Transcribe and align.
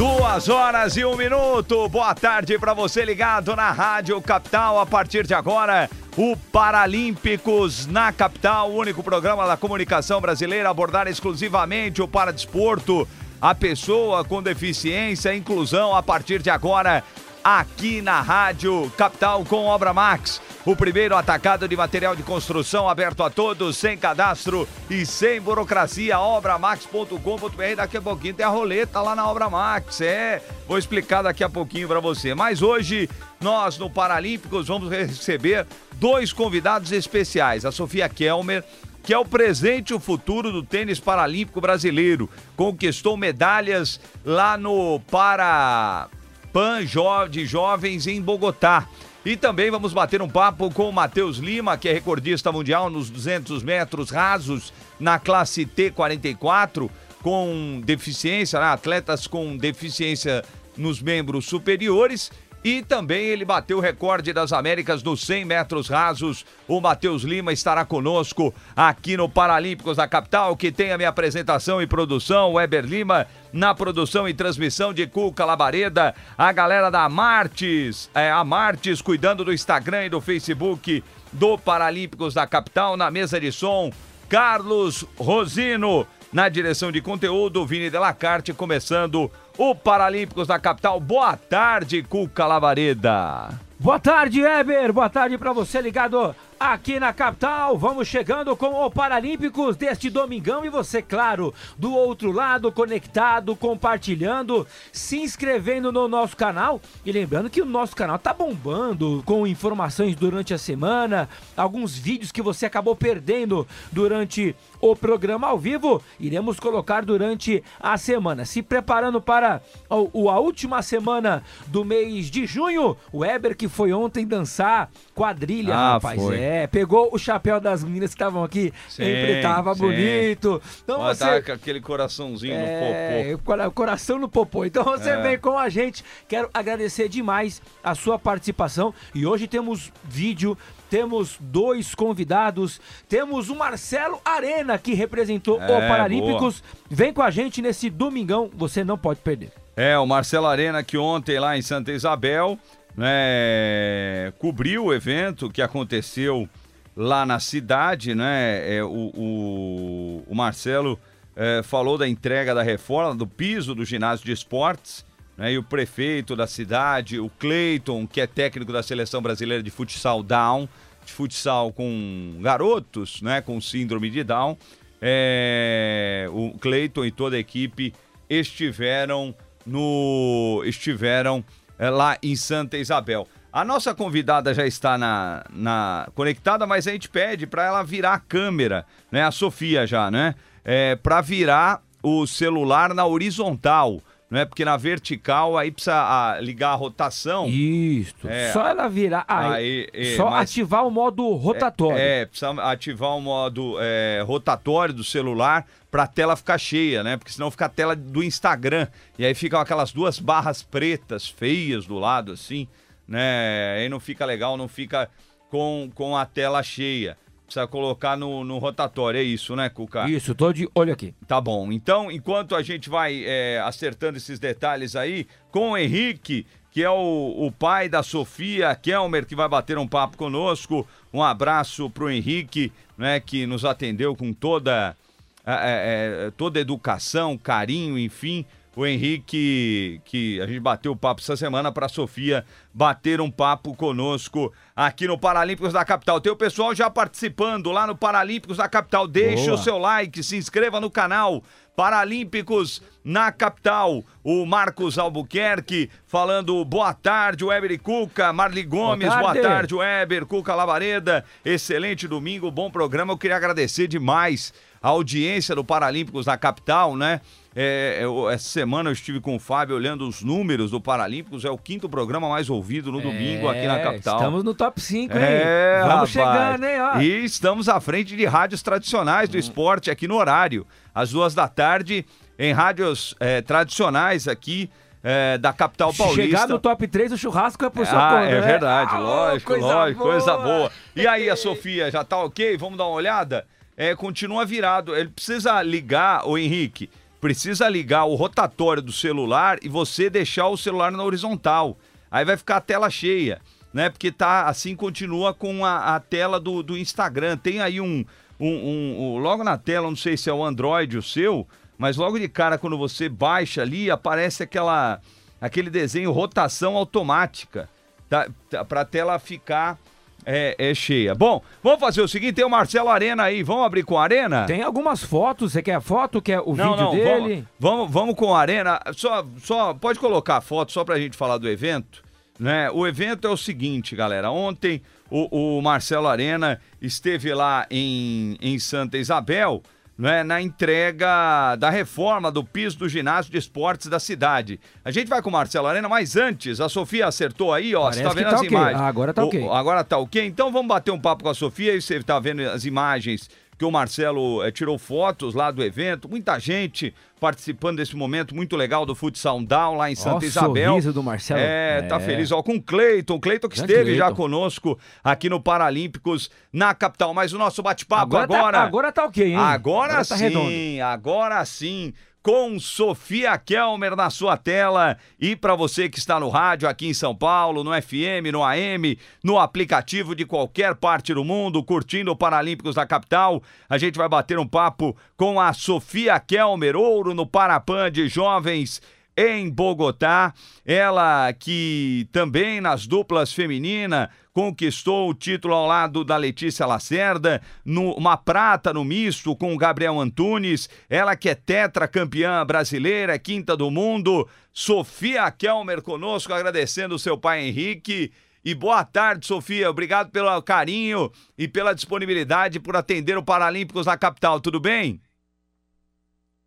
Duas 0.00 0.48
horas 0.48 0.96
e 0.96 1.04
um 1.04 1.14
minuto. 1.14 1.86
Boa 1.90 2.14
tarde 2.14 2.58
para 2.58 2.72
você 2.72 3.04
ligado 3.04 3.54
na 3.54 3.70
Rádio 3.70 4.18
Capital. 4.22 4.80
A 4.80 4.86
partir 4.86 5.26
de 5.26 5.34
agora, 5.34 5.90
o 6.16 6.34
Paralímpicos 6.50 7.84
na 7.84 8.10
Capital, 8.10 8.70
o 8.70 8.78
único 8.78 9.02
programa 9.02 9.46
da 9.46 9.58
comunicação 9.58 10.18
brasileira 10.18 10.68
a 10.68 10.70
abordar 10.70 11.06
exclusivamente 11.06 12.00
o 12.00 12.08
paradesporto, 12.08 13.06
a 13.38 13.54
pessoa 13.54 14.24
com 14.24 14.42
deficiência, 14.42 15.34
inclusão. 15.34 15.94
A 15.94 16.02
partir 16.02 16.40
de 16.40 16.48
agora, 16.48 17.04
aqui 17.42 18.02
na 18.02 18.20
Rádio 18.20 18.90
Capital 18.96 19.44
com 19.44 19.66
Obra 19.66 19.92
Max. 19.92 20.40
O 20.64 20.76
primeiro 20.76 21.16
atacado 21.16 21.66
de 21.66 21.76
material 21.76 22.14
de 22.14 22.22
construção 22.22 22.88
aberto 22.88 23.22
a 23.22 23.30
todos, 23.30 23.76
sem 23.76 23.96
cadastro 23.96 24.68
e 24.90 25.06
sem 25.06 25.40
burocracia. 25.40 26.18
Obramax.com.br. 26.18 27.76
Daqui 27.76 27.96
a 27.96 28.02
pouquinho 28.02 28.34
tem 28.34 28.44
a 28.44 28.50
roleta 28.50 29.00
lá 29.00 29.16
na 29.16 29.26
Obra 29.26 29.48
Max. 29.48 30.00
É, 30.00 30.42
vou 30.68 30.76
explicar 30.76 31.22
daqui 31.22 31.42
a 31.42 31.48
pouquinho 31.48 31.88
para 31.88 32.00
você. 32.00 32.34
Mas 32.34 32.60
hoje, 32.60 33.08
nós 33.40 33.78
no 33.78 33.88
Paralímpicos 33.88 34.68
vamos 34.68 34.90
receber 34.90 35.66
dois 35.94 36.32
convidados 36.32 36.92
especiais. 36.92 37.64
A 37.64 37.72
Sofia 37.72 38.08
Kelmer, 38.08 38.62
que 39.02 39.14
é 39.14 39.18
o 39.18 39.24
presente 39.24 39.90
e 39.90 39.94
o 39.94 40.00
futuro 40.00 40.52
do 40.52 40.62
tênis 40.62 41.00
paralímpico 41.00 41.60
brasileiro. 41.60 42.28
Conquistou 42.54 43.16
medalhas 43.16 43.98
lá 44.24 44.58
no 44.58 45.00
Para 45.10 46.08
Pan 46.52 46.84
de 47.28 47.46
Jovens 47.46 48.06
em 48.06 48.20
Bogotá. 48.20 48.88
E 49.24 49.36
também 49.36 49.70
vamos 49.70 49.92
bater 49.92 50.22
um 50.22 50.28
papo 50.28 50.70
com 50.70 50.88
o 50.88 50.92
Matheus 50.92 51.36
Lima, 51.36 51.76
que 51.76 51.88
é 51.88 51.92
recordista 51.92 52.50
mundial 52.50 52.88
nos 52.88 53.10
200 53.10 53.62
metros 53.62 54.10
rasos 54.10 54.72
na 54.98 55.18
classe 55.18 55.66
T44, 55.66 56.88
com 57.22 57.82
deficiência, 57.84 58.58
né? 58.58 58.66
atletas 58.66 59.26
com 59.26 59.56
deficiência 59.56 60.42
nos 60.76 61.02
membros 61.02 61.44
superiores. 61.44 62.30
E 62.62 62.82
também 62.82 63.24
ele 63.26 63.44
bateu 63.44 63.78
o 63.78 63.80
recorde 63.80 64.32
das 64.32 64.52
Américas 64.52 65.02
nos 65.02 65.22
100 65.22 65.44
metros 65.46 65.88
rasos. 65.88 66.44
O 66.68 66.78
Matheus 66.80 67.22
Lima 67.22 67.52
estará 67.52 67.86
conosco 67.86 68.54
aqui 68.76 69.16
no 69.16 69.28
Paralímpicos 69.28 69.96
da 69.96 70.06
capital, 70.06 70.54
que 70.54 70.70
tem 70.70 70.92
a 70.92 70.98
minha 70.98 71.08
apresentação 71.08 71.80
e 71.80 71.86
produção, 71.86 72.52
Weber 72.52 72.84
Lima, 72.84 73.26
na 73.50 73.74
produção 73.74 74.28
e 74.28 74.34
transmissão 74.34 74.92
de 74.92 75.06
Cuca 75.06 75.44
Labareda, 75.44 76.14
a 76.36 76.52
galera 76.52 76.90
da 76.90 77.08
Martes, 77.08 78.10
é, 78.14 78.30
a 78.30 78.44
Martes 78.44 79.00
cuidando 79.00 79.42
do 79.42 79.52
Instagram 79.52 80.04
e 80.04 80.10
do 80.10 80.20
Facebook 80.20 81.02
do 81.32 81.56
Paralímpicos 81.56 82.34
da 82.34 82.46
capital, 82.46 82.96
na 82.96 83.10
mesa 83.10 83.40
de 83.40 83.50
som, 83.50 83.90
Carlos 84.28 85.04
Rosino. 85.16 86.06
Na 86.32 86.48
direção 86.48 86.92
de 86.92 87.00
conteúdo, 87.00 87.66
Vini 87.66 87.90
Delacarte, 87.90 88.52
começando 88.52 89.28
o 89.58 89.74
Paralímpicos 89.74 90.46
da 90.46 90.60
capital. 90.60 91.00
Boa 91.00 91.36
tarde, 91.36 92.04
Cuca 92.04 92.46
Lavareda. 92.46 93.48
Boa 93.80 93.98
tarde, 93.98 94.40
Eber. 94.40 94.92
Boa 94.92 95.08
tarde 95.08 95.36
para 95.36 95.52
você 95.52 95.80
ligado 95.80 96.34
aqui 96.60 97.00
na 97.00 97.10
capital. 97.10 97.78
Vamos 97.78 98.06
chegando 98.06 98.54
com 98.54 98.84
o 98.84 98.90
Paralímpicos 98.90 99.76
deste 99.76 100.10
domingão 100.10 100.62
e 100.62 100.68
você, 100.68 101.00
claro, 101.00 101.54
do 101.78 101.94
outro 101.94 102.30
lado, 102.30 102.70
conectado, 102.70 103.56
compartilhando, 103.56 104.66
se 104.92 105.18
inscrevendo 105.18 105.90
no 105.90 106.06
nosso 106.06 106.36
canal 106.36 106.78
e 107.02 107.10
lembrando 107.10 107.48
que 107.48 107.62
o 107.62 107.64
nosso 107.64 107.96
canal 107.96 108.18
tá 108.18 108.34
bombando 108.34 109.22
com 109.24 109.46
informações 109.46 110.14
durante 110.14 110.52
a 110.52 110.58
semana, 110.58 111.30
alguns 111.56 111.96
vídeos 111.96 112.30
que 112.30 112.42
você 112.42 112.66
acabou 112.66 112.94
perdendo 112.94 113.66
durante 113.90 114.54
o 114.82 114.94
programa 114.94 115.48
ao 115.48 115.58
vivo, 115.58 116.02
iremos 116.18 116.60
colocar 116.60 117.04
durante 117.04 117.62
a 117.78 117.96
semana. 117.96 118.44
Se 118.44 118.62
preparando 118.62 119.20
para 119.20 119.62
a, 119.88 119.96
última 120.38 120.82
semana 120.82 121.42
do 121.68 121.86
mês 121.86 122.30
de 122.30 122.46
junho, 122.46 122.96
o 123.10 123.18
Weber 123.20 123.56
que 123.56 123.68
foi 123.68 123.92
ontem 123.92 124.26
dançar 124.26 124.90
quadrilha, 125.14 125.74
ah, 125.74 125.92
rapaz. 125.94 126.20
Foi. 126.20 126.38
É, 126.38 126.49
pegou 126.66 127.10
o 127.12 127.18
chapéu 127.18 127.60
das 127.60 127.84
meninas 127.84 128.10
que 128.10 128.14
estavam 128.14 128.42
aqui, 128.42 128.72
sempre 128.88 129.42
tava 129.42 129.74
sim. 129.74 129.80
bonito. 129.80 130.62
Então 130.82 131.00
Ó, 131.00 131.14
você 131.14 131.40
tá 131.40 131.52
aquele 131.52 131.80
coraçãozinho 131.80 132.54
é, 132.54 133.32
no 133.32 133.38
popô. 133.38 133.70
Coração 133.72 134.18
no 134.18 134.28
popô. 134.28 134.64
Então 134.64 134.84
você 134.84 135.10
é. 135.10 135.20
vem 135.20 135.38
com 135.38 135.58
a 135.58 135.68
gente. 135.68 136.04
Quero 136.28 136.48
agradecer 136.52 137.08
demais 137.08 137.60
a 137.82 137.94
sua 137.94 138.18
participação 138.18 138.94
e 139.14 139.26
hoje 139.26 139.46
temos 139.46 139.92
vídeo 140.04 140.56
temos 140.90 141.38
dois 141.38 141.94
convidados, 141.94 142.80
temos 143.08 143.48
o 143.48 143.54
Marcelo 143.54 144.20
Arena 144.24 144.76
que 144.76 144.92
representou 144.92 145.62
é, 145.62 145.64
o 145.64 145.88
Paralímpicos. 145.88 146.60
Boa. 146.60 146.86
Vem 146.90 147.12
com 147.12 147.22
a 147.22 147.30
gente 147.30 147.62
nesse 147.62 147.88
domingão, 147.88 148.50
você 148.52 148.82
não 148.82 148.98
pode 148.98 149.20
perder. 149.20 149.52
É, 149.76 149.96
o 149.96 150.04
Marcelo 150.04 150.46
Arena 150.46 150.82
que 150.82 150.98
ontem 150.98 151.38
lá 151.38 151.56
em 151.56 151.62
Santa 151.62 151.92
Isabel 151.92 152.58
né, 152.96 154.32
cobriu 154.38 154.86
o 154.86 154.94
evento 154.94 155.50
que 155.50 155.62
aconteceu 155.62 156.48
lá 156.96 157.24
na 157.24 157.38
cidade, 157.38 158.14
né? 158.14 158.76
É, 158.76 158.84
o, 158.84 159.12
o, 159.14 160.24
o 160.28 160.34
Marcelo 160.34 160.98
é, 161.36 161.62
falou 161.62 161.96
da 161.96 162.08
entrega 162.08 162.54
da 162.54 162.62
reforma 162.62 163.14
do 163.14 163.26
piso 163.26 163.74
do 163.74 163.84
ginásio 163.84 164.26
de 164.26 164.32
esportes. 164.32 165.04
Né, 165.36 165.54
e 165.54 165.58
o 165.58 165.62
prefeito 165.62 166.36
da 166.36 166.46
cidade, 166.46 167.18
o 167.18 167.30
Cleiton, 167.30 168.06
que 168.06 168.20
é 168.20 168.26
técnico 168.26 168.72
da 168.72 168.82
seleção 168.82 169.22
brasileira 169.22 169.62
de 169.62 169.70
futsal 169.70 170.22
Down, 170.22 170.68
de 171.02 171.12
futsal 171.12 171.72
com 171.72 172.38
garotos, 172.42 173.22
né, 173.22 173.40
com 173.40 173.58
síndrome 173.58 174.10
de 174.10 174.22
Down, 174.22 174.58
é, 175.00 176.26
o 176.30 176.58
Cleiton 176.58 177.06
e 177.06 177.10
toda 177.10 177.36
a 177.36 177.38
equipe 177.38 177.94
estiveram 178.28 179.34
no 179.64 180.62
estiveram 180.66 181.42
é, 181.80 181.88
lá 181.88 182.18
em 182.22 182.36
Santa 182.36 182.76
Isabel. 182.76 183.26
A 183.50 183.64
nossa 183.64 183.94
convidada 183.94 184.52
já 184.52 184.66
está 184.66 184.98
na, 184.98 185.42
na 185.50 186.06
conectada, 186.14 186.66
mas 186.66 186.86
a 186.86 186.92
gente 186.92 187.08
pede 187.08 187.46
para 187.46 187.64
ela 187.64 187.82
virar 187.82 188.12
a 188.12 188.18
câmera, 188.18 188.86
né? 189.10 189.24
A 189.24 189.30
Sofia 189.30 189.86
já, 189.86 190.10
né? 190.10 190.34
É, 190.62 190.94
para 190.94 191.22
virar 191.22 191.82
o 192.02 192.26
celular 192.26 192.94
na 192.94 193.06
horizontal 193.06 194.00
não 194.30 194.38
é? 194.38 194.44
Porque 194.44 194.64
na 194.64 194.76
vertical 194.76 195.58
aí 195.58 195.72
precisa 195.72 195.96
a, 195.96 196.32
ah, 196.32 196.40
ligar 196.40 196.70
a 196.70 196.74
rotação. 196.74 197.48
Isso. 197.48 198.14
É, 198.28 198.52
só 198.52 198.64
ela 198.68 198.88
virar. 198.88 199.24
Aí, 199.26 199.88
aí 199.92 200.12
é, 200.12 200.16
só 200.16 200.30
mas, 200.30 200.48
ativar 200.48 200.86
o 200.86 200.90
modo 200.90 201.28
rotatório. 201.34 201.98
É, 201.98 202.20
é 202.20 202.26
precisa 202.26 202.52
ativar 202.62 203.16
o 203.16 203.20
modo 203.20 203.76
é, 203.80 204.22
rotatório 204.24 204.94
do 204.94 205.02
celular 205.02 205.66
para 205.90 206.04
a 206.04 206.06
tela 206.06 206.36
ficar 206.36 206.58
cheia, 206.58 207.02
né? 207.02 207.16
Porque 207.16 207.32
senão 207.32 207.50
fica 207.50 207.66
a 207.66 207.68
tela 207.68 207.96
do 207.96 208.22
Instagram. 208.22 208.86
E 209.18 209.26
aí 209.26 209.34
ficam 209.34 209.60
aquelas 209.60 209.90
duas 209.90 210.20
barras 210.20 210.62
pretas 210.62 211.28
feias 211.28 211.84
do 211.84 211.98
lado, 211.98 212.30
assim, 212.30 212.68
né? 213.08 213.78
Aí 213.78 213.88
não 213.88 213.98
fica 213.98 214.24
legal, 214.24 214.56
não 214.56 214.68
fica 214.68 215.10
com, 215.50 215.90
com 215.92 216.16
a 216.16 216.24
tela 216.24 216.62
cheia 216.62 217.18
precisa 217.50 217.66
colocar 217.66 218.16
no, 218.16 218.44
no 218.44 218.58
rotatório, 218.58 219.18
é 219.18 219.22
isso, 219.22 219.56
né, 219.56 219.68
Cuca? 219.68 220.08
Isso, 220.08 220.34
tô 220.34 220.52
de 220.52 220.68
olho 220.72 220.92
aqui. 220.92 221.12
Tá 221.26 221.40
bom. 221.40 221.72
Então, 221.72 222.10
enquanto 222.10 222.54
a 222.54 222.62
gente 222.62 222.88
vai 222.88 223.24
é, 223.26 223.60
acertando 223.60 224.16
esses 224.16 224.38
detalhes 224.38 224.94
aí, 224.94 225.26
com 225.50 225.72
o 225.72 225.76
Henrique, 225.76 226.46
que 226.70 226.84
é 226.84 226.90
o, 226.90 227.34
o 227.36 227.50
pai 227.50 227.88
da 227.88 228.02
Sofia 228.02 228.72
Kelmer, 228.76 229.26
que 229.26 229.34
vai 229.34 229.48
bater 229.48 229.76
um 229.76 229.88
papo 229.88 230.16
conosco. 230.16 230.86
Um 231.12 231.22
abraço 231.22 231.90
pro 231.90 232.08
Henrique, 232.08 232.72
né, 232.96 233.18
que 233.18 233.44
nos 233.46 233.64
atendeu 233.64 234.14
com 234.14 234.32
toda, 234.32 234.96
é, 235.44 236.26
é, 236.28 236.32
toda 236.36 236.60
educação, 236.60 237.36
carinho, 237.36 237.98
enfim 237.98 238.46
o 238.76 238.86
Henrique, 238.86 240.00
que 240.04 240.40
a 240.40 240.46
gente 240.46 240.60
bateu 240.60 240.92
o 240.92 240.96
papo 240.96 241.20
essa 241.20 241.36
semana 241.36 241.72
para 241.72 241.86
a 241.86 241.88
Sofia 241.88 242.44
bater 242.72 243.20
um 243.20 243.30
papo 243.30 243.74
conosco 243.74 244.52
aqui 244.76 245.06
no 245.08 245.18
Paralímpicos 245.18 245.72
da 245.72 245.84
Capital. 245.84 246.20
Tem 246.20 246.32
o 246.32 246.36
pessoal 246.36 246.74
já 246.74 246.88
participando 246.88 247.72
lá 247.72 247.86
no 247.86 247.96
Paralímpicos 247.96 248.58
da 248.58 248.68
Capital. 248.68 249.08
Deixe 249.08 249.46
Boa. 249.46 249.54
o 249.54 249.58
seu 249.58 249.76
like, 249.76 250.22
se 250.22 250.36
inscreva 250.36 250.80
no 250.80 250.90
canal. 250.90 251.42
Paralímpicos 251.74 252.82
na 253.02 253.32
capital. 253.32 254.04
O 254.22 254.44
Marcos 254.44 254.98
Albuquerque 254.98 255.88
falando 256.06 256.62
boa 256.64 256.92
tarde, 256.92 257.44
Weber 257.44 257.72
e 257.72 257.78
Cuca. 257.78 258.32
Marli 258.32 258.62
Gomes, 258.62 259.08
boa 259.08 259.22
tarde, 259.22 259.40
boa 259.40 259.54
tarde 259.54 259.74
Weber. 259.74 260.26
Cuca 260.26 260.54
Lavareda, 260.54 261.24
excelente 261.42 262.06
domingo, 262.06 262.50
bom 262.50 262.70
programa. 262.70 263.14
Eu 263.14 263.18
queria 263.18 263.36
agradecer 263.36 263.88
demais 263.88 264.52
a 264.82 264.88
audiência 264.88 265.54
do 265.54 265.64
Paralímpicos 265.64 266.26
na 266.26 266.36
capital, 266.36 266.94
né? 266.96 267.20
É, 267.54 267.98
eu, 268.00 268.30
essa 268.30 268.48
semana 268.48 268.90
eu 268.90 268.92
estive 268.92 269.18
com 269.20 269.34
o 269.34 269.38
Fábio 269.38 269.74
olhando 269.74 270.06
os 270.06 270.22
números 270.22 270.70
do 270.70 270.80
Paralímpicos, 270.80 271.44
é 271.44 271.50
o 271.50 271.58
quinto 271.58 271.88
programa 271.88 272.28
mais 272.28 272.48
ouvido 272.48 272.92
no 272.92 273.00
domingo 273.00 273.48
aqui 273.48 273.66
na 273.66 273.80
capital. 273.80 274.16
Estamos 274.18 274.44
no 274.44 274.54
top 274.54 274.80
5, 274.80 275.12
hein? 275.16 275.20
É, 275.22 275.80
Vamos 275.84 275.92
rapaz. 275.92 276.10
chegando, 276.10 276.64
hein? 276.64 276.80
Ó. 276.80 277.00
E 277.00 277.24
estamos 277.24 277.68
à 277.68 277.80
frente 277.80 278.14
de 278.16 278.24
rádios 278.24 278.62
tradicionais 278.62 279.28
do 279.28 279.36
esporte 279.36 279.90
aqui 279.90 280.06
no 280.06 280.16
horário. 280.16 280.64
Às 280.94 281.10
duas 281.10 281.34
da 281.34 281.48
tarde, 281.48 282.04
em 282.38 282.52
rádios 282.52 283.16
é, 283.18 283.42
tradicionais 283.42 284.28
aqui 284.28 284.70
é, 285.02 285.36
da 285.36 285.52
capital 285.52 285.92
paulista. 285.92 286.22
Chegar 286.22 286.46
no 286.48 286.58
top 286.60 286.86
3 286.86 287.10
o 287.12 287.18
churrasco 287.18 287.64
é 287.64 287.70
por 287.70 287.84
sua 287.84 287.98
Ah, 287.98 288.10
conta, 288.12 288.24
é 288.30 288.40
né? 288.40 288.46
verdade, 288.46 288.90
Ah, 288.94 288.98
lógico, 288.98 289.52
coisa 289.52 289.66
lógico, 289.66 289.98
boa. 290.04 290.10
coisa 290.12 290.36
boa. 290.38 290.72
E 290.94 291.04
aí, 291.04 291.28
a 291.28 291.34
Sofia, 291.36 291.90
já 291.90 292.04
tá 292.04 292.16
ok? 292.18 292.56
Vamos 292.56 292.78
dar 292.78 292.84
uma 292.84 292.94
olhada? 292.94 293.44
É, 293.76 293.94
continua 293.96 294.44
virado. 294.44 294.94
Ele 294.94 295.08
precisa 295.08 295.60
ligar, 295.62 296.28
o 296.28 296.36
Henrique, 296.38 296.88
precisa 297.20 297.68
ligar 297.68 298.04
o 298.04 298.14
rotatório 298.14 298.82
do 298.82 298.92
celular 298.92 299.58
e 299.62 299.68
você 299.68 300.08
deixar 300.08 300.48
o 300.48 300.56
celular 300.56 300.90
na 300.90 301.02
horizontal. 301.04 301.78
Aí 302.10 302.24
vai 302.24 302.36
ficar 302.36 302.56
a 302.56 302.60
tela 302.60 302.88
cheia, 302.90 303.40
né? 303.72 303.88
Porque 303.90 304.10
tá 304.10 304.46
assim 304.46 304.74
continua 304.74 305.32
com 305.34 305.64
a, 305.64 305.94
a 305.96 306.00
tela 306.00 306.40
do, 306.40 306.62
do 306.62 306.76
Instagram. 306.78 307.36
Tem 307.36 307.60
aí 307.60 307.80
um, 307.80 308.04
um, 308.38 308.48
um- 308.48 308.96
um- 309.14 309.18
Logo 309.18 309.44
na 309.44 309.56
tela, 309.58 309.88
não 309.88 309.96
sei 309.96 310.16
se 310.16 310.28
é 310.30 310.32
o 310.32 310.44
Android 310.44 310.96
o 310.98 311.02
seu, 311.02 311.46
mas 311.78 311.96
logo 311.96 312.18
de 312.18 312.28
cara, 312.28 312.58
quando 312.58 312.76
você 312.78 313.08
baixa 313.08 313.62
ali, 313.62 313.90
aparece 313.90 314.42
aquela 314.42 315.00
aquele 315.40 315.70
desenho 315.70 316.12
rotação 316.12 316.76
automática, 316.76 317.68
tá, 318.08 318.28
tá, 318.50 318.62
pra 318.64 318.84
tela 318.84 319.18
ficar 319.18 319.78
é, 320.24 320.54
é 320.58 320.74
cheia. 320.74 321.14
Bom, 321.14 321.42
vamos 321.62 321.80
fazer 321.80 322.02
o 322.02 322.08
seguinte, 322.08 322.34
tem 322.34 322.44
o 322.44 322.50
Marcelo 322.50 322.88
Arena 322.88 323.24
aí, 323.24 323.42
vamos 323.42 323.64
abrir 323.64 323.82
com 323.82 323.98
a 323.98 324.02
Arena? 324.02 324.46
Tem 324.46 324.62
algumas 324.62 325.02
fotos, 325.02 325.52
você 325.52 325.62
quer 325.62 325.74
a 325.74 325.80
foto, 325.80 326.20
quer 326.20 326.40
o 326.40 326.54
não, 326.54 326.70
vídeo 326.70 326.84
não, 326.84 326.90
dele? 326.90 327.08
vamos, 327.08 327.44
vamos, 327.58 327.90
vamos 327.90 328.14
com 328.14 328.34
a 328.34 328.40
Arena. 328.40 328.80
Só, 328.94 329.24
só 329.42 329.74
pode 329.74 329.98
colocar 329.98 330.36
a 330.36 330.40
foto 330.40 330.72
só 330.72 330.84
pra 330.84 330.98
gente 330.98 331.16
falar 331.16 331.38
do 331.38 331.48
evento. 331.48 332.02
Né? 332.38 332.70
O 332.70 332.86
evento 332.86 333.26
é 333.26 333.30
o 333.30 333.36
seguinte, 333.36 333.94
galera. 333.94 334.30
Ontem 334.30 334.80
o, 335.10 335.58
o 335.58 335.62
Marcelo 335.62 336.06
Arena 336.06 336.60
esteve 336.80 337.34
lá 337.34 337.66
em, 337.70 338.38
em 338.40 338.58
Santa 338.58 338.96
Isabel. 338.96 339.62
Né, 340.00 340.24
na 340.24 340.40
entrega 340.40 341.56
da 341.56 341.68
reforma 341.68 342.32
do 342.32 342.42
piso 342.42 342.78
do 342.78 342.88
ginásio 342.88 343.30
de 343.30 343.36
esportes 343.36 343.86
da 343.86 344.00
cidade. 344.00 344.58
A 344.82 344.90
gente 344.90 345.08
vai 345.08 345.20
com 345.20 345.28
o 345.28 345.32
Marcelo 345.32 345.66
Arena, 345.66 345.90
mas 345.90 346.16
antes, 346.16 346.58
a 346.58 346.70
Sofia 346.70 347.06
acertou 347.06 347.52
aí, 347.52 347.74
ó. 347.74 347.92
Você 347.92 348.02
Parece 348.02 348.02
tá 348.04 348.08
que 348.08 348.14
vendo 348.16 348.28
tá 348.30 348.34
as 348.36 348.40
ok. 348.40 348.48
imagens. 348.50 348.80
Ah, 348.80 348.86
agora 348.86 349.12
tá 349.12 349.22
O- 349.22 349.26
ok. 349.28 349.48
Agora 349.50 349.84
tá 349.84 349.98
ok? 349.98 350.24
Então 350.26 350.50
vamos 350.50 350.68
bater 350.68 350.90
um 350.90 350.98
papo 350.98 351.24
com 351.24 351.28
a 351.28 351.34
Sofia 351.34 351.74
e 351.74 351.82
você 351.82 352.02
tá 352.02 352.18
vendo 352.18 352.40
as 352.48 352.64
imagens 352.64 353.28
que 353.60 353.64
o 353.66 353.70
Marcelo 353.70 354.42
eh, 354.42 354.50
tirou 354.50 354.78
fotos 354.78 355.34
lá 355.34 355.50
do 355.50 355.62
evento. 355.62 356.08
Muita 356.08 356.38
gente 356.38 356.94
participando 357.20 357.76
desse 357.76 357.94
momento 357.94 358.34
muito 358.34 358.56
legal 358.56 358.86
do 358.86 358.94
Futsal 358.94 359.38
Down 359.42 359.76
lá 359.76 359.90
em 359.90 359.94
Santa 359.94 360.24
o 360.24 360.24
Isabel. 360.24 360.68
sorriso 360.70 360.92
do 360.94 361.02
Marcelo. 361.02 361.40
É, 361.40 361.82
tá 361.82 361.96
É. 361.96 362.00
feliz. 362.00 362.32
Ó, 362.32 362.42
com 362.42 362.54
o 362.54 362.62
Cleiton. 362.62 363.16
O 363.16 363.20
Cleiton 363.20 363.50
que 363.50 363.56
Grande 363.58 363.70
esteve 363.72 363.94
já 363.96 364.04
Cleiton. 364.06 364.16
conosco 364.22 364.78
aqui 365.04 365.28
no 365.28 365.38
Paralímpicos 365.38 366.30
na 366.50 366.72
capital. 366.74 367.12
Mas 367.12 367.34
o 367.34 367.38
nosso 367.38 367.62
bate-papo 367.62 368.16
Agora, 368.16 368.24
agora. 368.38 368.58
Tá, 368.60 368.64
agora 368.64 368.92
tá 368.92 369.04
ok, 369.04 369.26
hein? 369.26 369.36
Agora, 369.36 369.96
tá 369.96 370.04
sim, 370.16 370.24
redondo. 370.24 370.82
agora 370.82 371.44
sim. 371.44 371.92
Com 372.22 372.60
Sofia 372.60 373.38
Kelmer 373.38 373.96
na 373.96 374.10
sua 374.10 374.36
tela. 374.36 374.98
E 375.18 375.34
para 375.34 375.54
você 375.54 375.88
que 375.88 375.98
está 375.98 376.20
no 376.20 376.28
rádio 376.28 376.68
aqui 376.68 376.86
em 376.86 376.92
São 376.92 377.14
Paulo, 377.14 377.64
no 377.64 377.70
FM, 377.70 378.30
no 378.30 378.44
AM, 378.44 378.98
no 379.24 379.38
aplicativo 379.38 380.14
de 380.14 380.26
qualquer 380.26 380.74
parte 380.74 381.14
do 381.14 381.24
mundo, 381.24 381.64
curtindo 381.64 382.10
o 382.10 382.16
Paralímpicos 382.16 382.74
da 382.74 382.86
capital, 382.86 383.42
a 383.68 383.78
gente 383.78 383.96
vai 383.96 384.08
bater 384.08 384.38
um 384.38 384.46
papo 384.46 384.94
com 385.16 385.40
a 385.40 385.54
Sofia 385.54 386.20
Kelmer, 386.20 386.76
ouro 386.76 387.14
no 387.14 387.26
Parapan 387.26 387.90
de 387.90 388.06
Jovens 388.06 388.82
em 389.16 389.48
Bogotá. 389.50 390.34
Ela 390.64 391.32
que 391.32 392.08
também 392.12 392.60
nas 392.60 392.86
duplas 392.86 393.32
feminina 393.32 394.10
conquistou 394.32 395.08
o 395.10 395.14
título 395.14 395.54
ao 395.54 395.66
lado 395.66 396.04
da 396.04 396.16
Letícia 396.16 396.64
Lacerda, 396.66 397.42
no- 397.64 397.94
uma 397.94 398.16
prata 398.16 398.72
no 398.72 398.84
misto 398.84 399.34
com 399.36 399.52
o 399.54 399.58
Gabriel 399.58 399.98
Antunes. 400.00 400.68
Ela 400.88 401.16
que 401.16 401.28
é 401.28 401.34
tetracampeã 401.34 402.44
brasileira, 402.46 403.18
quinta 403.18 403.56
do 403.56 403.70
mundo. 403.70 404.28
Sofia 404.52 405.30
Kelmer 405.30 405.82
conosco, 405.82 406.32
agradecendo 406.32 406.94
o 406.94 406.98
seu 406.98 407.18
pai 407.18 407.42
Henrique. 407.46 408.12
E 408.44 408.54
boa 408.54 408.82
tarde, 408.84 409.26
Sofia. 409.26 409.68
Obrigado 409.68 410.10
pelo 410.10 410.40
carinho 410.42 411.12
e 411.36 411.46
pela 411.46 411.74
disponibilidade 411.74 412.58
por 412.58 412.74
atender 412.74 413.18
o 413.18 413.22
Paralímpicos 413.22 413.84
na 413.86 413.98
capital. 413.98 414.40
Tudo 414.40 414.58
bem? 414.58 415.00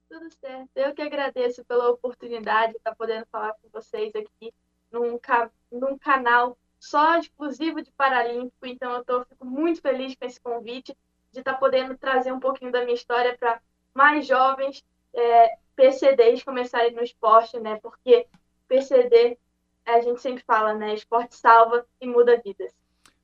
Tudo 0.10 0.30
certo. 0.40 0.70
Eu 0.76 0.94
que 0.94 1.02
agradeço 1.02 1.64
pela 1.66 1.90
oportunidade 1.90 2.72
de 2.74 2.78
estar 2.78 2.96
podendo 2.96 3.26
falar 3.32 3.54
com 3.62 3.70
vocês 3.72 4.12
aqui 4.16 4.52
num, 4.92 5.18
ca- 5.20 5.50
num 5.72 5.98
canal 5.98 6.58
só 6.84 7.18
exclusivo 7.18 7.82
de 7.82 7.90
Paralímpico. 7.92 8.66
Então, 8.66 8.92
eu 8.92 9.06
tô, 9.06 9.24
fico 9.24 9.46
muito 9.46 9.82
feliz 9.82 10.14
com 10.16 10.26
esse 10.26 10.40
convite 10.40 10.94
de 11.32 11.40
estar 11.40 11.54
podendo 11.54 11.98
trazer 11.98 12.34
um 12.34 12.42
pouquinho 12.42 12.74
da 12.74 12.84
minha 12.84 12.94
história 12.94 13.38
para 13.40 13.62
mais 13.94 14.28
jovens 14.28 14.84
é, 15.14 15.56
PCDs 15.78 16.44
começarem 16.44 16.94
no 16.94 17.02
esporte, 17.02 17.58
né? 17.58 17.80
Porque 17.82 18.28
PCD, 18.68 19.38
a 19.86 20.02
gente 20.02 20.22
sempre 20.22 20.44
fala, 20.46 20.74
né? 20.74 20.94
Esporte 20.94 21.36
salva 21.36 21.86
e 22.02 22.06
muda 22.06 22.42
vidas. 22.44 22.74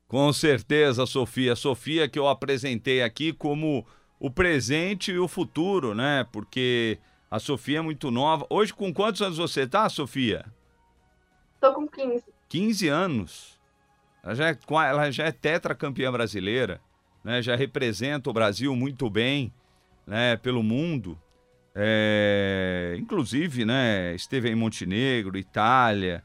Com 0.08 0.32
certeza, 0.32 1.04
Sofia. 1.04 1.54
Sofia 1.54 2.08
que 2.08 2.18
eu 2.18 2.26
apresentei 2.26 3.02
aqui 3.02 3.30
como 3.30 3.86
o 4.18 4.30
presente 4.30 5.12
e 5.12 5.18
o 5.18 5.28
futuro, 5.28 5.94
né? 5.94 6.26
Porque 6.32 6.98
a 7.30 7.38
Sofia 7.38 7.80
é 7.80 7.82
muito 7.82 8.10
nova. 8.10 8.46
Hoje, 8.48 8.72
com 8.72 8.92
quantos 8.92 9.20
anos 9.20 9.36
você 9.36 9.66
tá, 9.66 9.86
Sofia? 9.90 10.46
Tô 11.60 11.74
com 11.74 11.86
15. 11.86 12.39
15 12.50 12.88
anos. 12.88 13.58
Ela 14.22 14.34
já 14.34 14.48
é, 14.50 14.58
ela 14.68 15.10
já 15.10 15.24
é 15.24 15.32
tetracampeã 15.32 16.12
brasileira, 16.12 16.80
né? 17.24 17.40
Já 17.40 17.56
representa 17.56 18.28
o 18.28 18.32
Brasil 18.32 18.76
muito 18.76 19.08
bem, 19.08 19.50
né? 20.06 20.36
Pelo 20.36 20.62
mundo. 20.62 21.18
É, 21.74 22.96
inclusive, 22.98 23.64
né? 23.64 24.14
Esteve 24.14 24.50
em 24.50 24.54
Montenegro, 24.54 25.38
Itália, 25.38 26.22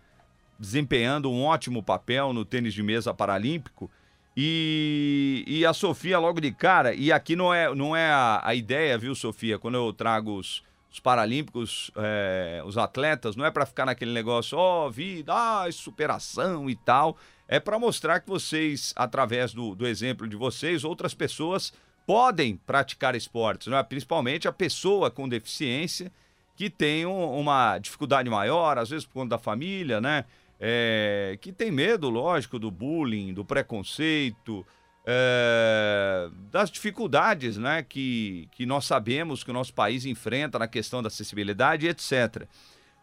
desempenhando 0.59 1.31
um 1.31 1.43
ótimo 1.43 1.81
papel 1.83 2.33
no 2.33 2.43
tênis 2.43 2.73
de 2.73 2.83
mesa 2.83 3.13
paralímpico. 3.13 3.89
E, 4.35 5.45
e 5.47 5.65
a 5.65 5.71
Sofia, 5.71 6.19
logo 6.19 6.41
de 6.41 6.51
cara, 6.51 6.93
e 6.93 7.11
aqui 7.11 7.37
não 7.37 7.53
é, 7.53 7.73
não 7.73 7.95
é 7.95 8.09
a, 8.09 8.41
a 8.43 8.53
ideia, 8.53 8.97
viu, 8.97 9.15
Sofia, 9.15 9.57
quando 9.57 9.75
eu 9.75 9.93
trago 9.93 10.37
os, 10.37 10.61
os 10.95 10.99
paralímpicos, 11.01 11.91
é, 11.97 12.63
os 12.65 12.77
atletas, 12.77 13.35
não 13.35 13.43
é 13.45 13.51
para 13.51 13.65
ficar 13.65 13.85
naquele 13.85 14.13
negócio, 14.13 14.57
ó, 14.57 14.89
vida, 14.89 15.33
ah, 15.35 15.69
superação 15.69 16.69
e 16.69 16.75
tal. 16.75 17.17
É 17.49 17.59
para 17.59 17.77
mostrar 17.77 18.21
que 18.21 18.29
vocês, 18.29 18.93
através 18.95 19.53
do, 19.53 19.75
do 19.75 19.85
exemplo 19.85 20.25
de 20.25 20.37
vocês, 20.37 20.85
outras 20.85 21.13
pessoas 21.13 21.73
podem 22.07 22.55
praticar 22.55 23.13
esportes, 23.13 23.67
não 23.67 23.77
é? 23.77 23.83
principalmente 23.83 24.47
a 24.47 24.53
pessoa 24.53 25.11
com 25.11 25.27
deficiência 25.27 26.09
que 26.55 26.69
tem 26.69 27.05
um- 27.05 27.39
uma 27.41 27.77
dificuldade 27.77 28.29
maior, 28.29 28.77
às 28.77 28.89
vezes 28.89 29.05
por 29.05 29.15
conta 29.15 29.31
da 29.35 29.37
família, 29.37 29.99
né? 29.99 30.23
É, 30.57 31.37
que 31.41 31.51
tem 31.51 31.71
medo, 31.71 32.09
lógico, 32.09 32.57
do 32.57 32.71
bullying, 32.71 33.33
do 33.33 33.43
preconceito, 33.43 34.65
é, 35.05 36.29
das 36.51 36.69
dificuldades 36.71 37.57
né, 37.57 37.83
que, 37.83 38.47
que 38.51 38.65
nós 38.65 38.85
sabemos 38.85 39.43
que 39.43 39.51
o 39.51 39.53
nosso 39.53 39.73
país 39.73 40.05
enfrenta 40.05 40.57
na 40.59 40.67
questão 40.67 41.01
da 41.01 41.07
acessibilidade, 41.07 41.87
etc. 41.87 42.47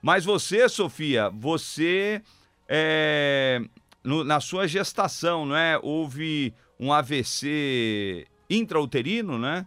Mas 0.02 0.24
você, 0.24 0.68
Sofia, 0.68 1.30
você, 1.30 2.20
é, 2.68 3.60
no- 4.02 4.24
na 4.24 4.40
sua 4.40 4.66
gestação, 4.66 5.46
não 5.46 5.56
é? 5.56 5.78
Houve 5.80 6.52
um 6.78 6.92
AVC 6.92 8.26
intrauterino, 8.50 9.38
né? 9.38 9.66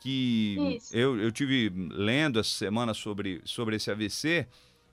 Que 0.00 0.56
eu, 0.92 1.20
eu 1.20 1.30
tive 1.32 1.72
lendo 1.90 2.38
essa 2.40 2.50
semana 2.50 2.94
sobre, 2.94 3.40
sobre 3.44 3.76
esse 3.76 3.90
AVC 3.90 4.46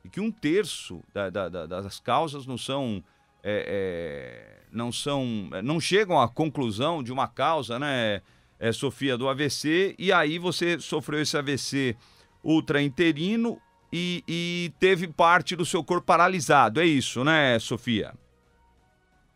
e 0.04 0.10
que 0.10 0.20
um 0.20 0.32
terço 0.32 1.02
da- 1.14 1.30
da- 1.30 1.50
da- 1.50 1.66
das 1.66 2.00
causas 2.00 2.46
não 2.46 2.58
são 2.58 3.04
é, 3.48 3.66
é, 3.68 4.68
não 4.72 4.92
são 4.92 5.24
não 5.64 5.80
chegam 5.80 6.20
à 6.20 6.28
conclusão 6.28 7.04
de 7.04 7.14
uma 7.14 7.28
causa, 7.28 7.78
né, 7.78 8.24
é, 8.60 8.72
Sofia, 8.72 9.16
do 9.16 9.30
AVC 9.30 9.96
e 10.00 10.12
aí 10.12 10.40
você 10.40 10.80
sofreu 10.80 11.22
esse 11.22 11.38
AVC 11.38 11.96
ultrainterino 12.44 13.62
e, 13.94 14.24
e 14.28 14.74
teve 14.80 15.08
parte 15.08 15.56
do 15.56 15.66
seu 15.66 15.84
corpo 15.84 16.08
paralisado, 16.08 16.82
é 16.82 16.86
isso, 16.86 17.24
né, 17.24 17.60
Sofia? 17.60 18.14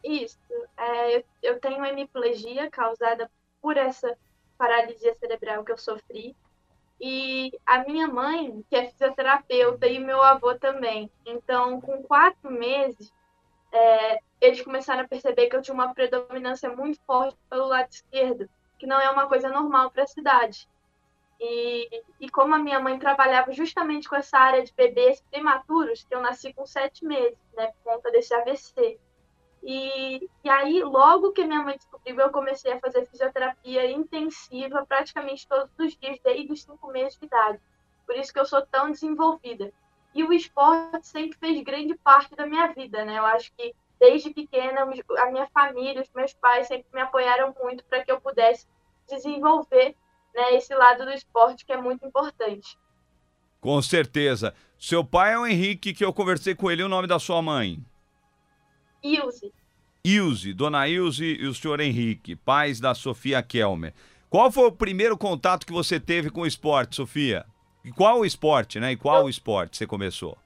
Isso. 0.04 0.38
É, 0.78 1.24
eu, 1.44 1.60
tenho 1.60 1.86
hemiplegia 1.86 2.70
causada 2.70 3.30
por 3.62 3.78
essa 3.78 4.18
paralisia 4.58 5.16
cerebral 5.20 5.64
que 5.64 5.72
eu 5.72 5.78
sofri. 5.78 6.36
E 7.00 7.52
a 7.66 7.84
minha 7.86 8.08
mãe, 8.08 8.64
que 8.70 8.76
é 8.76 8.90
fisioterapeuta, 8.90 9.88
e 9.88 10.00
meu 10.00 10.22
avô 10.22 10.56
também. 10.56 11.10
Então, 11.26 11.80
com 11.80 12.04
quatro 12.04 12.52
meses, 12.52 13.14
é, 13.72 14.20
eles 14.42 14.62
começaram 14.62 15.04
a 15.04 15.08
perceber 15.08 15.48
que 15.48 15.56
eu 15.56 15.62
tinha 15.62 15.74
uma 15.74 15.94
predominância 15.94 16.70
muito 16.70 17.00
forte 17.06 17.38
pelo 17.50 17.68
lado 17.68 17.90
esquerdo, 17.90 18.50
que 18.78 18.88
não 18.88 19.00
é 19.00 19.10
uma 19.10 19.28
coisa 19.28 19.50
normal 19.50 19.92
para 19.92 20.04
a 20.04 20.08
cidade. 20.08 20.68
E, 21.40 22.04
e 22.20 22.30
como 22.30 22.54
a 22.54 22.60
minha 22.60 22.80
mãe 22.80 23.00
trabalhava 23.00 23.52
justamente 23.54 24.10
com 24.10 24.16
essa 24.16 24.38
área 24.38 24.64
de 24.64 24.74
bebês 24.74 25.24
prematuros, 25.32 26.06
eu 26.12 26.22
nasci 26.22 26.54
com 26.54 26.66
sete 26.66 27.06
meses, 27.06 27.38
né, 27.56 27.68
por 27.68 27.94
conta 27.94 28.12
desse 28.12 28.34
AVC. 28.34 29.00
E, 29.64 30.30
e 30.44 30.50
aí, 30.50 30.82
logo 30.84 31.32
que 31.32 31.46
minha 31.46 31.62
mãe 31.62 31.78
descobriu, 31.78 32.20
eu 32.20 32.32
comecei 32.32 32.72
a 32.72 32.80
fazer 32.80 33.06
fisioterapia 33.06 33.90
intensiva 33.90 34.86
praticamente 34.86 35.48
todos 35.48 35.72
os 35.78 35.98
dias, 35.98 36.18
desde 36.24 36.52
os 36.52 36.64
cinco 36.64 36.88
meses 36.88 37.18
de 37.18 37.26
idade. 37.26 37.60
Por 38.06 38.16
isso 38.16 38.34
que 38.34 38.40
eu 38.40 38.46
sou 38.46 38.66
tão 38.66 38.92
desenvolvida. 38.92 39.72
E 40.14 40.24
o 40.24 40.34
esporte 40.34 41.08
sempre 41.08 41.38
fez 41.38 41.62
grande 41.64 41.96
parte 41.96 42.36
da 42.36 42.46
minha 42.46 42.68
vida, 42.74 43.06
né? 43.06 43.18
Eu 43.18 43.26
acho 43.26 43.52
que 43.56 43.74
desde 44.00 44.34
pequena, 44.34 44.82
a 44.82 45.32
minha 45.32 45.48
família, 45.54 46.02
os 46.02 46.10
meus 46.16 46.34
pais 46.34 46.68
sempre 46.68 46.88
me 46.94 47.02
apoiaram 47.02 47.54
muito 47.62 47.84
para 47.84 48.04
que 48.04 48.12
eu 48.12 48.20
pudesse 48.20 48.66
desenvolver 49.08 49.96
né, 50.34 50.56
esse 50.56 50.74
lado 50.74 51.06
do 51.06 51.12
esporte 51.12 51.66
que 51.66 51.74
é 51.74 51.78
muito 51.78 52.06
importante. 52.06 52.78
Com 53.60 53.82
certeza. 53.82 54.54
Seu 54.78 55.04
pai 55.04 55.34
é 55.34 55.38
o 55.38 55.46
Henrique, 55.46 55.94
que 55.94 56.06
eu 56.06 56.14
conversei 56.14 56.56
com 56.56 56.72
ele. 56.72 56.84
o 56.84 56.88
nome 56.88 57.08
da 57.08 57.20
sua 57.20 57.42
mãe? 57.42 57.84
Ilse. 59.04 59.52
Ilse, 60.04 60.54
dona 60.54 60.88
Ilse 60.88 61.26
e 61.26 61.46
o 61.46 61.54
senhor 61.54 61.82
Henrique, 61.82 62.36
pais 62.36 62.80
da 62.80 62.96
Sofia 62.96 63.44
Kelmer. 63.44 63.94
Qual 64.30 64.50
foi 64.50 64.68
o 64.68 64.72
primeiro 64.72 65.18
contato 65.18 65.66
que 65.66 65.74
você 65.74 66.00
teve 66.00 66.30
com 66.30 66.42
o 66.42 66.48
esporte, 66.48 66.96
Sofia? 66.96 67.46
E 67.84 67.92
qual 67.92 68.20
o 68.20 68.26
esporte, 68.26 68.80
né? 68.80 68.92
E 68.92 68.98
qual 68.98 69.20
eu... 69.20 69.26
o 69.26 69.30
esporte 69.30 69.78
você 69.78 69.88
começou? 69.88 70.38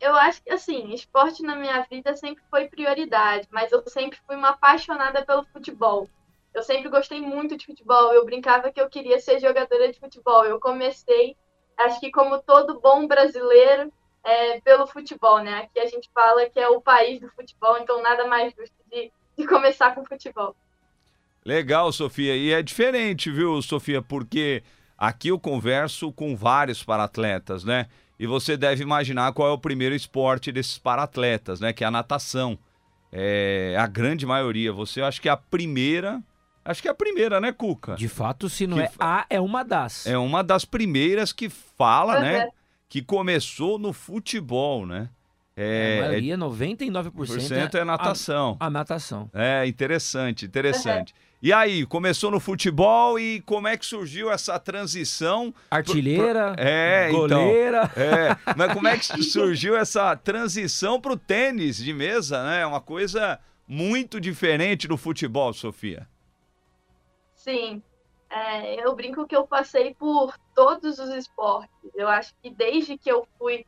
Eu 0.00 0.14
acho 0.16 0.42
que, 0.42 0.50
assim, 0.50 0.92
esporte 0.92 1.42
na 1.42 1.54
minha 1.54 1.80
vida 1.88 2.16
sempre 2.16 2.42
foi 2.50 2.66
prioridade, 2.66 3.46
mas 3.50 3.70
eu 3.70 3.82
sempre 3.86 4.18
fui 4.26 4.34
uma 4.34 4.50
apaixonada 4.50 5.24
pelo 5.24 5.44
futebol. 5.44 6.08
Eu 6.52 6.62
sempre 6.62 6.88
gostei 6.88 7.20
muito 7.20 7.56
de 7.56 7.66
futebol. 7.66 8.12
Eu 8.12 8.24
brincava 8.24 8.70
que 8.72 8.80
eu 8.80 8.90
queria 8.90 9.20
ser 9.20 9.40
jogadora 9.40 9.90
de 9.90 9.98
futebol. 9.98 10.44
Eu 10.44 10.58
comecei, 10.60 11.36
acho 11.78 12.00
que 12.00 12.10
como 12.10 12.42
todo 12.42 12.80
bom 12.80 13.06
brasileiro, 13.06 13.92
é, 14.24 14.60
pelo 14.60 14.86
futebol, 14.86 15.38
né? 15.40 15.62
Aqui 15.62 15.78
a 15.78 15.86
gente 15.86 16.10
fala 16.12 16.48
que 16.48 16.58
é 16.58 16.68
o 16.68 16.80
país 16.80 17.20
do 17.20 17.30
futebol, 17.30 17.78
então 17.78 18.02
nada 18.02 18.26
mais 18.26 18.52
justo 18.54 18.74
de, 18.90 19.10
de 19.36 19.46
começar 19.46 19.94
com 19.94 20.04
futebol. 20.04 20.54
Legal, 21.44 21.90
Sofia. 21.92 22.36
E 22.36 22.52
é 22.52 22.62
diferente, 22.62 23.30
viu, 23.30 23.60
Sofia? 23.62 24.00
Porque 24.00 24.62
aqui 25.02 25.28
eu 25.28 25.38
converso 25.38 26.12
com 26.12 26.36
vários 26.36 26.84
paratletas, 26.84 27.64
né? 27.64 27.86
E 28.20 28.26
você 28.26 28.56
deve 28.56 28.84
imaginar 28.84 29.32
qual 29.32 29.48
é 29.48 29.50
o 29.50 29.58
primeiro 29.58 29.96
esporte 29.96 30.52
desses 30.52 30.78
paratletas, 30.78 31.58
né? 31.58 31.72
Que 31.72 31.82
é 31.82 31.86
a 31.88 31.90
natação. 31.90 32.56
É 33.10 33.74
a 33.76 33.86
grande 33.88 34.24
maioria. 34.24 34.72
Você 34.72 35.02
acho 35.02 35.20
que 35.20 35.28
é 35.28 35.32
a 35.32 35.36
primeira. 35.36 36.22
Acho 36.64 36.80
que 36.80 36.86
é 36.86 36.90
a 36.92 36.94
primeira, 36.94 37.40
né, 37.40 37.50
Cuca? 37.50 37.96
De 37.96 38.06
fato, 38.06 38.48
se 38.48 38.64
não 38.64 38.76
que 38.76 38.84
é 38.84 38.90
a, 39.00 39.26
é 39.28 39.40
uma 39.40 39.64
das. 39.64 40.06
É 40.06 40.16
uma 40.16 40.44
das 40.44 40.64
primeiras 40.64 41.32
que 41.32 41.48
fala, 41.48 42.16
uhum. 42.16 42.20
né? 42.22 42.48
que 42.88 43.02
começou 43.02 43.78
no 43.78 43.92
futebol, 43.92 44.86
né? 44.86 45.08
É, 45.56 45.98
a 45.98 46.06
maioria, 46.08 46.38
99% 46.38 47.74
é, 47.74 47.78
é 47.78 47.84
natação. 47.84 48.56
A, 48.58 48.66
a, 48.66 48.70
natação. 48.70 49.30
É, 49.34 49.66
interessante, 49.66 50.46
interessante. 50.46 51.14
E 51.42 51.52
aí, 51.52 51.84
começou 51.84 52.30
no 52.30 52.38
futebol 52.38 53.18
e 53.18 53.40
como 53.42 53.66
é 53.66 53.76
que 53.76 53.84
surgiu 53.84 54.30
essa 54.30 54.58
transição? 54.58 55.52
Artilheira, 55.70 56.52
pro, 56.52 56.62
é, 56.64 57.08
então, 57.08 57.20
goleira. 57.20 57.90
Então, 57.92 58.02
é, 58.02 58.38
mas 58.56 58.72
como 58.72 58.88
é 58.88 58.96
que 58.96 59.04
surgiu 59.24 59.76
essa 59.76 60.16
transição 60.16 61.00
para 61.00 61.12
o 61.12 61.16
tênis 61.16 61.76
de 61.78 61.92
mesa, 61.92 62.42
né? 62.44 62.60
É 62.60 62.66
uma 62.66 62.80
coisa 62.80 63.40
muito 63.66 64.20
diferente 64.20 64.86
do 64.86 64.96
futebol, 64.96 65.52
Sofia. 65.52 66.08
Sim, 67.34 67.82
é, 68.30 68.82
eu 68.82 68.94
brinco 68.94 69.26
que 69.26 69.36
eu 69.36 69.46
passei 69.46 69.94
por 69.94 70.34
todos 70.54 70.98
os 70.98 71.10
esportes. 71.10 71.90
Eu 71.94 72.08
acho 72.08 72.32
que 72.40 72.50
desde 72.50 72.96
que 72.96 73.10
eu 73.10 73.26
fui, 73.38 73.66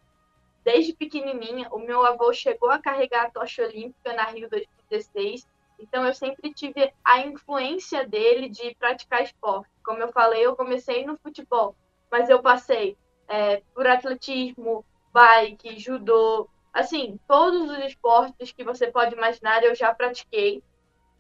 desde 0.65 0.95
pequenininha, 0.95 1.69
o 1.71 1.79
meu 1.79 2.05
avô 2.05 2.33
chegou 2.33 2.71
a 2.71 2.79
carregar 2.79 3.27
a 3.27 3.31
tocha 3.31 3.63
olímpica 3.63 4.15
na 4.15 4.25
Rio 4.25 4.49
2016. 4.49 5.47
Então 5.79 6.07
eu 6.07 6.15
sempre 6.15 6.53
tive 6.53 6.93
a 7.05 7.21
influência 7.21 8.07
dele 8.07 8.49
de 8.49 8.75
praticar 8.77 9.23
esporte. 9.23 9.71
Como 9.85 9.99
eu 9.99 10.11
falei, 10.11 10.47
eu 10.47 10.57
comecei 10.57 11.05
no 11.05 11.19
futebol, 11.19 11.77
mas 12.11 12.31
eu 12.31 12.41
passei 12.41 12.97
é, 13.29 13.63
por 13.75 13.87
atletismo, 13.87 14.85
bike, 15.13 15.79
judô, 15.79 16.49
assim, 16.73 17.21
todos 17.29 17.71
os 17.71 17.79
esportes 17.85 18.53
que 18.53 18.65
você 18.65 18.87
pode 18.91 19.15
imaginar 19.15 19.63
eu 19.63 19.75
já 19.75 19.95
pratiquei. 19.95 20.63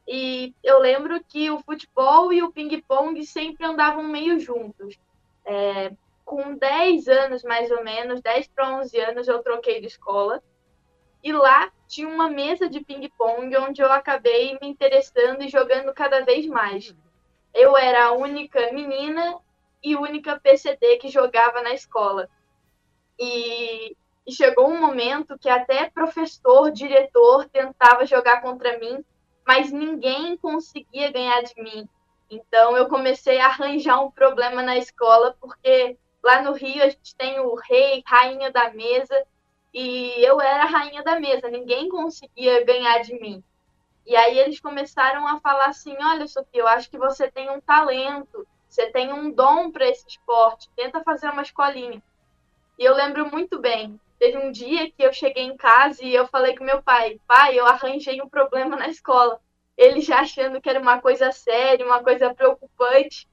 E 0.07 0.55
eu 0.63 0.79
lembro 0.79 1.23
que 1.25 1.51
o 1.51 1.61
futebol 1.61 2.33
e 2.33 2.43
o 2.43 2.53
ping-pong 2.53 3.25
sempre 3.25 3.65
andavam 3.67 4.03
meio 4.03 4.39
juntos. 4.39 4.99
É, 5.45 5.93
com 6.25 6.55
10 6.57 7.09
anos, 7.09 7.43
mais 7.43 7.71
ou 7.71 7.85
menos, 7.85 8.21
10 8.21 8.49
para 8.49 8.77
11 8.79 8.99
anos, 9.01 9.29
eu 9.29 9.43
troquei 9.43 9.81
de 9.81 9.87
escola. 9.87 10.43
E 11.23 11.33
lá 11.33 11.73
tinha 11.87 12.09
uma 12.09 12.29
mesa 12.29 12.69
de 12.69 12.81
ping-pong 12.81 13.57
onde 13.57 13.83
eu 13.83 13.91
acabei 13.91 14.59
me 14.61 14.69
interessando 14.69 15.43
e 15.43 15.49
jogando 15.49 15.93
cada 15.95 16.25
vez 16.25 16.47
mais. 16.47 16.95
Eu 17.53 17.77
era 17.77 18.07
a 18.07 18.13
única 18.13 18.73
menina 18.73 19.39
e 19.83 19.97
única 19.97 20.39
PCD 20.41 20.97
que 20.99 21.09
jogava 21.09 21.63
na 21.63 21.73
escola. 21.73 22.29
E, 23.19 23.97
e 24.27 24.33
chegou 24.33 24.69
um 24.69 24.81
momento 24.81 25.39
que 25.39 25.49
até 25.49 25.89
professor, 25.89 26.71
diretor 26.71 27.49
tentava 27.49 28.05
jogar 28.05 28.43
contra 28.43 28.79
mim 28.79 29.05
mas 29.47 29.71
ninguém 29.71 30.37
conseguia 30.37 31.13
ganhar 31.13 31.43
de 31.43 31.61
mim. 31.63 31.89
Então 32.31 32.77
eu 32.77 32.89
comecei 32.89 33.39
a 33.39 33.47
arranjar 33.47 34.01
um 34.01 34.11
problema 34.11 34.63
na 34.63 34.77
escola, 34.77 35.37
porque 35.41 35.99
lá 36.25 36.43
no 36.43 36.53
Rio 36.53 36.83
a 36.83 36.89
gente 36.89 37.15
tem 37.15 37.39
o 37.39 37.55
rei, 37.55 38.03
rainha 38.05 38.51
da 38.51 38.71
mesa, 38.71 39.25
e 39.73 40.13
eu 40.25 40.41
era 40.41 40.65
a 40.65 40.67
rainha 40.67 41.03
da 41.03 41.21
mesa, 41.21 41.49
ninguém 41.49 41.89
conseguia 41.89 42.65
ganhar 42.65 43.03
de 43.03 43.15
mim. 43.21 43.45
E 44.07 44.17
aí 44.17 44.39
eles 44.39 44.59
começaram 44.59 45.27
a 45.29 45.39
falar 45.41 45.67
assim: 45.67 45.97
olha, 46.01 46.27
Sofia, 46.27 46.63
eu 46.63 46.69
acho 46.69 46.91
que 46.91 46.99
você 46.99 47.31
tem 47.31 47.51
um 47.51 47.61
talento, 47.61 48.47
você 48.69 48.91
tem 48.91 49.13
um 49.13 49.31
dom 49.31 49.71
para 49.71 49.89
esse 49.89 50.07
esporte, 50.09 50.71
tenta 50.75 51.05
fazer 51.05 51.29
uma 51.29 51.43
escolinha. 51.43 52.03
E 52.79 52.85
eu 52.85 52.95
lembro 52.95 53.31
muito 53.31 53.61
bem, 53.61 54.01
Teve 54.19 54.39
um 54.39 54.51
dia 54.51 54.91
que 54.91 55.03
eu 55.03 55.13
cheguei 55.13 55.43
em 55.43 55.55
casa 55.55 56.03
e 56.05 56.15
eu 56.15 56.27
falei 56.27 56.57
com 56.57 56.65
meu 56.65 56.83
pai: 56.83 57.21
pai, 57.27 57.59
eu 57.59 57.67
arranjei 57.67 58.23
um 58.23 58.29
problema 58.29 58.77
na 58.77 58.89
escola. 58.89 59.39
Ele 59.77 60.01
já 60.01 60.21
achando 60.21 60.61
que 60.61 60.71
era 60.71 60.81
uma 60.81 61.01
coisa 61.01 61.31
séria, 61.33 61.85
uma 61.85 62.03
coisa 62.03 62.33
preocupante. 62.33 63.29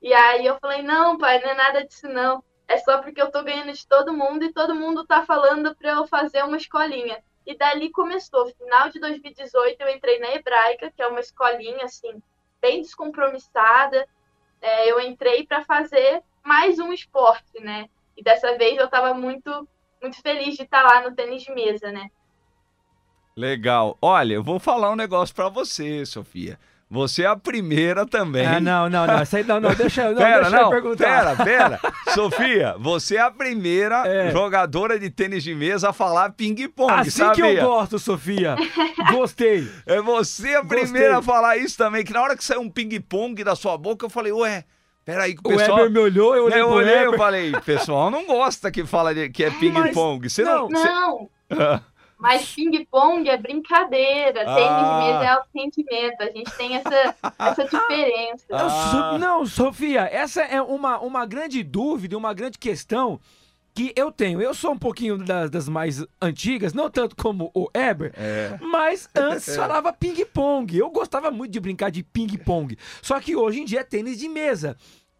E 0.00 0.12
aí 0.12 0.46
eu 0.46 0.58
falei: 0.58 0.82
não, 0.82 1.18
pai, 1.18 1.40
não 1.40 1.50
é 1.50 1.54
nada 1.54 1.84
disso 1.84 2.08
não. 2.08 2.42
É 2.68 2.78
só 2.78 3.00
porque 3.00 3.20
eu 3.20 3.30
tô 3.30 3.42
ganhando 3.42 3.72
de 3.72 3.86
todo 3.86 4.12
mundo 4.12 4.44
e 4.44 4.52
todo 4.52 4.74
mundo 4.74 5.06
tá 5.06 5.24
falando 5.24 5.74
para 5.76 5.90
eu 5.90 6.06
fazer 6.06 6.44
uma 6.44 6.56
escolinha. 6.56 7.22
E 7.46 7.56
dali 7.56 7.90
começou. 7.90 8.46
Final 8.48 8.90
de 8.90 8.98
2018 8.98 9.80
eu 9.80 9.88
entrei 9.88 10.18
na 10.18 10.34
Hebraica, 10.34 10.90
que 10.90 11.00
é 11.00 11.06
uma 11.06 11.20
escolinha 11.20 11.84
assim, 11.84 12.20
bem 12.60 12.82
descompromissada. 12.82 14.06
É, 14.60 14.90
eu 14.90 15.00
entrei 15.00 15.46
para 15.46 15.64
fazer 15.64 16.22
mais 16.44 16.78
um 16.78 16.92
esporte, 16.92 17.60
né? 17.60 17.88
E 18.16 18.22
dessa 18.22 18.56
vez 18.58 18.76
eu 18.76 18.86
estava 18.86 19.14
muito 19.14 19.68
muito 20.02 20.20
feliz 20.20 20.56
de 20.56 20.62
estar 20.62 20.82
lá 20.82 21.02
no 21.02 21.14
tênis 21.14 21.42
de 21.42 21.52
mesa, 21.52 21.90
né? 21.90 22.10
Legal. 23.36 23.98
Olha, 24.00 24.34
eu 24.34 24.42
vou 24.42 24.58
falar 24.58 24.90
um 24.90 24.96
negócio 24.96 25.34
para 25.34 25.48
você, 25.48 26.04
Sofia. 26.06 26.58
Você 26.88 27.24
é 27.24 27.26
a 27.26 27.34
primeira 27.34 28.06
também. 28.06 28.46
Ah, 28.46 28.60
não, 28.60 28.88
não, 28.88 29.06
não. 29.06 29.18
Essa 29.18 29.38
aí, 29.38 29.44
não, 29.44 29.58
não, 29.58 29.74
deixa, 29.74 30.08
não, 30.08 30.16
pera, 30.16 30.42
deixa 30.42 30.56
não, 30.56 30.62
eu 30.62 30.70
perguntar. 30.70 31.36
Pera, 31.36 31.44
pera. 31.44 31.80
Sofia, 32.14 32.76
você 32.78 33.16
é 33.16 33.20
a 33.22 33.30
primeira 33.30 34.06
é. 34.06 34.30
jogadora 34.30 34.96
de 34.96 35.10
tênis 35.10 35.42
de 35.42 35.52
mesa 35.52 35.90
a 35.90 35.92
falar 35.92 36.30
ping-pong, 36.30 36.92
Assim 36.92 37.10
sabia? 37.10 37.34
que 37.34 37.42
eu 37.42 37.66
gosto, 37.66 37.98
Sofia. 37.98 38.56
Gostei. 39.10 39.68
É 39.86 40.00
você 40.00 40.54
a 40.54 40.64
primeira 40.64 41.14
Gostei. 41.16 41.18
a 41.18 41.22
falar 41.22 41.56
isso 41.56 41.76
também, 41.76 42.04
que 42.04 42.12
na 42.12 42.22
hora 42.22 42.36
que 42.36 42.44
saiu 42.44 42.60
um 42.60 42.70
ping-pong 42.70 43.42
da 43.42 43.56
sua 43.56 43.76
boca, 43.76 44.06
eu 44.06 44.10
falei, 44.10 44.32
ué, 44.32 44.64
Peraí, 45.04 45.36
o 45.38 45.48
pessoal. 45.48 45.78
O 45.78 45.82
Weber 45.82 45.90
me 45.92 45.98
olhou, 46.00 46.34
eu 46.34 46.44
olhei, 46.44 46.60
eu 46.60 46.68
olhei, 46.68 47.06
eu 47.06 47.16
falei, 47.16 47.52
pessoal 47.64 48.10
não 48.10 48.26
gosta 48.26 48.72
que 48.72 48.84
fala 48.84 49.14
de, 49.14 49.28
que 49.28 49.44
é 49.44 49.50
ping-pong. 49.58 50.28
Você 50.28 50.42
não. 50.42 50.68
Não. 50.68 51.30
não. 51.48 51.80
Mas 52.18 52.54
ping-pong 52.54 53.28
é 53.28 53.36
brincadeira, 53.36 54.42
ah. 54.46 54.54
tênis 54.54 54.88
de 54.88 54.94
mesa 55.04 55.24
é 55.24 55.28
alto 55.28 55.48
sentimento. 55.52 56.20
A 56.22 56.30
gente 56.30 56.50
tem 56.56 56.76
essa, 56.76 57.14
essa 57.38 57.64
diferença. 57.64 58.44
Ah. 58.50 59.18
Não, 59.18 59.44
Sofia, 59.44 60.08
essa 60.10 60.42
é 60.42 60.60
uma, 60.60 60.98
uma 60.98 61.26
grande 61.26 61.62
dúvida, 61.62 62.16
uma 62.16 62.32
grande 62.32 62.58
questão 62.58 63.20
que 63.76 63.92
eu 63.94 64.10
tenho. 64.10 64.40
Eu 64.40 64.54
sou 64.54 64.72
um 64.72 64.78
pouquinho 64.78 65.18
das, 65.18 65.50
das 65.50 65.68
mais 65.68 66.02
antigas, 66.20 66.72
não 66.72 66.88
tanto 66.88 67.14
como 67.14 67.50
o 67.54 67.68
Eber, 67.74 68.10
é. 68.16 68.58
mas 68.62 69.06
antes 69.14 69.54
falava 69.54 69.92
ping-pong. 69.92 70.74
Eu 70.74 70.90
gostava 70.90 71.30
muito 71.30 71.52
de 71.52 71.60
brincar 71.60 71.90
de 71.90 72.02
ping-pong. 72.02 72.78
Só 73.02 73.20
que 73.20 73.36
hoje 73.36 73.60
em 73.60 73.64
dia 73.66 73.80
é 73.80 73.84
tênis 73.84 74.18
de 74.18 74.28
mesa. 74.28 74.74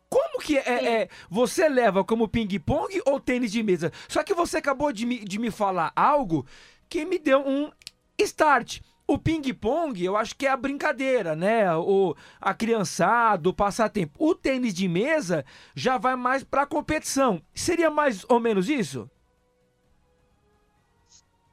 Como 0.09 0.41
que 0.41 0.57
é, 0.57 1.03
é 1.03 1.09
você 1.29 1.69
leva 1.69 2.03
como 2.03 2.29
ping-pong 2.29 3.03
ou 3.05 3.21
tênis 3.21 3.53
de 3.53 3.63
mesa? 3.63 3.93
Só 4.09 4.23
que 4.23 4.33
você 4.33 4.57
acabou 4.57 4.91
de 4.91 5.05
me, 5.05 5.19
de 5.19 5.39
me 5.39 5.51
falar 5.51 5.93
algo 5.95 6.47
que 6.89 7.05
me 7.05 7.19
deu 7.19 7.41
um 7.41 7.71
start. 8.19 8.81
O 9.09 9.17
ping-pong, 9.19 10.05
eu 10.05 10.17
acho 10.17 10.35
que 10.35 10.47
é 10.47 10.51
a 10.51 10.57
brincadeira, 10.57 11.37
né? 11.37 11.73
O, 11.77 12.17
a 12.41 12.53
criançada, 12.53 13.49
o 13.49 13.55
passatempo. 13.55 14.13
O 14.19 14.35
tênis 14.35 14.75
de 14.75 14.89
mesa 14.89 15.45
já 15.77 15.97
vai 15.97 16.17
mais 16.17 16.43
para 16.43 16.63
a 16.63 16.67
competição. 16.67 17.41
Seria 17.55 17.89
mais 17.89 18.25
ou 18.29 18.41
menos 18.41 18.69
isso? 18.69 19.09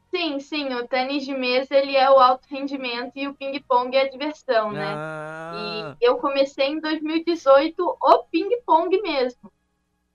Sim, 0.09 0.39
sim, 0.39 0.71
o 0.75 0.87
tênis 0.87 1.25
de 1.25 1.35
mesa 1.35 1.75
ele 1.75 1.95
é 1.95 2.07
o 2.07 2.19
alto 2.19 2.47
rendimento 2.47 3.13
e 3.15 3.27
o 3.27 3.33
ping-pong 3.33 3.97
é 3.97 4.01
a 4.01 4.09
diversão, 4.09 4.71
né? 4.71 4.93
Ah. 4.95 5.95
E 5.99 6.05
eu 6.05 6.17
comecei 6.17 6.67
em 6.67 6.79
2018 6.79 7.97
o 7.99 8.23
ping-pong 8.25 9.01
mesmo. 9.01 9.51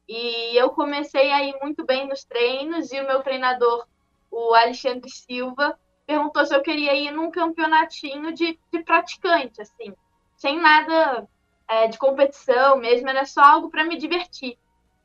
E 0.09 0.57
eu 0.57 0.71
comecei 0.71 1.33
a 1.33 1.43
ir 1.43 1.57
muito 1.61 1.85
bem 1.85 2.09
nos 2.09 2.25
treinos 2.25 2.93
e 2.93 3.01
o 3.01 3.07
meu 3.09 3.25
treinador, 3.25 3.87
o 4.39 4.55
Alexandre 4.55 5.11
Silva, 5.11 5.79
perguntou 6.07 6.47
se 6.47 6.55
eu 6.55 6.63
queria 6.63 6.95
ir 6.95 7.11
num 7.11 7.31
campeonatinho 7.31 8.33
de, 8.33 8.59
de 8.73 8.83
praticante, 8.83 9.61
assim, 9.61 9.95
sem 10.37 10.59
nada 10.61 11.29
é, 11.67 11.89
de 11.89 11.99
competição 11.99 12.79
mesmo, 12.79 13.09
era 13.09 13.25
só 13.25 13.43
algo 13.43 13.69
para 13.69 13.85
me 13.85 13.99
divertir. 13.99 14.57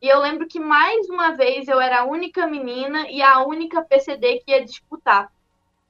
E 0.02 0.08
eu 0.08 0.20
lembro 0.20 0.48
que 0.48 0.60
mais 0.60 1.10
uma 1.10 1.32
vez 1.32 1.68
eu 1.68 1.80
era 1.80 2.02
a 2.02 2.06
única 2.06 2.46
menina 2.46 3.10
e 3.10 3.22
a 3.22 3.44
única 3.46 3.82
PCD 3.82 4.40
que 4.40 4.52
ia 4.52 4.64
disputar. 4.64 5.32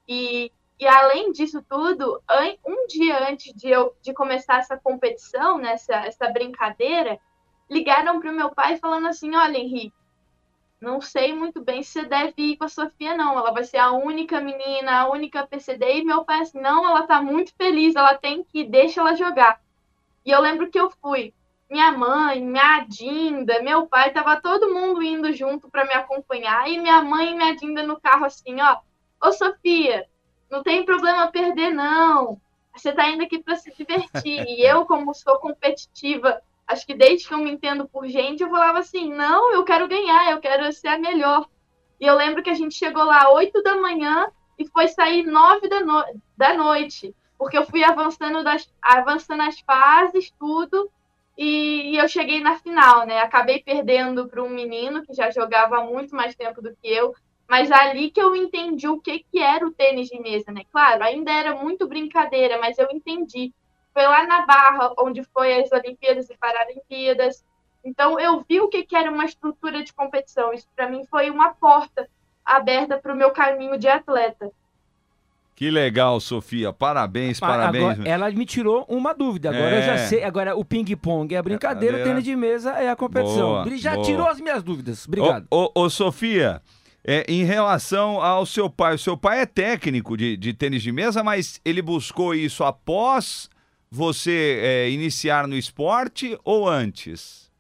E, 0.07 0.51
e 0.79 0.88
além 0.88 1.31
disso 1.31 1.63
tudo, 1.67 2.21
um 2.65 2.88
dia 2.88 3.29
antes 3.29 3.53
de 3.53 3.69
eu 3.69 3.95
de 4.01 4.13
começar 4.13 4.59
essa 4.59 4.77
competição, 4.77 5.57
nessa 5.57 5.95
essa 5.95 6.29
brincadeira, 6.29 7.19
ligaram 7.69 8.19
para 8.19 8.31
o 8.31 8.35
meu 8.35 8.51
pai 8.51 8.77
falando 8.77 9.07
assim: 9.07 9.35
Olha, 9.35 9.57
Henrique, 9.57 10.02
não 10.84 11.00
sei 11.00 11.34
muito 11.34 11.62
bem 11.63 11.82
se 11.82 11.94
você 11.94 12.06
deve 12.06 12.34
ir 12.38 12.58
com 12.58 12.66
a 12.66 12.68
Sofia, 12.68 13.16
não. 13.16 13.38
Ela 13.40 13.52
vai 13.52 13.63
ser 13.63 13.78
a 13.78 13.92
única 13.92 14.42
menina, 14.42 15.00
a 15.00 15.10
única 15.10 15.48
PCD. 15.48 16.00
E 16.00 16.04
meu 16.04 16.25
pai 16.25 16.42
assim: 16.42 16.60
Não, 16.60 16.86
ela 16.86 17.08
tá 17.08 17.22
muito 17.22 17.56
feliz, 17.56 17.96
ela 17.96 18.16
tem 18.16 18.44
que 18.44 18.60
ir, 18.60 18.70
deixa 18.70 19.00
ela 19.00 19.16
jogar. 19.16 19.62
E 20.25 20.32
eu 20.32 20.42
lembro 20.42 20.70
que 20.70 20.78
eu 20.78 20.90
fui 20.90 21.34
minha 21.70 21.92
mãe, 21.94 22.42
minha 22.42 22.82
Dinda, 22.82 23.63
meu 23.63 23.88
pai, 23.88 24.12
tava 24.12 24.40
todo 24.42 24.74
mundo 24.74 25.02
indo 25.02 25.32
junto 25.34 25.70
para 25.70 25.86
me 25.86 25.94
acompanhar. 25.94 26.70
E 26.70 26.78
minha 26.78 27.02
mãe 27.02 27.32
e 27.32 27.36
minha 27.36 27.56
Dinda 27.56 27.82
no 27.84 28.00
carro 28.00 28.25
assim, 28.25 28.60
ó. 28.60 28.80
Ô 29.22 29.32
Sofia, 29.32 30.06
não 30.52 30.62
tem 30.62 30.84
problema 30.84 31.32
perder, 31.32 31.72
não. 31.72 32.42
Você 32.75 32.92
tá 32.92 33.08
indo 33.10 33.24
aqui 33.24 33.42
para 33.42 33.56
se 33.56 33.74
divertir. 33.74 34.46
e 34.48 34.62
eu, 34.62 34.86
como 34.86 35.13
sou 35.13 35.40
competitiva, 35.40 36.42
acho 36.67 36.86
que 36.86 36.93
desde 36.93 37.27
que 37.27 37.34
eu 37.34 37.39
me 37.39 37.51
entendo 37.51 37.88
por 37.88 38.08
gente, 38.08 38.43
eu 38.43 38.50
falava 38.50 38.79
assim, 38.79 39.13
não, 39.13 39.53
eu 39.53 39.63
quero 39.63 39.88
ganhar, 39.88 40.32
eu 40.32 40.39
quero 40.39 40.72
ser 40.72 40.89
a 40.89 41.00
melhor. 41.00 41.48
E 42.00 42.05
eu 42.05 42.15
lembro 42.15 42.43
que 42.43 42.50
a 42.50 42.55
gente 42.55 42.75
chegou 42.75 43.03
lá 43.03 43.32
8 43.32 43.62
da 43.63 43.75
manhã 43.75 44.27
e 44.58 44.67
foi 44.67 44.88
sair 44.88 45.24
9 45.24 45.67
da, 45.67 45.79
no 45.82 46.03
da 46.38 46.53
noite. 46.53 47.15
Porque 47.38 47.58
eu 47.58 47.65
fui 47.65 47.84
avançando, 47.84 48.43
das, 48.43 48.72
avançando 48.82 49.41
as 49.41 49.60
fases, 49.60 50.32
tudo 50.39 50.89
e, 51.38 51.98
eu 51.98 52.08
cheguei 52.08 52.41
na 52.41 52.58
final, 52.60 53.05
né? 53.05 53.20
Acabei 53.20 53.62
perdendo 53.62 54.27
para 54.27 54.43
um 54.43 54.50
menino 54.50 55.03
que 55.03 55.13
já 55.13 55.32
jogava 55.32 55.84
muito 55.84 56.15
mais 56.15 56.36
tempo 56.36 56.62
do 56.62 56.75
que 56.75 56.88
eu, 56.88 57.13
mas 57.50 57.72
ali 57.72 58.12
que 58.12 58.22
eu 58.22 58.36
entendi 58.36 58.88
o 58.88 59.00
que, 59.00 59.20
que 59.20 59.39
era 59.39 59.65
o 59.65 59.74
tênis 59.74 60.10
de 60.10 60.20
mesa, 60.20 60.51
né? 60.51 60.63
Claro, 60.72 61.03
ainda 61.03 61.32
era 61.32 61.55
muito 61.55 61.88
brincadeira, 61.88 62.60
mas 62.60 62.77
eu 62.77 62.88
entendi. 62.91 63.51
Foi 63.93 64.03
lá 64.03 64.25
na 64.25 64.45
Barra, 64.45 64.93
onde 64.97 65.23
foi 65.23 65.62
as 65.62 65.71
Olimpíadas 65.71 66.29
e 66.29 66.38
Paralimpíadas. 66.38 67.43
Então 67.83 68.19
eu 68.19 68.43
vi 68.47 68.59
o 68.59 68.69
que, 68.69 68.83
que 68.83 68.95
era 68.95 69.12
uma 69.12 69.25
estrutura 69.25 69.83
de 69.83 69.93
competição. 69.93 70.53
Isso 70.53 70.67
para 70.75 70.89
mim 70.89 71.05
foi 71.09 71.29
uma 71.29 71.53
porta 71.53 72.07
aberta 72.43 72.97
para 72.97 73.13
o 73.13 73.15
meu 73.15 73.31
caminho 73.31 73.77
de 73.77 73.88
atleta. 73.88 74.51
Que 75.55 75.69
legal, 75.69 76.19
Sofia. 76.19 76.73
Parabéns, 76.73 77.39
parabéns. 77.39 77.83
Agora, 77.83 78.09
ela 78.09 78.31
me 78.31 78.45
tirou 78.45 78.85
uma 78.89 79.13
dúvida. 79.13 79.50
Agora 79.50 79.75
é. 79.75 79.77
eu 79.77 79.81
já 79.83 79.93
é. 79.93 79.97
sei. 80.07 80.23
Agora, 80.23 80.55
o 80.55 80.65
ping-pong 80.65 81.33
é 81.33 81.38
a 81.38 81.43
brincadeira, 81.43 82.01
o 82.01 82.03
tênis 82.03 82.23
de 82.23 82.35
mesa 82.35 82.71
é 82.71 82.89
a 82.89 82.95
competição. 82.95 83.63
Boa, 83.63 83.77
já 83.77 83.93
boa. 83.93 84.03
tirou 84.03 84.27
as 84.27 84.41
minhas 84.41 84.63
dúvidas. 84.63 85.07
Obrigado. 85.07 85.45
Ô, 85.51 85.71
ô, 85.75 85.83
ô 85.83 85.89
Sofia, 85.91 86.59
é, 87.05 87.23
em 87.27 87.43
relação 87.43 88.19
ao 88.19 88.45
seu 88.45 88.67
pai, 88.67 88.95
o 88.95 88.97
seu 88.97 89.15
pai 89.15 89.41
é 89.41 89.45
técnico 89.45 90.17
de, 90.17 90.36
de 90.36 90.53
tênis 90.53 90.82
de 90.82 90.91
mesa, 90.91 91.23
mas 91.23 91.62
ele 91.63 91.82
buscou 91.82 92.34
isso 92.34 92.63
após 92.63 93.47
você 93.93 94.60
é, 94.60 94.89
iniciar 94.89 95.47
no 95.47 95.56
esporte 95.56 96.36
ou 96.43 96.67
antes? 96.67 97.51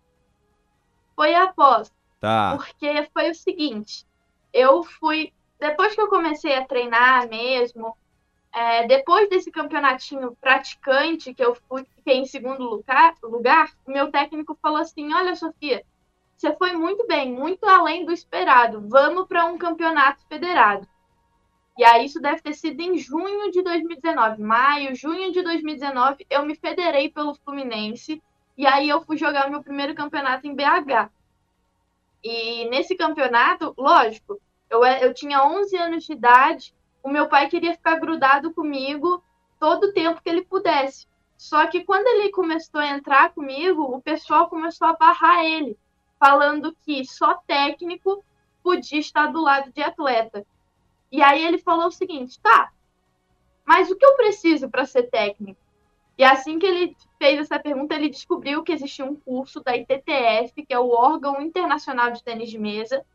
Foi 1.15 1.35
após. 1.35 1.93
Tá. 2.19 2.55
Porque 2.57 3.07
foi 3.13 3.29
o 3.29 3.35
seguinte: 3.35 4.03
eu 4.51 4.83
fui 4.83 5.31
depois 5.59 5.93
que 5.93 6.01
eu 6.01 6.07
comecei 6.07 6.55
a 6.55 6.65
treinar 6.65 7.29
mesmo, 7.29 7.95
é, 8.51 8.87
depois 8.87 9.29
desse 9.29 9.51
campeonatinho 9.51 10.35
praticante 10.41 11.35
que 11.35 11.45
eu 11.45 11.55
fui, 11.69 11.85
fiquei 11.95 12.17
em 12.17 12.25
segundo 12.25 12.63
lugar, 12.63 13.13
lugar, 13.21 13.71
meu 13.87 14.09
técnico 14.09 14.57
falou 14.59 14.79
assim: 14.79 15.13
Olha, 15.13 15.35
Sofia, 15.35 15.85
você 16.35 16.51
foi 16.55 16.73
muito 16.73 17.05
bem, 17.05 17.31
muito 17.31 17.63
além 17.67 18.05
do 18.05 18.11
esperado. 18.11 18.83
Vamos 18.89 19.27
para 19.27 19.45
um 19.45 19.57
campeonato 19.57 20.25
federado. 20.27 20.87
E 21.77 21.83
aí, 21.83 22.05
isso 22.05 22.19
deve 22.19 22.41
ter 22.41 22.53
sido 22.53 22.79
em 22.81 22.97
junho 22.97 23.51
de 23.51 23.61
2019, 23.63 24.41
maio, 24.41 24.95
junho 24.95 25.31
de 25.31 25.41
2019, 25.41 26.25
eu 26.29 26.45
me 26.45 26.55
federei 26.55 27.09
pelo 27.09 27.33
Fluminense. 27.33 28.21
E 28.55 28.67
aí, 28.67 28.89
eu 28.89 29.01
fui 29.01 29.17
jogar 29.17 29.49
meu 29.49 29.63
primeiro 29.63 29.95
campeonato 29.95 30.45
em 30.45 30.55
BH. 30.55 31.09
E 32.23 32.65
nesse 32.69 32.95
campeonato, 32.95 33.73
lógico, 33.77 34.39
eu, 34.69 34.83
eu 34.85 35.13
tinha 35.13 35.43
11 35.43 35.75
anos 35.77 36.03
de 36.05 36.13
idade, 36.13 36.73
o 37.03 37.09
meu 37.09 37.27
pai 37.27 37.49
queria 37.49 37.73
ficar 37.73 37.99
grudado 37.99 38.53
comigo 38.53 39.23
todo 39.59 39.85
o 39.85 39.93
tempo 39.93 40.21
que 40.21 40.29
ele 40.29 40.45
pudesse. 40.45 41.07
Só 41.37 41.67
que 41.67 41.83
quando 41.83 42.07
ele 42.07 42.31
começou 42.31 42.79
a 42.79 42.87
entrar 42.87 43.33
comigo, 43.33 43.81
o 43.83 44.01
pessoal 44.01 44.47
começou 44.47 44.87
a 44.87 44.93
barrar 44.93 45.43
ele, 45.43 45.77
falando 46.17 46.75
que 46.85 47.03
só 47.03 47.33
técnico 47.45 48.23
podia 48.63 48.99
estar 48.99 49.27
do 49.27 49.41
lado 49.41 49.71
de 49.73 49.81
atleta. 49.81 50.45
E 51.13 51.21
aí 51.21 51.45
ele 51.45 51.59
falou 51.59 51.85
o 51.85 51.91
seguinte: 51.91 52.39
tá, 52.41 52.71
mas 53.63 53.91
o 53.91 53.95
que 53.95 54.03
eu 54.03 54.15
preciso 54.15 54.67
para 54.67 54.83
ser 54.83 55.03
técnico? 55.03 55.61
E 56.17 56.23
assim 56.23 56.57
que 56.57 56.65
ele 56.65 56.97
fez 57.19 57.39
essa 57.39 57.59
pergunta, 57.59 57.93
ele 57.93 58.09
descobriu 58.09 58.63
que 58.63 58.71
existia 58.71 59.05
um 59.05 59.15
curso 59.15 59.61
da 59.61 59.77
ITTF, 59.77 60.65
que 60.65 60.73
é 60.73 60.79
o 60.79 60.89
órgão 60.89 61.39
internacional 61.39 62.11
de 62.11 62.23
tênis 62.23 62.49
de 62.49 62.57
mesa, 62.57 63.05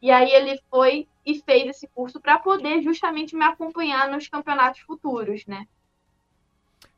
e 0.00 0.10
aí 0.10 0.30
ele 0.30 0.60
foi 0.70 1.08
e 1.24 1.40
fez 1.40 1.68
esse 1.68 1.88
curso 1.88 2.20
para 2.20 2.38
poder 2.38 2.82
justamente 2.82 3.34
me 3.34 3.44
acompanhar 3.44 4.08
nos 4.08 4.28
campeonatos 4.28 4.80
futuros, 4.82 5.44
né? 5.46 5.66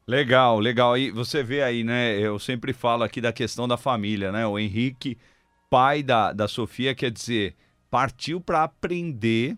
Legal, 0.07 0.59
legal. 0.59 0.99
E 0.99 1.11
você 1.11 1.43
vê 1.43 1.63
aí, 1.63 1.85
né? 1.85 2.19
Eu 2.19 2.39
sempre 2.39 2.73
falo 2.73 3.05
aqui 3.05 3.21
da 3.21 3.33
questão 3.33 3.69
da 3.69 3.77
família, 3.77 4.33
né? 4.33 4.47
O 4.47 4.59
Henrique, 4.59 5.19
pai 5.71 6.03
da, 6.03 6.33
da 6.33 6.49
Sofia, 6.49 6.95
quer 6.95 7.11
dizer, 7.11 7.55
partiu 7.91 8.41
para 8.41 8.65
aprender 8.65 9.57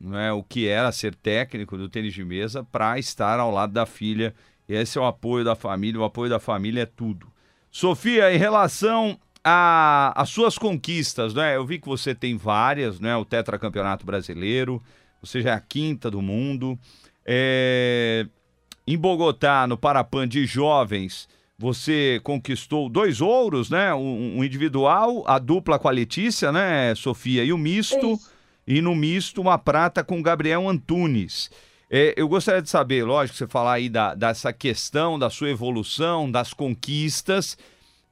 né, 0.00 0.32
o 0.32 0.42
que 0.42 0.68
era 0.68 0.92
ser 0.92 1.14
técnico 1.14 1.76
do 1.76 1.88
tênis 1.88 2.14
de 2.14 2.24
mesa 2.24 2.64
para 2.64 2.98
estar 2.98 3.40
ao 3.40 3.50
lado 3.50 3.72
da 3.72 3.86
filha. 3.86 4.34
Esse 4.68 4.98
é 4.98 5.00
o 5.00 5.06
apoio 5.06 5.44
da 5.44 5.54
família. 5.54 6.00
O 6.00 6.04
apoio 6.04 6.28
da 6.28 6.38
família 6.38 6.82
é 6.82 6.86
tudo. 6.86 7.26
Sofia, 7.70 8.32
em 8.32 8.38
relação 8.38 9.18
as 9.48 10.28
suas 10.30 10.58
conquistas, 10.58 11.32
né? 11.32 11.54
Eu 11.56 11.64
vi 11.64 11.78
que 11.78 11.86
você 11.86 12.14
tem 12.14 12.36
várias, 12.36 12.98
né? 12.98 13.16
O 13.16 13.24
tetracampeonato 13.24 14.04
brasileiro, 14.04 14.82
você 15.22 15.40
já 15.40 15.50
é 15.50 15.54
a 15.54 15.60
quinta 15.60 16.10
do 16.10 16.20
mundo. 16.20 16.76
É... 17.24 18.26
Em 18.86 18.98
Bogotá, 18.98 19.66
no 19.66 19.76
Parapan 19.76 20.26
de 20.26 20.46
jovens, 20.46 21.28
você 21.56 22.20
conquistou 22.24 22.88
dois 22.88 23.20
ouros, 23.20 23.70
né? 23.70 23.94
Um, 23.94 24.38
um, 24.38 24.44
individual, 24.44 25.22
a 25.26 25.38
dupla 25.38 25.78
com 25.78 25.88
a 25.88 25.92
Letícia, 25.92 26.50
né, 26.50 26.94
Sofia? 26.96 27.44
E 27.44 27.52
o 27.52 27.58
misto. 27.58 28.18
E 28.66 28.80
no 28.82 28.94
misto, 28.94 29.40
uma 29.40 29.58
prata 29.58 30.02
com 30.02 30.20
Gabriel 30.20 30.68
Antunes. 30.68 31.50
É, 31.88 32.14
eu 32.16 32.28
gostaria 32.28 32.60
de 32.60 32.68
saber, 32.68 33.04
lógico, 33.04 33.38
você 33.38 33.46
falar 33.46 33.74
aí 33.74 33.88
da, 33.88 34.14
dessa 34.14 34.52
questão, 34.52 35.18
da 35.18 35.30
sua 35.30 35.50
evolução, 35.50 36.28
das 36.28 36.52
conquistas 36.52 37.56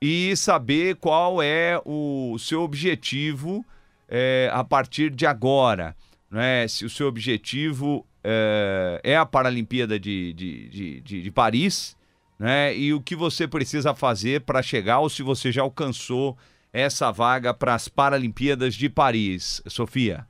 e 0.01 0.37
saber 0.37 0.97
qual 0.97 1.43
é 1.43 1.81
o 1.85 2.37
seu 2.39 2.63
objetivo 2.63 3.65
é, 4.09 4.49
a 4.53 4.63
partir 4.63 5.11
de 5.11 5.27
agora. 5.27 5.97
Né? 6.31 6.69
Se 6.69 6.85
o 6.85 6.91
seu 6.91 7.09
objetivo 7.09 8.07
é, 8.23 9.01
é 9.03 9.17
a 9.17 9.27
Paralimpíada 9.27 9.99
de, 9.99 10.33
de, 10.35 11.01
de, 11.01 11.23
de, 11.23 11.31
Paris, 11.33 11.97
né? 12.39 12.77
e 12.77 12.95
o 12.95 13.01
que 13.01 13.17
você 13.17 13.49
precisa 13.49 13.93
fazer 13.93 14.43
para 14.43 14.63
chegar, 14.63 15.01
ou 15.01 15.09
se 15.09 15.23
você 15.23 15.51
já 15.51 15.63
alcançou 15.63 16.37
essa 16.73 17.11
vaga 17.11 17.53
para 17.53 17.75
as 17.75 17.89
Paralimpíadas 17.89 18.75
de 18.75 18.89
Paris, 18.89 19.63
Sofia. 19.67 20.27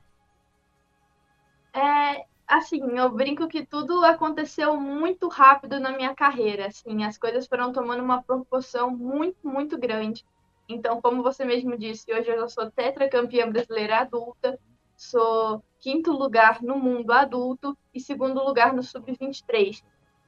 É, 1.75 2.25
assim, 2.47 2.79
eu 2.97 3.09
brinco 3.11 3.49
que 3.49 3.65
tudo 3.65 4.05
aconteceu 4.05 4.79
muito 4.79 5.27
rápido 5.27 5.77
na 5.77 5.91
minha 5.91 6.15
carreira, 6.15 6.67
assim, 6.67 7.03
as 7.03 7.17
coisas 7.17 7.45
foram 7.47 7.73
tomando 7.73 8.01
uma 8.01 8.23
proporção 8.23 8.89
muito, 8.89 9.45
muito 9.45 9.77
grande. 9.77 10.25
Então, 10.69 11.01
como 11.01 11.21
você 11.21 11.43
mesmo 11.43 11.77
disse, 11.77 12.11
hoje 12.13 12.31
eu 12.31 12.39
já 12.39 12.47
sou 12.47 12.71
tetracampeã 12.71 13.51
brasileira 13.51 13.97
adulta, 13.99 14.57
sou 14.95 15.61
quinto 15.79 16.13
lugar 16.13 16.61
no 16.63 16.77
mundo 16.79 17.11
adulto 17.11 17.77
e 17.93 17.99
segundo 17.99 18.41
lugar 18.41 18.73
no 18.73 18.81
sub-23. 18.81 19.83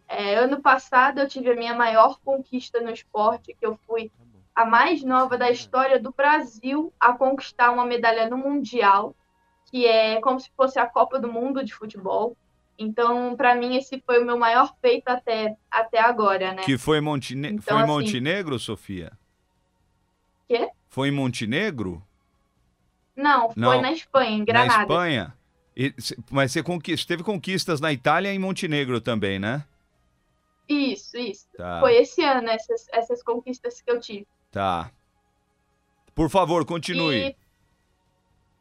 É, 0.06 0.36
ano 0.36 0.62
passado 0.62 1.20
eu 1.20 1.30
tive 1.30 1.52
a 1.52 1.56
minha 1.56 1.74
maior 1.74 2.20
conquista 2.26 2.82
no 2.82 2.92
esporte, 2.92 3.56
que 3.58 3.66
eu 3.66 3.78
fui 3.88 4.12
a 4.54 4.66
mais 4.66 5.02
nova 5.02 5.38
da 5.38 5.50
história 5.50 5.98
do 5.98 6.12
Brasil 6.12 6.94
a 7.00 7.14
conquistar 7.14 7.72
uma 7.72 7.86
medalha 7.86 8.30
no 8.30 8.38
Mundial, 8.38 9.16
que 9.72 9.86
é 9.86 10.20
como 10.22 10.40
se 10.40 10.50
fosse 10.56 10.80
a 10.80 10.86
Copa 10.86 11.20
do 11.20 11.32
Mundo 11.32 11.64
de 11.64 11.74
futebol. 11.74 12.36
Então, 12.80 13.36
para 13.36 13.56
mim, 13.56 13.76
esse 13.76 14.02
foi 14.06 14.22
o 14.22 14.26
meu 14.26 14.38
maior 14.38 14.74
feito 14.80 15.08
até, 15.08 15.58
até 15.70 16.00
agora, 16.00 16.54
né? 16.54 16.64
Que 16.64 16.78
foi, 16.78 17.02
Montine... 17.02 17.50
então, 17.50 17.64
foi 17.64 17.76
em 17.76 17.84
assim... 17.84 17.92
Montenegro, 17.92 18.60
Sofia? 18.60 19.12
Quê? 20.48 20.70
Foi 20.88 21.10
em 21.10 21.12
Montenegro? 21.12 22.04
Não, 23.16 23.52
Não, 23.56 23.72
foi 23.72 23.82
na 23.82 23.92
Espanha, 23.92 24.38
em 24.38 24.46
Granada. 24.46 24.78
Na 24.78 24.82
Espanha? 24.84 25.34
E, 25.76 25.94
mas 26.32 26.52
você 26.52 26.62
conquist... 26.62 27.08
teve 27.08 27.24
conquistas 27.24 27.82
na 27.82 27.92
Itália 27.92 28.32
e 28.32 28.36
em 28.36 28.40
Montenegro 28.40 29.02
também, 29.02 29.40
né? 29.40 29.66
Isso, 30.70 31.18
isso. 31.18 31.48
Tá. 31.56 31.80
Foi 31.80 31.96
esse 31.96 32.24
ano 32.24 32.50
essas, 32.50 32.88
essas 32.92 33.24
conquistas 33.24 33.82
que 33.82 33.90
eu 33.90 34.00
tive. 34.00 34.28
Tá. 34.52 34.92
Por 36.14 36.30
favor, 36.30 36.66
continue. 36.66 37.30
E, 37.30 37.36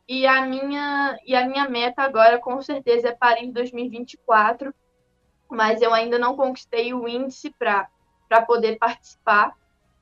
e, 0.08 0.26
a 0.26 0.46
minha, 0.46 1.18
e 1.24 1.34
a 1.34 1.46
minha 1.46 1.68
meta 1.68 2.02
agora, 2.02 2.38
com 2.38 2.60
certeza, 2.62 3.08
é 3.08 3.12
Paris 3.12 3.52
2024. 3.52 4.74
Mas 5.50 5.80
eu 5.80 5.94
ainda 5.94 6.18
não 6.18 6.36
conquistei 6.36 6.92
o 6.92 7.06
índice 7.06 7.54
para 7.58 7.88
poder 8.46 8.78
participar. 8.78 9.52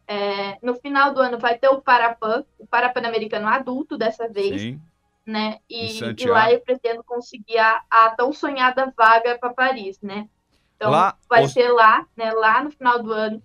É, 0.07 0.59
no 0.63 0.75
final 0.75 1.15
do 1.15 1.21
ano 1.21 1.39
vai 1.39 1.57
ter 1.59 1.69
o 1.69 1.81
Parapan, 1.81 2.45
o 2.59 2.67
Parapan-Americano 2.67 3.49
adulto 3.49 3.97
dessa 3.97 4.29
vez. 4.29 4.61
Sim. 4.61 4.81
Né? 5.27 5.59
E, 5.71 5.99
e, 6.01 6.27
lá 6.27 6.53
eu 6.53 6.61
pretendo 6.61 7.03
conseguir 7.03 7.57
a, 7.59 7.83
a 7.89 8.11
tão 8.11 8.31
sonhada 8.31 8.93
vaga 8.95 9.39
para 9.39 9.55
Paris, 9.55 9.99
né? 10.03 10.29
Então 10.77 10.91
lá, 10.91 11.17
vai 11.31 11.45
os... 11.45 11.53
ser 11.53 11.69
lá, 11.71 12.07
né? 12.15 12.31
Lá 12.33 12.63
no 12.63 12.71
final 12.71 13.03
do 13.03 13.11
ano 13.11 13.43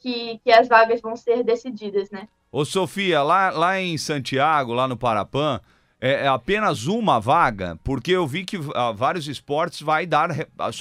que, 0.00 0.40
que 0.42 0.50
as 0.50 0.66
vagas 0.66 1.00
vão 1.00 1.14
ser 1.14 1.44
decididas, 1.44 2.10
né? 2.10 2.28
Ô 2.50 2.64
Sofia, 2.64 3.22
lá, 3.22 3.50
lá 3.50 3.78
em 3.78 3.96
Santiago, 3.96 4.72
lá 4.72 4.88
no 4.88 4.96
Parapan, 4.96 5.60
é, 6.00 6.24
é 6.24 6.28
apenas 6.28 6.86
uma 6.86 7.20
vaga, 7.20 7.78
porque 7.84 8.12
eu 8.12 8.26
vi 8.26 8.44
que 8.44 8.56
uh, 8.56 8.94
vários 8.94 9.28
esportes 9.28 9.82
vai 9.82 10.06
dar 10.06 10.30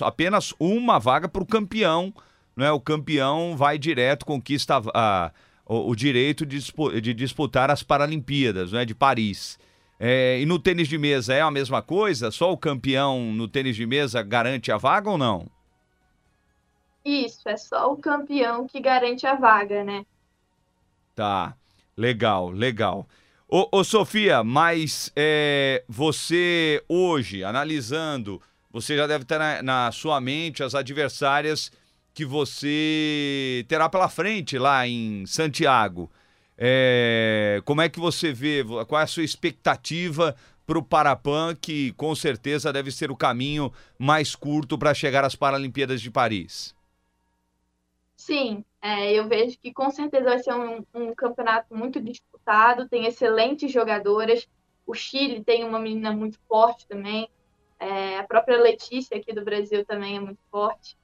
apenas 0.02 0.54
uma 0.60 0.98
vaga 0.98 1.28
para 1.28 1.44
o 1.44 1.46
campeão, 1.46 2.14
né? 2.56 2.72
O 2.72 2.80
campeão 2.80 3.56
vai 3.58 3.78
direto, 3.78 4.26
conquista 4.26 4.80
uh, 4.80 5.32
o, 5.66 5.90
o, 5.90 5.96
direito 5.96 6.46
de, 6.46 6.60
de, 7.02 7.14
disputar 7.14 7.70
as 7.70 7.84
Paralimpíadas, 7.84 8.72
né? 8.72 8.86
De 8.86 8.96
Paris. 8.96 9.60
É, 10.00 10.40
e 10.40 10.46
no 10.46 10.58
tênis 10.58 10.88
de 10.88 10.98
mesa 10.98 11.34
é 11.34 11.42
a 11.42 11.52
mesma 11.52 11.82
coisa? 11.82 12.32
Só 12.32 12.54
o 12.54 12.58
campeão 12.58 13.34
no 13.34 13.50
tênis 13.50 13.76
de 13.76 13.86
mesa 13.86 14.24
garante 14.24 14.72
a 14.72 14.78
vaga 14.78 15.10
ou 15.10 15.18
não? 15.18 15.46
Isso, 17.04 17.48
é 17.50 17.58
só 17.58 17.92
o 17.92 17.98
campeão 17.98 18.66
que 18.66 18.80
garante 18.80 19.28
a 19.28 19.36
vaga, 19.36 19.84
né? 19.84 20.06
Tá, 21.16 21.54
legal, 21.98 22.50
legal. 22.50 23.06
Ô, 23.52 23.68
ô 23.72 23.84
Sofia, 23.84 24.44
mas 24.44 25.12
é, 25.16 25.84
você 25.88 26.84
hoje, 26.88 27.44
analisando, 27.44 28.40
você 28.70 28.96
já 28.96 29.08
deve 29.08 29.26
ter 29.26 29.40
na, 29.40 29.64
na 29.64 29.92
sua 29.92 30.22
mente 30.22 30.62
as 30.62 30.76
adversárias 30.76 31.72
que 32.14 32.24
você 32.24 33.66
terá 33.68 33.90
pela 33.90 34.08
frente 34.08 34.56
lá 34.60 34.88
em 34.88 35.26
Santiago. 35.26 36.12
É, 36.56 37.60
como 37.66 37.82
é 37.82 37.90
que 37.90 38.00
você 38.00 38.32
vê? 38.32 38.64
Qual 38.88 39.02
é 39.02 39.04
a 39.04 39.08
sua 39.08 39.24
expectativa 39.24 40.36
para 40.68 40.78
o 40.78 40.84
Parapan, 40.84 41.56
que 41.60 41.92
com 41.94 42.14
certeza 42.14 42.72
deve 42.72 42.92
ser 42.92 43.10
o 43.10 43.18
caminho 43.18 43.74
mais 43.98 44.36
curto 44.36 44.78
para 44.78 44.94
chegar 44.94 45.26
às 45.26 45.36
Paralimpíadas 45.36 46.02
de 46.02 46.12
Paris? 46.12 46.76
Sim, 48.16 48.64
é, 48.82 49.14
eu 49.14 49.28
vejo 49.28 49.58
que 49.60 49.74
com 49.74 49.90
certeza 49.90 50.26
vai 50.26 50.40
ser 50.40 50.54
um, 50.54 50.86
um, 50.94 51.16
campeonato 51.16 51.76
muito 51.76 52.00
disputado, 52.02 52.39
tem 52.90 53.06
excelentes 53.06 53.72
jogadoras. 53.72 54.48
O 54.86 54.94
Chile 54.94 55.44
tem 55.44 55.64
uma 55.64 55.80
menina 55.80 56.12
muito 56.12 56.40
forte 56.48 56.88
também. 56.88 57.30
É, 57.80 58.18
a 58.18 58.24
própria 58.24 58.62
Letícia 58.62 59.18
aqui 59.18 59.34
do 59.34 59.44
Brasil 59.44 59.86
também 59.86 60.18
é 60.18 60.20
muito 60.20 60.42
forte. 60.52 60.98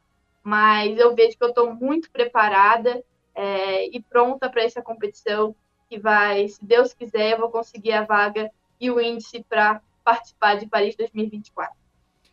Mas 0.43 0.98
eu 0.98 1.15
vejo 1.15 1.38
que 1.38 1.43
eu 1.43 1.50
estou 1.50 1.74
muito 1.74 2.10
preparada 2.12 3.04
é, 3.34 3.88
e 3.88 4.02
pronta 4.02 4.50
para 4.50 4.63
essa 4.63 4.82
competição 4.82 5.56
que 5.89 6.00
vai, 6.00 6.48
se 6.48 6.63
Deus 6.63 6.93
quiser, 6.93 7.34
eu 7.34 7.39
vou 7.39 7.50
conseguir 7.50 7.93
a 7.93 8.04
vaga 8.04 8.50
e 8.80 8.89
o 8.89 9.00
índice 9.00 9.45
para 9.48 9.82
participar 10.04 10.56
de 10.56 10.67
Paris 10.67 10.95
2024. 10.95 11.76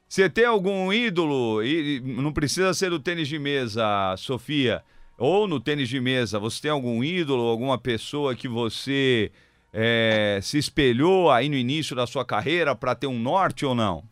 Você 0.09 0.29
tem 0.29 0.45
algum 0.45 0.93
ídolo? 0.93 1.63
E 1.63 2.01
não 2.01 2.33
precisa 2.33 2.75
ser 2.75 2.91
do 2.91 3.01
tênis 3.01 3.29
de 3.29 3.39
mesa, 3.39 4.15
Sofia. 4.19 4.85
Ou 5.25 5.47
no 5.47 5.61
tênis 5.61 5.89
de 5.89 6.01
mesa, 6.01 6.37
você 6.37 6.63
tem 6.63 6.71
algum 6.73 7.05
ídolo, 7.05 7.47
alguma 7.47 7.79
pessoa 7.79 8.35
que 8.35 8.49
você 8.49 9.31
é, 9.73 10.41
se 10.43 10.59
espelhou 10.59 11.31
aí 11.31 11.49
no 11.49 11.55
início 11.55 11.95
da 11.95 12.09
sua 12.09 12.25
carreira 12.25 12.75
para 12.75 12.93
ter 12.97 13.07
um 13.07 13.21
norte 13.21 13.65
ou 13.65 13.73
não? 13.73 14.03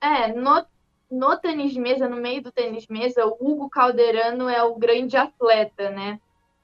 É, 0.00 0.32
no, 0.32 0.64
no 1.10 1.36
tênis 1.38 1.72
de 1.72 1.80
mesa, 1.80 2.08
no 2.08 2.18
meio 2.18 2.40
do 2.40 2.52
tênis 2.52 2.84
de 2.84 2.92
mesa, 2.92 3.26
o 3.26 3.36
Hugo 3.40 3.68
Calderano 3.68 4.48
é 4.48 4.62
o 4.62 4.76
grande 4.76 5.16
atleta, 5.16 5.90
né? 5.90 6.20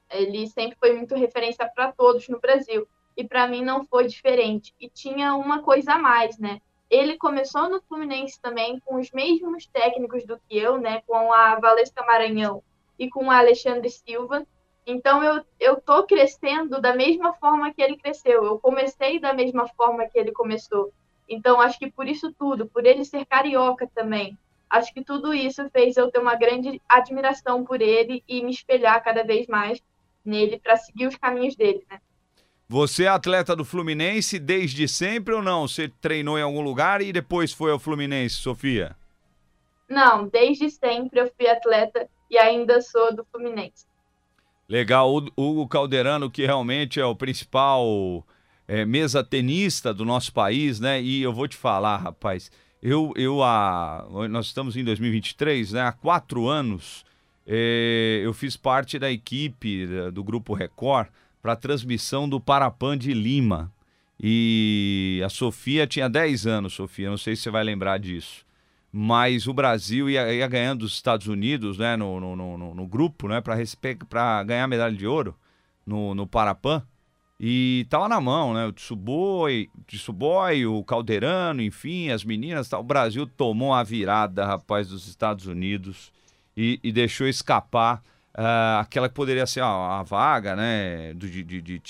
Ele 0.09 0.47
sempre 0.47 0.77
foi 0.79 0.93
muito 0.93 1.15
referência 1.15 1.69
para 1.75 1.91
todos 1.91 2.29
no 2.29 2.39
Brasil. 2.39 2.87
E 3.17 3.25
para 3.25 3.45
mim 3.45 3.61
não 3.61 3.83
foi 3.83 4.07
diferente. 4.07 4.73
E 4.79 4.87
tinha 4.87 5.35
uma 5.35 5.61
coisa 5.61 5.95
a 5.95 5.97
mais, 5.97 6.39
né? 6.39 6.61
Ele 6.89 7.17
começou 7.17 7.69
no 7.69 7.81
Fluminense 7.81 8.39
também 8.41 8.79
com 8.79 8.95
os 8.95 9.11
mesmos 9.11 9.67
técnicos 9.67 10.25
do 10.25 10.39
que 10.39 10.57
eu, 10.57 10.77
né? 10.79 11.01
Com 11.05 11.33
a 11.33 11.59
Valesca 11.59 12.03
Maranhão 12.05 12.63
e 12.97 13.09
com 13.09 13.29
a 13.29 13.39
Alexandre 13.39 13.89
Silva. 13.89 14.45
Então 14.85 15.23
eu 15.23 15.43
eu 15.59 15.81
tô 15.81 16.05
crescendo 16.05 16.79
da 16.81 16.95
mesma 16.95 17.33
forma 17.33 17.73
que 17.73 17.81
ele 17.81 17.97
cresceu. 17.97 18.45
Eu 18.45 18.59
comecei 18.59 19.19
da 19.19 19.33
mesma 19.33 19.67
forma 19.69 20.07
que 20.07 20.17
ele 20.17 20.31
começou. 20.31 20.93
Então 21.27 21.59
acho 21.59 21.77
que 21.77 21.91
por 21.91 22.07
isso 22.07 22.33
tudo, 22.33 22.67
por 22.67 22.85
ele 22.85 23.03
ser 23.03 23.25
carioca 23.25 23.89
também, 23.93 24.37
acho 24.69 24.93
que 24.93 25.03
tudo 25.03 25.33
isso 25.33 25.69
fez 25.71 25.97
eu 25.97 26.09
ter 26.09 26.19
uma 26.19 26.35
grande 26.35 26.81
admiração 26.87 27.65
por 27.65 27.81
ele 27.81 28.23
e 28.27 28.41
me 28.43 28.51
espelhar 28.51 29.03
cada 29.03 29.23
vez 29.23 29.45
mais 29.47 29.81
nele 30.23 30.59
para 30.59 30.77
seguir 30.77 31.07
os 31.07 31.17
caminhos 31.17 31.55
dele, 31.55 31.85
né? 31.89 31.99
Você 32.69 33.05
é 33.05 33.07
atleta 33.07 33.55
do 33.55 33.63
Fluminense 33.63 34.37
desde 34.37 34.89
sempre 34.89 35.33
ou 35.33 35.41
não? 35.41 35.67
Você 35.67 35.87
treinou 35.87 36.37
em 36.37 36.41
algum 36.41 36.59
lugar 36.59 37.01
e 37.01 37.13
depois 37.13 37.53
foi 37.53 37.71
ao 37.71 37.79
Fluminense, 37.79 38.35
Sofia? 38.35 38.93
Não, 39.89 40.27
desde 40.27 40.69
sempre 40.69 41.21
eu 41.21 41.31
fui 41.37 41.47
atleta 41.47 42.09
e 42.29 42.37
ainda 42.37 42.81
sou 42.81 43.15
do 43.15 43.25
Fluminense. 43.31 43.85
Legal, 44.67 45.09
o 45.09 45.31
Hugo 45.37 45.65
Calderano, 45.65 46.29
que 46.29 46.45
realmente 46.45 46.99
é 46.99 47.05
o 47.05 47.15
principal 47.15 48.25
é, 48.67 48.83
mesa 48.83 49.23
tenista 49.23 49.93
do 49.93 50.03
nosso 50.03 50.33
país, 50.33 50.77
né? 50.77 51.01
E 51.01 51.21
eu 51.21 51.31
vou 51.31 51.47
te 51.47 51.55
falar, 51.55 51.95
rapaz, 51.95 52.51
eu, 52.83 53.13
eu 53.15 53.41
há, 53.41 54.05
nós 54.29 54.47
estamos 54.47 54.75
em 54.75 54.83
2023, 54.83 55.71
né? 55.71 55.83
Há 55.83 55.93
quatro 55.93 56.49
anos 56.49 57.05
é, 57.45 58.19
eu 58.25 58.33
fiz 58.33 58.57
parte 58.57 58.99
da 58.99 59.09
equipe 59.09 59.87
do 60.11 60.21
Grupo 60.21 60.53
Record 60.53 61.07
para 61.47 61.53
a 61.53 61.55
transmissão 61.55 62.27
do 62.27 62.41
Parapan 62.41 62.97
de 62.97 63.13
Lima. 63.13 63.71
E 64.19 65.21
a 65.25 65.29
Sofia 65.29 65.87
tinha 65.87 66.09
10 66.09 66.45
anos, 66.45 66.73
Sofia, 66.73 67.09
não 67.09 67.17
sei 67.17 67.37
se 67.37 67.43
você 67.43 67.49
vai 67.49 67.63
lembrar 67.63 67.99
disso. 67.99 68.45
Mas 68.91 69.47
o 69.47 69.53
Brasil 69.53 70.09
ia, 70.09 70.33
ia 70.33 70.45
ganhando 70.45 70.79
dos 70.79 70.91
Estados 70.91 71.27
Unidos 71.27 71.77
né, 71.77 71.95
no, 71.95 72.19
no, 72.19 72.35
no, 72.35 72.75
no 72.75 72.87
grupo 72.87 73.29
né, 73.29 73.39
para 73.39 74.43
ganhar 74.43 74.67
medalha 74.67 74.93
de 74.93 75.07
ouro 75.07 75.37
no, 75.85 76.13
no 76.13 76.27
Parapan. 76.27 76.83
E 77.39 77.87
tava 77.89 78.09
na 78.09 78.19
mão, 78.19 78.53
né? 78.53 78.65
O 78.65 78.73
Tsuboi, 78.73 79.69
Tsuboi, 79.87 80.65
o 80.65 80.83
Calderano, 80.83 81.61
enfim, 81.61 82.09
as 82.09 82.25
meninas. 82.25 82.67
Tá, 82.67 82.77
o 82.77 82.83
Brasil 82.83 83.25
tomou 83.25 83.73
a 83.73 83.83
virada, 83.83 84.45
rapaz, 84.45 84.89
dos 84.89 85.07
Estados 85.07 85.45
Unidos 85.45 86.11
e, 86.57 86.77
e 86.83 86.91
deixou 86.91 87.25
escapar 87.25 88.03
uh, 88.37 88.79
aquela 88.79 89.09
que 89.09 89.15
poderia 89.15 89.45
ser 89.47 89.61
a, 89.61 89.99
a 89.99 90.03
vaga, 90.03 90.55
né, 90.55 91.13
de, 91.15 91.43
de, 91.43 91.61
de, 91.61 91.81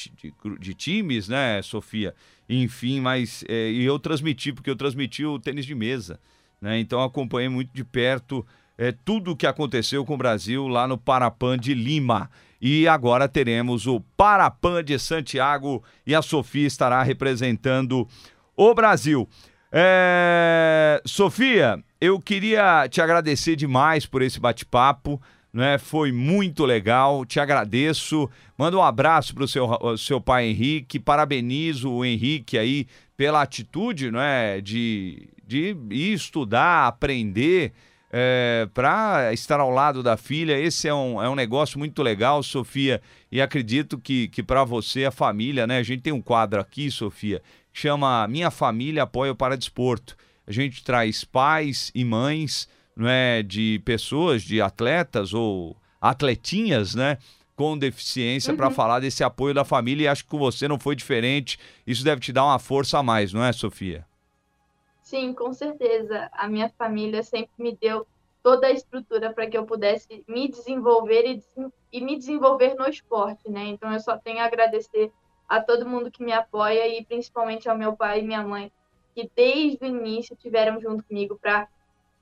de, 0.60 0.74
times, 0.74 1.28
né, 1.28 1.62
Sofia? 1.62 2.16
Enfim, 2.48 3.02
mas 3.02 3.44
é, 3.48 3.70
e 3.70 3.84
eu 3.84 4.00
transmiti, 4.00 4.54
porque 4.54 4.70
eu 4.70 4.76
transmiti 4.76 5.26
o 5.26 5.38
tênis 5.38 5.66
de 5.66 5.76
mesa, 5.76 6.20
né? 6.62 6.80
Então 6.80 7.04
acompanhei 7.04 7.50
muito 7.50 7.72
de 7.74 7.84
perto 7.84 8.46
é, 8.78 8.92
tudo 8.92 9.32
o 9.32 9.36
que 9.36 9.46
aconteceu 9.46 10.06
com 10.06 10.14
o 10.14 10.18
Brasil 10.18 10.68
lá 10.68 10.88
no 10.88 10.98
Parapan 10.98 11.58
de 11.58 11.74
Lima. 11.74 12.30
E 12.62 12.88
agora 12.88 13.28
teremos 13.28 13.86
o 13.86 14.00
Parapan 14.16 14.84
de 14.84 14.98
Santiago 14.98 15.84
e 16.06 16.16
a 16.16 16.22
Sofia 16.22 16.66
estará 16.66 17.04
representando 17.04 18.08
o 18.56 18.74
Brasil. 18.74 19.28
É... 19.72 21.02
Sofia, 21.06 21.84
eu 22.00 22.20
queria 22.20 22.88
te 22.90 23.02
agradecer 23.02 23.56
demais 23.56 24.06
por 24.06 24.22
esse 24.22 24.40
bate-papo 24.40 25.22
né? 25.58 25.80
Foi 25.80 26.12
muito 26.12 26.66
legal, 26.66 27.26
te 27.26 27.40
agradeço. 27.40 28.30
Manda 28.56 28.78
um 28.78 28.84
abraço 28.84 29.34
para 29.34 29.44
o 29.44 29.48
seu, 29.48 29.68
seu 29.98 30.22
pai 30.22 30.46
Henrique, 30.46 31.00
parabenizo 31.00 31.92
o 31.92 32.06
Henrique 32.06 32.60
aí 32.60 32.86
pela 33.18 33.42
atitude, 33.42 34.12
né? 34.12 34.62
De, 34.62 35.28
de 35.46 35.76
ir 35.90 36.14
estudar, 36.14 36.88
aprender. 36.88 37.74
É, 38.10 38.70
para 38.74 39.34
estar 39.34 39.60
ao 39.60 39.70
lado 39.70 40.02
da 40.02 40.16
filha, 40.16 40.58
esse 40.58 40.88
é 40.88 40.94
um, 40.94 41.22
é 41.22 41.28
um 41.28 41.36
negócio 41.36 41.78
muito 41.78 42.02
legal, 42.02 42.42
Sofia, 42.42 43.02
e 43.30 43.42
acredito 43.42 43.98
que, 43.98 44.30
que 44.30 44.42
para 44.42 44.64
você, 44.64 45.04
a 45.06 45.12
família, 45.12 45.68
né? 45.68 45.80
A 45.80 45.84
gente 45.84 46.04
tem 46.04 46.14
um 46.14 46.22
quadro 46.22 46.62
aqui, 46.62 46.90
Sofia, 46.92 47.42
que 47.74 47.82
chama 47.82 48.28
Minha 48.28 48.52
Família 48.52 49.04
Apoia 49.04 49.32
o 49.32 49.36
Paradesporto. 49.36 50.16
A 50.46 50.52
gente 50.52 50.84
traz 50.84 51.26
pais 51.26 51.92
e 51.94 52.06
mães 52.06 52.70
não 52.98 53.08
é, 53.08 53.44
de 53.44 53.80
pessoas, 53.86 54.42
de 54.42 54.60
atletas 54.60 55.34
ou 55.34 55.78
atletinhas, 56.02 56.96
né? 56.96 57.18
Com 57.56 57.78
deficiência 57.78 58.52
uhum. 58.52 58.58
para 58.58 58.72
falar 58.72 59.00
desse 59.00 59.24
apoio 59.24 59.54
da 59.54 59.64
família 59.64 60.06
e 60.06 60.08
acho 60.08 60.24
que 60.24 60.30
com 60.30 60.38
você 60.38 60.68
não 60.68 60.80
foi 60.80 60.96
diferente. 60.96 61.60
Isso 61.86 62.04
deve 62.04 62.22
te 62.22 62.34
dar 62.34 62.46
uma 62.46 62.60
força 62.60 63.00
a 63.00 63.04
mais, 63.04 63.34
não 63.34 63.44
é, 63.44 63.54
Sofia? 63.54 64.06
Sim, 65.02 65.34
com 65.34 65.54
certeza. 65.54 66.30
A 66.34 66.48
minha 66.48 66.70
família 66.70 67.24
sempre 67.24 67.52
me 67.58 67.76
deu 67.76 68.06
toda 68.44 68.68
a 68.68 68.72
estrutura 68.72 69.34
para 69.34 69.48
que 69.48 69.58
eu 69.58 69.66
pudesse 69.66 70.24
me 70.28 70.48
desenvolver 70.48 71.26
e, 71.26 71.44
e, 71.92 72.02
me 72.02 72.18
desenvolver 72.18 72.76
no 72.76 72.88
esporte, 72.88 73.50
né? 73.50 73.66
Então 73.66 73.92
eu 73.92 74.00
só 74.00 74.18
tenho 74.18 74.40
a 74.40 74.46
agradecer 74.46 75.12
a 75.48 75.62
todo 75.62 75.88
mundo 75.88 76.12
que 76.12 76.24
me 76.24 76.32
apoia 76.32 76.88
e 76.88 77.04
principalmente 77.06 77.70
ao 77.70 77.78
meu 77.78 77.96
pai 77.96 78.20
e 78.20 78.24
minha 78.24 78.44
mãe, 78.44 78.72
que 79.14 79.30
desde 79.36 79.84
o 79.84 79.88
início 79.88 80.36
tiveram 80.36 80.80
junto 80.80 81.04
comigo 81.04 81.38
para 81.42 81.68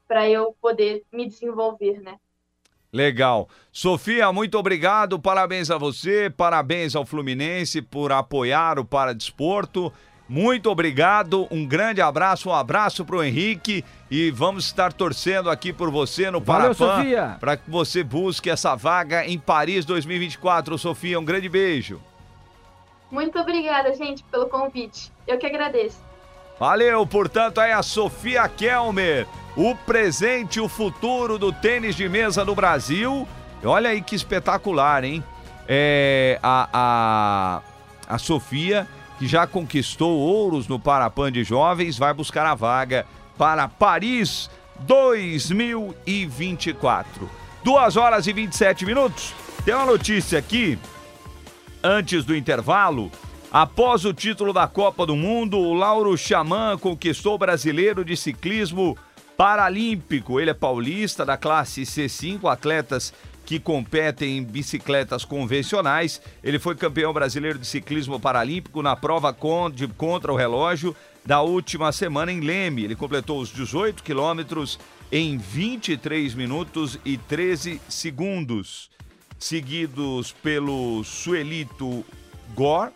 para 0.07 0.29
eu 0.29 0.55
poder 0.61 1.03
me 1.11 1.27
desenvolver, 1.27 2.01
né? 2.01 2.15
Legal. 2.91 3.49
Sofia, 3.71 4.31
muito 4.31 4.57
obrigado. 4.57 5.19
Parabéns 5.19 5.69
a 5.69 5.77
você, 5.77 6.29
parabéns 6.29 6.95
ao 6.95 7.05
Fluminense 7.05 7.81
por 7.81 8.11
apoiar 8.11 8.79
o 8.79 8.85
Paradesporto. 8.85 9.91
Muito 10.27 10.71
obrigado, 10.71 11.47
um 11.51 11.67
grande 11.67 12.01
abraço, 12.01 12.49
um 12.49 12.53
abraço 12.53 13.05
para 13.05 13.17
o 13.17 13.23
Henrique 13.23 13.85
e 14.09 14.31
vamos 14.31 14.65
estar 14.65 14.91
torcendo 14.91 15.51
aqui 15.51 15.71
por 15.71 15.91
você 15.91 16.31
no 16.31 16.41
Parapan 16.41 17.37
para 17.39 17.55
que 17.55 17.69
você 17.69 18.03
busque 18.03 18.49
essa 18.49 18.75
vaga 18.75 19.23
em 19.23 19.37
Paris 19.37 19.85
2024. 19.85 20.79
Sofia, 20.79 21.19
um 21.19 21.25
grande 21.25 21.47
beijo. 21.47 22.01
Muito 23.11 23.37
obrigada, 23.37 23.93
gente, 23.93 24.23
pelo 24.23 24.47
convite. 24.47 25.11
Eu 25.27 25.37
que 25.37 25.45
agradeço. 25.45 26.03
Valeu, 26.59 27.05
portanto, 27.05 27.61
é 27.61 27.73
a 27.73 27.83
Sofia 27.83 28.47
Kelmer 28.47 29.27
o 29.55 29.73
presente 29.73 30.57
e 30.57 30.61
o 30.61 30.67
futuro 30.67 31.39
do 31.39 31.53
tênis 31.53 31.95
de 31.95 32.09
mesa 32.09 32.43
no 32.43 32.53
Brasil. 32.53 33.25
Olha 33.63 33.91
aí 33.91 34.01
que 34.01 34.15
espetacular, 34.15 35.03
hein? 35.03 35.23
É, 35.67 36.39
a, 36.43 36.69
a, 36.73 37.61
a 38.07 38.17
Sofia, 38.17 38.87
que 39.17 39.27
já 39.27 39.45
conquistou 39.47 40.19
ouros 40.19 40.67
no 40.67 40.77
Parapan 40.79 41.31
de 41.31 41.43
Jovens, 41.43 41.97
vai 41.97 42.13
buscar 42.13 42.45
a 42.45 42.53
vaga 42.53 43.07
para 43.37 43.65
Paris 43.67 44.47
2024. 44.79 47.29
2 47.63 47.97
horas 47.97 48.27
e 48.27 48.33
27 48.33 48.85
minutos. 48.85 49.33
Tem 49.63 49.73
uma 49.73 49.85
notícia 49.85 50.37
aqui, 50.37 50.77
antes 51.81 52.25
do 52.25 52.35
intervalo. 52.35 53.09
Após 53.55 54.03
o 54.03 54.13
título 54.13 54.51
da 54.51 54.67
Copa 54.67 55.05
do 55.05 55.15
Mundo, 55.15 55.57
o 55.57 55.73
Lauro 55.73 56.17
Xamã 56.17 56.77
conquistou 56.77 57.35
o 57.35 57.37
brasileiro 57.37 58.03
de 58.03 58.17
ciclismo 58.17 58.97
paralímpico. 59.37 60.41
Ele 60.41 60.49
é 60.49 60.53
paulista 60.53 61.25
da 61.25 61.37
classe 61.37 61.83
C5, 61.83 62.51
atletas 62.51 63.13
que 63.45 63.57
competem 63.57 64.39
em 64.39 64.43
bicicletas 64.43 65.23
convencionais. 65.23 66.21
Ele 66.43 66.59
foi 66.59 66.75
campeão 66.75 67.13
brasileiro 67.13 67.57
de 67.57 67.65
ciclismo 67.65 68.19
paralímpico 68.19 68.81
na 68.81 68.93
prova 68.93 69.33
contra 69.33 70.33
o 70.33 70.35
relógio 70.35 70.93
da 71.25 71.39
última 71.41 71.93
semana 71.93 72.33
em 72.33 72.41
Leme. 72.41 72.83
Ele 72.83 72.93
completou 72.93 73.39
os 73.39 73.47
18 73.53 74.03
quilômetros 74.03 74.77
em 75.09 75.37
23 75.37 76.33
minutos 76.33 76.99
e 77.05 77.17
13 77.17 77.79
segundos, 77.87 78.91
seguidos 79.39 80.33
pelo 80.33 81.05
Suelito 81.05 82.03
Gor 82.53 82.91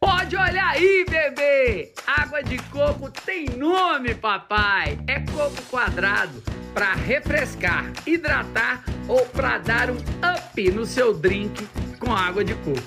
Pode 0.00 0.36
olhar 0.36 0.70
aí, 0.70 1.04
bebê! 1.08 1.92
Água 2.06 2.42
de 2.42 2.58
coco 2.70 3.10
tem 3.10 3.46
nome, 3.50 4.14
papai! 4.14 4.98
É 5.06 5.20
coco 5.20 5.60
quadrado 5.70 6.42
para 6.72 6.94
refrescar, 6.94 7.92
hidratar 8.06 8.82
ou 9.08 9.24
para 9.26 9.58
dar 9.58 9.90
um 9.90 9.96
up 9.96 10.70
no 10.70 10.86
seu 10.86 11.14
drink 11.14 11.66
com 11.98 12.12
água 12.14 12.42
de 12.44 12.54
coco. 12.54 12.82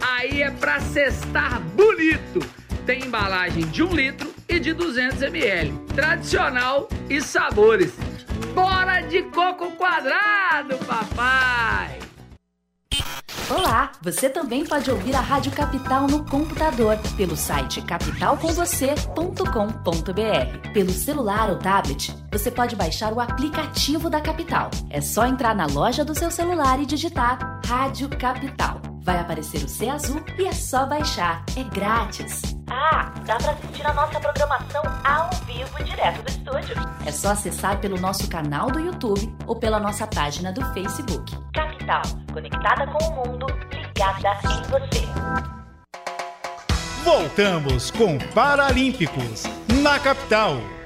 Aí 0.00 0.42
é 0.42 0.50
para 0.50 0.80
cestar 0.80 1.60
bonito. 1.60 2.40
Tem 2.86 3.04
embalagem 3.04 3.66
de 3.66 3.82
1 3.82 3.94
litro 3.94 4.34
e 4.48 4.58
de 4.58 4.72
200 4.72 5.22
ml. 5.22 5.72
Tradicional 5.94 6.88
e 7.10 7.20
sabores. 7.20 7.92
Bora 8.54 9.02
de 9.02 9.22
coco 9.24 9.72
quadrado, 9.72 10.78
papai! 10.86 11.98
Olá, 13.50 13.92
você 14.02 14.28
também 14.28 14.66
pode 14.66 14.90
ouvir 14.90 15.16
a 15.16 15.20
Rádio 15.20 15.50
Capital 15.52 16.06
no 16.06 16.22
computador 16.26 16.98
pelo 17.16 17.34
site 17.34 17.80
capitalcomvocê.com.br. 17.80 20.72
Pelo 20.74 20.90
celular 20.90 21.48
ou 21.48 21.58
tablet, 21.58 22.14
você 22.30 22.50
pode 22.50 22.76
baixar 22.76 23.10
o 23.12 23.20
aplicativo 23.20 24.10
da 24.10 24.20
Capital. 24.20 24.70
É 24.90 25.00
só 25.00 25.26
entrar 25.26 25.54
na 25.54 25.64
loja 25.64 26.04
do 26.04 26.14
seu 26.14 26.30
celular 26.30 26.78
e 26.78 26.84
digitar 26.84 27.62
Rádio 27.64 28.10
Capital. 28.10 28.82
Vai 29.00 29.18
aparecer 29.18 29.64
o 29.64 29.68
C 29.68 29.88
azul 29.88 30.22
e 30.38 30.44
é 30.44 30.52
só 30.52 30.84
baixar. 30.84 31.42
É 31.56 31.64
grátis. 31.64 32.57
Ah, 32.80 33.12
dá 33.26 33.36
para 33.36 33.52
assistir 33.52 33.84
a 33.84 33.92
nossa 33.92 34.20
programação 34.20 34.82
ao 35.04 35.30
vivo 35.44 35.82
direto 35.82 36.22
do 36.22 36.30
estúdio. 36.30 36.76
É 37.04 37.10
só 37.10 37.30
acessar 37.32 37.80
pelo 37.80 37.98
nosso 37.98 38.28
canal 38.28 38.70
do 38.70 38.78
YouTube 38.78 39.34
ou 39.48 39.56
pela 39.56 39.80
nossa 39.80 40.06
página 40.06 40.52
do 40.52 40.64
Facebook. 40.72 41.36
Capital, 41.52 42.02
conectada 42.32 42.86
com 42.86 43.04
o 43.04 43.16
mundo, 43.16 43.46
ligada 43.72 44.38
em 44.44 44.62
você. 44.70 45.08
Voltamos 47.02 47.90
com 47.90 48.16
Paralímpicos 48.32 49.42
na 49.82 49.98
capital. 49.98 50.77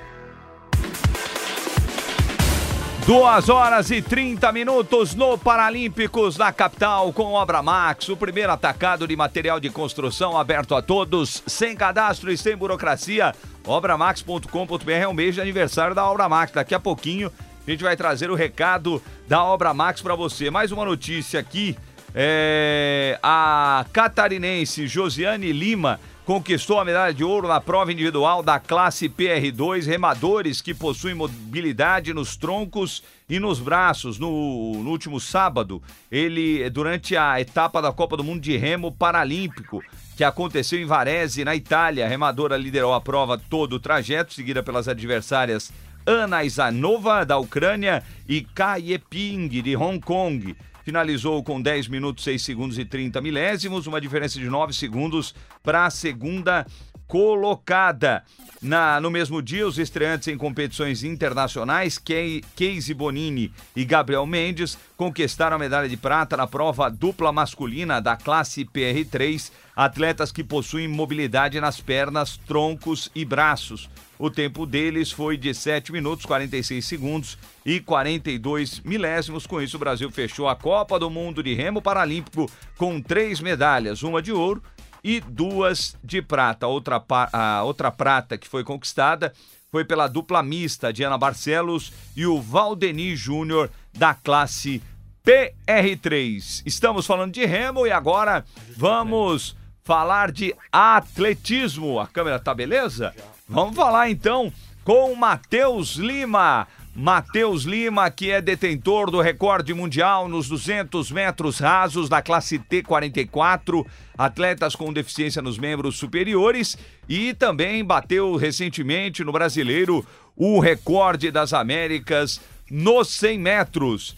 Duas 3.07 3.49
horas 3.49 3.91
e 3.91 4.01
30 4.01 4.53
minutos 4.53 5.13
no 5.17 5.37
Paralímpicos 5.37 6.37
da 6.37 6.53
capital 6.53 7.13
com 7.13 7.33
Obra 7.33 7.61
Max, 7.61 8.09
o 8.09 8.17
primeiro 8.17 8.53
atacado 8.53 9.09
de 9.09 9.17
material 9.17 9.59
de 9.59 9.69
construção 9.71 10.39
aberto 10.39 10.73
a 10.73 10.81
todos, 10.81 11.43
sem 11.45 11.75
cadastro 11.75 12.31
e 12.31 12.39
sem 12.39 12.57
burocracia. 12.57 13.35
Obramax.com.br 13.67 14.91
é 14.93 15.09
um 15.09 15.13
mês 15.13 15.35
de 15.35 15.41
aniversário 15.41 15.97
da 15.97 16.07
Obra 16.09 16.29
Max. 16.29 16.53
Daqui 16.53 16.77
a 16.77 16.81
pouquinho 16.81 17.33
a 17.67 17.71
gente 17.71 17.83
vai 17.83 17.97
trazer 17.97 18.31
o 18.31 18.37
recado 18.37 19.03
da 19.27 19.43
Obra 19.43 19.75
Max 19.75 20.01
para 20.01 20.15
você. 20.15 20.49
Mais 20.49 20.71
uma 20.71 20.85
notícia 20.85 21.41
aqui: 21.41 21.77
é... 22.15 23.19
a 23.21 23.85
catarinense 23.93 24.87
Josiane 24.87 25.53
Lima 25.53 25.99
conquistou 26.33 26.81
a 26.81 26.85
medalha 26.85 27.13
de 27.13 27.23
ouro 27.23 27.47
na 27.47 27.61
prova 27.61 27.93
individual 27.93 28.43
da 28.43 28.59
classe 28.59 29.07
PR2, 29.07 29.85
remadores 29.85 30.63
que 30.63 30.73
possuem 30.73 31.15
mobilidade 31.15 32.15
nos 32.15 32.39
troncos 32.39 33.03
e 33.29 33.39
nos 33.39 33.61
braços. 33.61 34.19
No, 34.19 34.83
no, 34.83 34.89
último 34.89 35.21
sábado, 35.21 35.83
ele, 36.11 36.71
durante 36.71 37.15
a 37.19 37.39
etapa 37.39 37.83
da 37.83 37.93
Copa 37.93 38.17
do 38.17 38.25
Mundo 38.25 38.41
de 38.41 38.57
Remo 38.57 38.91
Paralímpico, 38.91 39.85
que 40.17 40.25
aconteceu 40.25 40.81
em 40.81 40.87
Varese, 40.87 41.45
na 41.45 41.55
Itália, 41.55 42.07
a 42.07 42.09
remadora 42.09 42.57
liderou 42.57 42.95
a 42.95 43.01
prova 43.03 43.37
todo 43.37 43.75
o 43.75 43.81
trajeto, 43.81 44.33
seguida 44.33 44.63
pelas 44.63 44.89
adversárias 44.89 45.71
Ana 46.07 46.43
Isanova, 46.45 47.27
da 47.27 47.37
Ucrânia, 47.37 48.03
e 48.27 48.41
Kai 48.41 48.99
Ping, 49.11 49.49
de 49.49 49.77
Hong 49.77 50.01
Kong 50.01 50.57
finalizou 50.85 51.43
com 51.43 51.61
10 51.61 51.89
minutos, 51.89 52.25
6 52.25 52.43
segundos 52.43 52.79
e 52.79 52.85
30 52.85 53.21
milésimos, 53.21 53.87
uma 53.87 54.01
diferença 54.01 54.39
de 54.39 54.49
9 54.49 54.73
segundos 54.73 55.35
para 55.63 55.87
a 55.87 55.91
segunda 55.91 56.67
colocada. 57.13 58.25
Na, 58.63 59.01
no 59.01 59.11
mesmo 59.11 59.43
dia, 59.43 59.67
os 59.67 59.77
estreantes 59.77 60.29
em 60.29 60.39
competições 60.39 61.03
internacionais, 61.03 61.99
Casey 61.99 62.95
Bonini 62.95 63.53
e 63.77 63.85
Gabriel 63.85 64.25
Mendes, 64.25 64.79
conquistaram 64.97 65.57
a 65.57 65.59
medalha 65.59 65.89
de 65.89 65.97
prata 65.97 66.37
na 66.37 66.47
prova 66.47 66.89
dupla 66.89 67.33
masculina 67.33 68.01
da 68.01 68.17
classe 68.17 68.65
PR3, 68.65 69.51
atletas 69.77 70.33
que 70.33 70.45
possuem 70.45 70.89
mobilidade 70.89 71.61
nas 71.61 71.81
pernas, 71.81 72.39
troncos 72.47 73.11
e 73.15 73.25
braços. 73.25 73.91
O 74.23 74.31
tempo 74.31 74.65
deles 74.67 75.11
foi 75.11 75.37
de 75.37 75.53
7 75.53 75.91
minutos, 75.91 76.25
46 76.25 76.87
segundos 76.87 77.37
e 77.67 77.81
42 77.81 78.79
milésimos. 78.85 79.49
Com 79.49 79.61
isso, 79.61 79.77
o 79.77 79.81
Brasil 79.81 80.09
fechou 80.13 80.49
a 80.49 80.55
Copa 80.55 80.97
do 80.97 81.11
Mundo 81.11 81.43
de 81.43 81.53
Remo 81.55 81.83
Paralímpico 81.83 82.49
com 82.79 83.03
três 83.03 83.41
medalhas, 83.41 84.05
uma 84.05 84.23
de 84.23 84.31
ouro 84.31 84.63
e 85.03 85.19
duas 85.19 85.97
de 86.05 86.23
prata. 86.23 86.69
Outra, 86.69 87.03
a 87.33 87.65
outra 87.65 87.91
prata 87.91 88.39
que 88.39 88.47
foi 88.47 88.63
conquistada 88.63 89.33
foi 89.73 89.85
pela 89.85 90.07
dupla 90.07 90.41
mista 90.41 90.93
de 90.93 91.03
Ana 91.03 91.19
Barcelos 91.19 91.93
e 92.15 92.25
o 92.25 92.41
Valdeni 92.41 93.17
Júnior 93.17 93.73
da 93.93 94.15
classe 94.15 94.81
PR3. 95.27 96.63
Estamos 96.65 97.07
falando 97.07 97.33
de 97.33 97.45
remo 97.45 97.89
e 97.89 97.91
agora 97.91 98.45
vamos 98.77 99.57
falar 99.83 100.31
de 100.31 100.55
atletismo. 100.71 101.99
A 101.99 102.07
câmera 102.07 102.39
tá 102.39 102.55
beleza? 102.55 103.13
Vamos 103.53 103.77
falar 103.77 104.09
então 104.09 104.51
com 104.83 105.15
Matheus 105.15 105.97
Lima. 105.97 106.67
Matheus 106.97 107.65
Lima, 107.65 108.11
que 108.11 108.31
é 108.31 108.41
detentor 108.41 109.11
do 109.11 109.21
recorde 109.21 109.75
mundial 109.75 110.27
nos 110.27 110.49
200 110.49 111.11
metros 111.11 111.59
rasos 111.59 112.09
da 112.09 112.23
classe 112.23 112.59
T44, 112.59 113.87
atletas 114.17 114.75
com 114.75 114.91
deficiência 114.91 115.43
nos 115.43 115.59
membros 115.59 115.99
superiores 115.99 116.79
e 117.07 117.35
também 117.35 117.85
bateu 117.85 118.37
recentemente 118.37 119.23
no 119.23 119.33
brasileiro 119.33 120.03
o 120.35 120.59
recorde 120.59 121.31
das 121.31 121.53
Américas 121.53 122.41
nos 122.71 123.09
100 123.09 123.39
metros. 123.39 124.17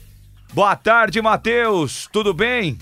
Boa 0.52 0.76
tarde, 0.76 1.20
Matheus, 1.20 2.08
tudo 2.12 2.32
bem? 2.32 2.78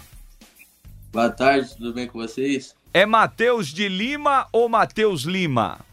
Boa 1.11 1.31
tarde, 1.31 1.75
tudo 1.79 1.95
bem 1.95 2.07
com 2.07 2.19
vocês? 2.19 2.75
É 2.93 3.07
Matheus 3.07 3.69
de 3.69 3.88
Lima 3.88 4.47
ou 4.53 4.69
Matheus 4.69 5.23
Lima? 5.23 5.91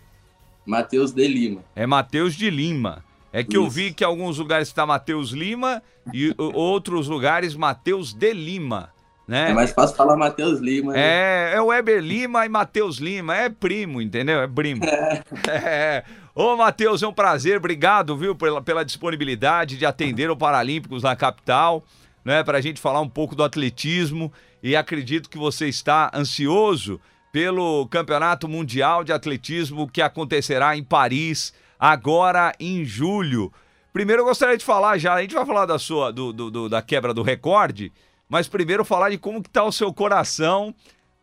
Matheus 0.66 1.12
de 1.12 1.28
Lima. 1.28 1.62
É 1.76 1.86
Matheus 1.86 2.36
de 2.36 2.50
Lima. 2.50 3.04
É 3.32 3.44
que 3.44 3.54
Isso. 3.54 3.66
eu 3.66 3.70
vi 3.70 3.94
que 3.94 4.04
alguns 4.04 4.38
lugares 4.38 4.68
está 4.68 4.86
Matheus 4.86 5.32
Lima 5.32 5.84
e 6.14 6.34
outros 6.38 7.08
lugares 7.08 7.56
Matheus 7.56 8.14
de 8.14 8.34
Lima. 8.34 8.92
Né? 9.28 9.52
É 9.52 9.54
mais 9.54 9.72
fácil 9.72 9.96
falar 9.96 10.18
Matheus 10.18 10.60
Lima. 10.60 10.94
Né? 10.94 11.00
É, 11.00 11.52
é 11.54 11.62
o 11.62 11.68
Weber 11.68 12.02
Lima 12.02 12.48
e 12.48 12.50
Matheus 12.50 12.98
Lima. 12.98 13.36
É 13.36 13.48
primo, 13.48 14.02
entendeu? 14.02 14.42
É 14.42 14.48
primo. 14.48 14.84
É. 14.84 15.24
é. 15.48 16.04
Ô, 16.34 16.56
Matheus, 16.56 17.04
é 17.04 17.08
um 17.08 17.14
prazer. 17.14 17.58
Obrigado, 17.58 18.18
viu, 18.18 18.34
pela, 18.34 18.60
pela 18.60 18.84
disponibilidade 18.84 19.78
de 19.78 19.86
atender 19.86 20.32
o 20.32 20.36
Paralímpicos 20.36 21.04
na 21.04 21.16
capital, 21.16 21.84
né? 22.26 22.44
Para 22.44 22.58
a 22.58 22.62
gente 22.62 22.82
falar 22.82 23.02
um 23.02 23.10
pouco 23.10 23.36
do 23.36 23.44
atletismo. 23.44 24.34
E 24.64 24.76
acredito 24.76 25.30
que 25.30 25.38
você 25.38 25.68
está 25.68 26.10
ansioso 26.12 27.00
pelo 27.32 27.88
Campeonato 27.88 28.48
Mundial 28.48 29.04
de 29.04 29.14
Atletismo 29.14 29.90
que 29.90 30.02
acontecerá 30.02 30.76
em 30.76 30.84
Paris 30.84 31.54
agora 31.80 32.54
em 32.60 32.84
julho. 32.84 33.52
Primeiro 33.94 34.22
eu 34.22 34.26
gostaria 34.26 34.58
de 34.58 34.66
falar 34.66 34.98
já, 34.98 35.14
a 35.14 35.22
gente 35.22 35.36
vai 35.36 35.46
falar 35.46 35.66
da 35.66 35.80
sua 35.80 36.12
do, 36.12 36.32
do, 36.34 36.52
do 36.52 36.70
da 36.70 36.82
quebra 36.82 37.14
do 37.14 37.24
recorde, 37.24 37.92
mas 38.28 38.48
primeiro 38.48 38.86
falar 38.86 39.10
de 39.10 39.18
como 39.18 39.42
que 39.42 39.50
tá 39.50 39.64
o 39.64 39.72
seu 39.72 39.94
coração 39.94 40.74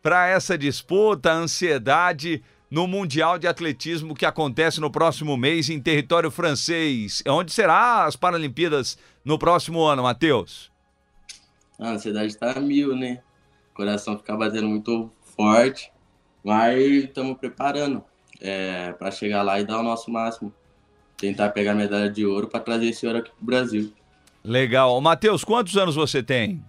para 0.01 0.27
essa 0.27 0.57
disputa, 0.57 1.31
ansiedade 1.31 2.43
no 2.69 2.85
Mundial 2.85 3.39
de 3.39 3.47
Atletismo 3.47 4.13
que 4.15 4.25
acontece 4.25 4.79
no 4.79 4.91
próximo 4.91 5.37
mês 5.37 5.69
em 5.69 5.79
território 5.79 6.29
francês. 6.29 7.23
Onde 7.27 7.51
será 7.53 8.05
as 8.05 8.15
Paralimpíadas 8.15 8.97
no 9.23 9.39
próximo 9.39 9.83
ano, 9.83 10.03
Matheus? 10.03 10.71
A 11.79 11.91
ansiedade 11.91 12.27
está 12.27 12.51
a 12.51 12.59
mil, 12.59 12.95
né? 12.95 13.21
O 13.71 13.75
coração 13.75 14.17
fica 14.17 14.35
batendo 14.35 14.67
muito 14.67 15.11
forte. 15.35 15.91
Mas 16.47 16.81
estamos 17.03 17.37
preparando 17.37 18.01
é, 18.39 18.93
para 18.93 19.11
chegar 19.11 19.43
lá 19.43 19.59
e 19.59 19.65
dar 19.65 19.81
o 19.81 19.83
nosso 19.83 20.09
máximo. 20.09 20.53
Tentar 21.17 21.49
pegar 21.49 21.73
a 21.73 21.75
medalha 21.75 22.09
de 22.09 22.25
ouro 22.25 22.47
para 22.47 22.61
trazer 22.61 22.87
esse 22.87 23.05
ouro 23.05 23.19
aqui 23.19 23.29
para 23.31 23.43
o 23.43 23.45
Brasil. 23.45 23.91
Legal. 24.45 25.01
Matheus, 25.01 25.43
quantos 25.43 25.75
anos 25.75 25.95
você 25.95 26.23
tem? 26.23 26.63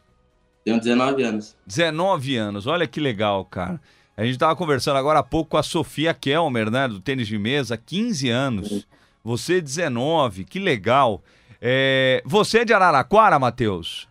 Tenho 0.65 0.81
19 0.81 1.23
anos. 1.23 1.57
19 1.65 2.37
anos, 2.37 2.67
olha 2.67 2.89
que 2.89 2.99
legal, 2.99 3.45
cara. 3.45 3.81
A 4.17 4.25
gente 4.25 4.33
estava 4.33 4.57
conversando 4.57 4.97
agora 4.97 5.21
há 5.21 5.23
pouco 5.23 5.51
com 5.51 5.57
a 5.57 5.63
Sofia 5.63 6.13
Kelmer, 6.13 6.73
né, 6.73 6.89
do 6.89 6.99
tênis 6.99 7.29
de 7.29 7.39
mesa, 7.39 7.77
15 7.77 8.29
anos. 8.31 8.85
Você 9.23 9.61
19, 9.61 10.45
que 10.45 10.59
legal. 10.59 11.23
É... 11.63 12.21
Você 12.27 12.59
é 12.59 12.65
de 12.65 12.73
Araraquara, 12.73 13.39
Matheus? 13.39 14.09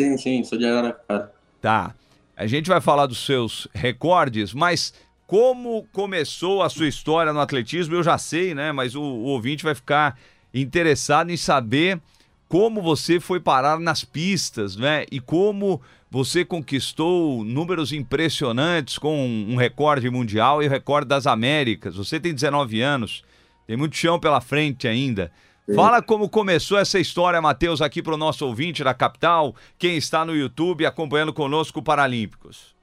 Sim, 0.00 0.16
sim, 0.16 0.44
sou 0.44 0.56
de 0.58 0.64
Araraquara. 0.64 1.30
Tá. 1.60 1.94
A 2.34 2.46
gente 2.46 2.70
vai 2.70 2.80
falar 2.80 3.04
dos 3.04 3.22
seus 3.26 3.68
recordes, 3.74 4.54
mas 4.54 4.94
como 5.30 5.86
começou 5.92 6.60
a 6.60 6.68
sua 6.68 6.88
história 6.88 7.32
no 7.32 7.38
atletismo, 7.38 7.94
eu 7.94 8.02
já 8.02 8.18
sei, 8.18 8.52
né? 8.52 8.72
Mas 8.72 8.96
o, 8.96 9.00
o 9.00 9.26
ouvinte 9.26 9.62
vai 9.62 9.76
ficar 9.76 10.18
interessado 10.52 11.30
em 11.30 11.36
saber 11.36 12.00
como 12.48 12.82
você 12.82 13.20
foi 13.20 13.38
parar 13.38 13.78
nas 13.78 14.02
pistas, 14.02 14.74
né? 14.74 15.04
E 15.08 15.20
como 15.20 15.80
você 16.10 16.44
conquistou 16.44 17.44
números 17.44 17.92
impressionantes 17.92 18.98
com 18.98 19.24
um 19.24 19.54
recorde 19.54 20.10
mundial 20.10 20.64
e 20.64 20.66
o 20.66 20.68
recorde 20.68 21.06
das 21.06 21.28
Américas. 21.28 21.94
Você 21.94 22.18
tem 22.18 22.34
19 22.34 22.80
anos, 22.80 23.22
tem 23.68 23.76
muito 23.76 23.94
chão 23.94 24.18
pela 24.18 24.40
frente 24.40 24.88
ainda. 24.88 25.30
Fala 25.76 26.02
como 26.02 26.28
começou 26.28 26.76
essa 26.76 26.98
história, 26.98 27.40
Matheus, 27.40 27.80
aqui 27.80 28.02
para 28.02 28.14
o 28.14 28.18
nosso 28.18 28.44
ouvinte 28.44 28.82
da 28.82 28.92
capital, 28.92 29.54
quem 29.78 29.96
está 29.96 30.24
no 30.24 30.34
YouTube 30.34 30.84
acompanhando 30.84 31.32
conosco 31.32 31.78
o 31.78 31.82
Paralímpicos. 31.84 32.74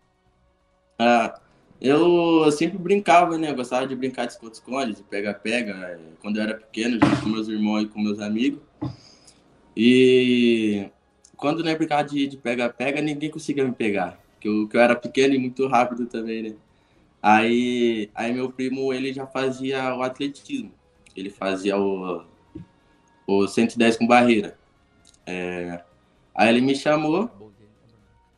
Ah, 0.98 1.42
eu 1.80 2.52
sempre 2.52 2.78
brincava, 2.78 3.38
né? 3.38 3.54
Gostava 3.54 3.88
de 3.88 3.96
brincar 3.96 4.26
de 4.26 4.34
esconde-esconde, 4.34 4.96
de 4.96 5.04
pega-pega, 5.04 6.00
quando 6.22 6.38
eu 6.38 6.44
era 6.44 6.56
pequeno, 6.56 7.00
junto 7.04 7.22
com 7.22 7.30
meus 7.30 7.48
irmãos 7.48 7.84
e 7.84 7.88
com 7.88 8.02
meus 8.02 8.20
amigos. 8.20 8.60
E 9.76 10.90
quando 11.36 11.64
não 11.64 11.72
é 11.72 11.76
brincar 11.76 12.04
de 12.04 12.36
pega-pega, 12.38 13.02
ninguém 13.02 13.30
conseguia 13.30 13.64
me 13.64 13.74
pegar. 13.74 14.20
Porque 14.34 14.48
eu, 14.48 14.68
que 14.68 14.76
eu 14.76 14.82
era 14.82 14.96
pequeno 14.96 15.36
e 15.36 15.40
muito 15.40 15.68
rápido 15.68 16.08
também, 16.08 16.44
né? 16.44 16.56
Aí, 17.22 18.10
aí 18.16 18.34
meu 18.34 18.52
primo, 18.52 18.94
ele 18.94 19.14
já 19.14 19.28
fazia 19.28 19.96
o 19.96 20.02
atletismo. 20.02 20.72
Ele 21.16 21.30
fazia 21.30 21.78
o, 21.78 22.24
o 23.28 23.48
110 23.48 23.98
com 23.98 24.08
barreira. 24.08 24.58
É, 25.26 25.84
aí 26.34 26.50
ele 26.50 26.62
me 26.62 26.76
chamou, 26.76 27.30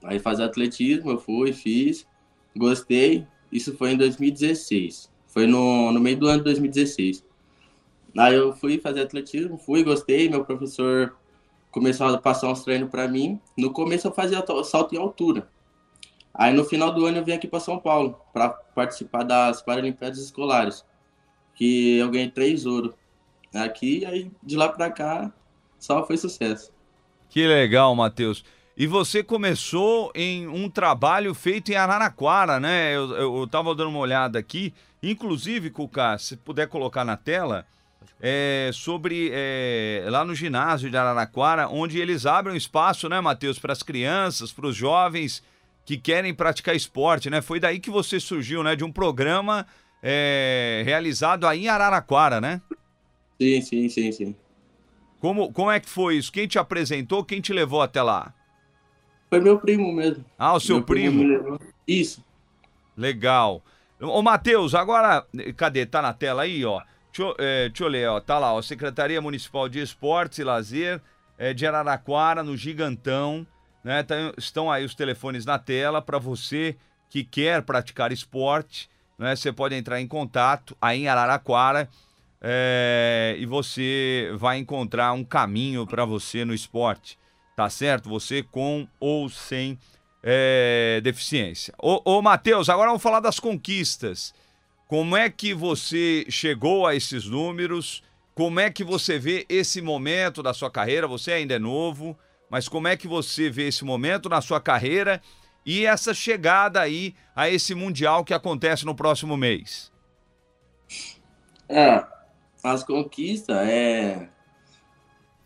aí 0.04 0.18
fazer 0.18 0.44
atletismo, 0.44 1.12
eu 1.12 1.20
fui, 1.20 1.54
fiz. 1.54 2.08
Gostei. 2.56 3.28
Isso 3.52 3.76
foi 3.78 3.92
em 3.92 3.98
2016. 3.98 5.10
Foi 5.28 5.48
no, 5.48 5.92
no 5.92 6.00
meio 6.00 6.18
do 6.18 6.28
ano 6.28 6.40
de 6.40 6.46
2016. 6.46 7.24
Aí 8.18 8.36
eu 8.36 8.54
fui 8.54 8.80
fazer 8.80 9.02
atletismo, 9.02 9.58
fui, 9.58 9.84
gostei. 9.84 10.30
Meu 10.30 10.44
professor 10.44 11.16
começou 11.72 12.08
a 12.08 12.18
passar 12.18 12.50
uns 12.50 12.64
treinos 12.64 12.90
para 12.90 13.08
mim. 13.08 13.40
No 13.58 13.72
começo 13.72 14.08
eu 14.08 14.12
fazia 14.12 14.44
salto 14.64 14.96
em 14.96 14.98
altura. 14.98 15.48
Aí 16.34 16.54
no 16.54 16.64
final 16.64 16.94
do 16.94 17.06
ano 17.06 17.18
eu 17.18 17.26
vim 17.26 17.34
aqui 17.34 17.48
para 17.48 17.60
São 17.60 17.80
Paulo 17.80 18.20
para 18.34 18.50
participar 18.50 19.24
das 19.24 19.62
Paralimpíadas 19.62 20.20
Escolares, 20.20 20.86
que 21.56 21.98
eu 21.98 22.10
ganhei 22.10 22.30
três 22.30 22.66
ouro 22.66 22.94
aqui. 23.54 24.06
Aí 24.06 24.32
de 24.42 24.56
lá 24.56 24.70
para 24.70 24.90
cá 24.90 25.34
só 25.78 26.06
foi 26.06 26.18
sucesso. 26.18 26.72
Que 27.30 27.46
legal, 27.46 27.94
Matheus. 27.96 28.44
E 28.80 28.88
você 28.88 29.22
começou 29.22 30.10
em 30.16 30.48
um 30.48 30.70
trabalho 30.70 31.34
feito 31.34 31.70
em 31.70 31.76
Araraquara, 31.76 32.62
né? 32.62 32.96
Eu, 32.96 33.12
eu, 33.12 33.38
eu 33.40 33.46
tava 33.46 33.76
dando 33.76 33.90
uma 33.90 34.00
olhada 34.00 34.40
aqui. 34.40 34.74
Inclusive, 35.04 35.70
Cuca, 35.70 36.18
se 36.18 36.38
puder 36.38 36.66
colocar 36.70 37.04
na 37.04 37.18
tela, 37.18 37.66
é, 38.22 38.70
sobre 38.74 39.32
é, 39.34 40.06
lá 40.10 40.24
no 40.24 40.34
ginásio 40.34 40.90
de 40.90 40.96
Araraquara, 40.96 41.68
onde 41.68 42.00
eles 42.00 42.26
abrem 42.26 42.54
um 42.54 42.58
espaço, 42.58 43.10
né, 43.10 43.20
Matheus, 43.20 43.60
para 43.60 43.74
as 43.74 43.84
crianças, 43.84 44.54
para 44.54 44.68
os 44.68 44.78
jovens 44.78 45.44
que 45.84 45.98
querem 45.98 46.34
praticar 46.34 46.74
esporte, 46.74 47.30
né? 47.30 47.42
Foi 47.42 47.60
daí 47.60 47.82
que 47.82 47.90
você 47.90 48.18
surgiu, 48.18 48.64
né? 48.64 48.78
De 48.78 48.86
um 48.86 48.92
programa 48.94 49.68
é, 50.02 50.84
realizado 50.86 51.46
aí 51.46 51.66
em 51.66 51.68
Araraquara, 51.68 52.40
né? 52.40 52.62
Sim, 53.42 53.62
sim, 53.62 53.90
sim, 53.90 54.12
sim. 54.14 54.36
Como, 55.20 55.52
como 55.52 55.70
é 55.70 55.82
que 55.82 55.90
foi 55.90 56.16
isso? 56.16 56.32
Quem 56.32 56.48
te 56.48 56.58
apresentou? 56.58 57.26
Quem 57.26 57.42
te 57.42 57.52
levou 57.52 57.82
até 57.82 58.02
lá? 58.02 58.34
Foi 59.30 59.40
meu 59.40 59.60
primo 59.60 59.92
mesmo. 59.94 60.26
Ah, 60.38 60.54
o 60.54 60.60
seu 60.60 60.78
Meu 60.78 60.86
primo? 60.86 61.24
levou. 61.24 61.60
Isso. 61.88 62.24
Legal. 62.98 63.62
Ô, 64.02 64.22
Matheus, 64.22 64.74
agora, 64.74 65.26
cadê? 65.56 65.86
Tá 65.86 66.02
na 66.02 66.14
tela 66.14 66.44
aí, 66.44 66.66
ó. 66.66 66.82
Deixa 67.12 67.22
eu, 67.24 67.36
é, 67.38 67.70
deixa 67.70 67.84
eu 67.84 67.88
ler, 67.88 68.10
ó. 68.10 68.20
Tá 68.20 68.40
lá, 68.40 68.54
ó. 68.54 68.62
Secretaria 68.62 69.22
Municipal 69.22 69.70
de 69.70 69.80
Esportes 69.80 70.40
e 70.40 70.44
Lazer 70.44 71.02
é, 71.38 71.54
de 71.54 71.66
Araraquara, 71.66 72.44
no 72.44 72.58
Gigantão. 72.58 73.46
Né? 73.84 74.04
Tá- 74.04 74.34
estão 74.38 74.72
aí 74.72 74.84
os 74.84 74.96
telefones 74.96 75.46
na 75.46 75.60
tela 75.60 76.02
para 76.02 76.18
você 76.18 76.76
que 77.10 77.24
quer 77.24 77.62
praticar 77.62 78.12
esporte. 78.12 78.90
Né? 79.18 79.36
Você 79.36 79.52
pode 79.52 79.76
entrar 79.76 80.00
em 80.02 80.08
contato 80.08 80.76
aí 80.82 81.04
em 81.04 81.08
Araraquara 81.08 81.90
é, 82.42 83.36
e 83.38 83.46
você 83.46 84.32
vai 84.38 84.58
encontrar 84.58 85.12
um 85.14 85.24
caminho 85.24 85.86
para 85.86 86.06
você 86.06 86.46
no 86.46 86.54
esporte. 86.54 87.18
Tá 87.60 87.70
certo? 87.70 88.08
Você 88.08 88.42
com 88.42 88.88
ou 89.02 89.28
sem 89.28 89.78
é, 90.24 91.02
deficiência. 91.04 91.74
Ô, 91.78 92.02
ô 92.06 92.22
Matheus, 92.22 92.70
agora 92.70 92.88
vamos 92.88 93.04
falar 93.04 93.20
das 93.20 93.38
conquistas. 93.38 94.34
Como 94.88 95.18
é 95.18 95.30
que 95.30 95.54
você 95.54 96.26
chegou 96.30 96.88
a 96.88 96.96
esses 96.96 97.26
números? 97.26 98.02
Como 98.34 98.62
é 98.62 98.70
que 98.70 98.82
você 98.82 99.20
vê 99.20 99.46
esse 99.50 99.82
momento 99.82 100.42
da 100.42 100.54
sua 100.54 100.72
carreira? 100.72 101.06
Você 101.06 101.34
ainda 101.34 101.56
é 101.56 101.60
novo, 101.60 102.18
mas 102.50 102.70
como 102.70 102.88
é 102.88 102.96
que 102.96 103.10
você 103.10 103.50
vê 103.50 103.68
esse 103.68 103.84
momento 103.84 104.30
na 104.30 104.40
sua 104.40 104.62
carreira 104.62 105.22
e 105.66 105.86
essa 105.86 106.14
chegada 106.14 106.80
aí 106.80 107.14
a 107.36 107.50
esse 107.50 107.76
Mundial 107.76 108.24
que 108.24 108.34
acontece 108.34 108.86
no 108.86 108.96
próximo 108.96 109.36
mês? 109.36 109.92
É, 111.68 112.06
as 112.64 112.86
conquistas 112.86 113.68
é. 113.68 114.30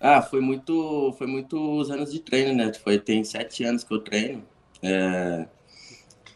Ah, 0.05 0.21
foi 0.21 0.41
muito, 0.41 1.13
foi 1.17 1.27
muitos 1.27 1.89
anos 1.89 2.11
de 2.11 2.19
treino, 2.19 2.53
né? 2.53 2.73
Foi, 2.73 2.99
tem 2.99 3.23
sete 3.23 3.63
anos 3.63 3.85
que 3.85 3.93
eu 3.93 3.99
treino. 4.01 4.43
É, 4.81 5.47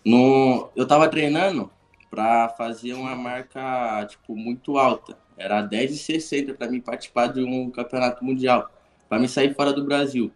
no, 0.05 0.70
eu 0.76 0.88
tava 0.88 1.09
treinando 1.09 1.70
para 2.09 2.47
fazer 2.49 2.93
uma 2.93 3.13
marca, 3.15 4.05
tipo, 4.05 4.36
muito 4.38 4.78
alta. 4.78 5.18
Era 5.38 5.61
10,60 5.61 6.53
para 6.53 6.70
mim 6.70 6.80
participar 6.80 7.28
de 7.28 7.43
um 7.43 7.70
campeonato 7.70 8.24
mundial, 8.24 8.72
para 9.09 9.20
me 9.20 9.28
sair 9.28 9.53
fora 9.53 9.74
do 9.74 9.84
Brasil. 9.84 10.32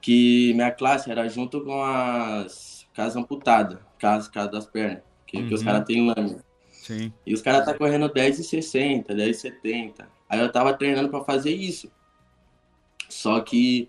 Que 0.00 0.52
minha 0.54 0.70
classe 0.72 1.10
era 1.10 1.28
junto 1.28 1.62
com 1.62 1.82
as 1.84 2.86
casas 2.94 3.16
amputadas, 3.16 3.78
casas, 3.98 4.28
casas 4.28 4.50
das 4.50 4.66
pernas, 4.66 5.02
que, 5.26 5.42
que 5.44 5.54
os 5.54 5.60
Uhum. 5.60 5.66
caras 5.66 5.84
têm 5.84 6.06
lâmina. 6.06 6.44
Sim. 6.70 7.12
E 7.26 7.34
os 7.34 7.42
caras 7.42 7.64
tá 7.64 7.74
correndo 7.74 8.08
10,60, 8.08 9.14
10,70. 9.14 10.08
Aí 10.28 10.40
eu 10.40 10.50
tava 10.50 10.74
treinando 10.74 11.08
para 11.08 11.22
fazer 11.24 11.52
isso. 11.54 11.90
Só 13.12 13.40
que 13.40 13.88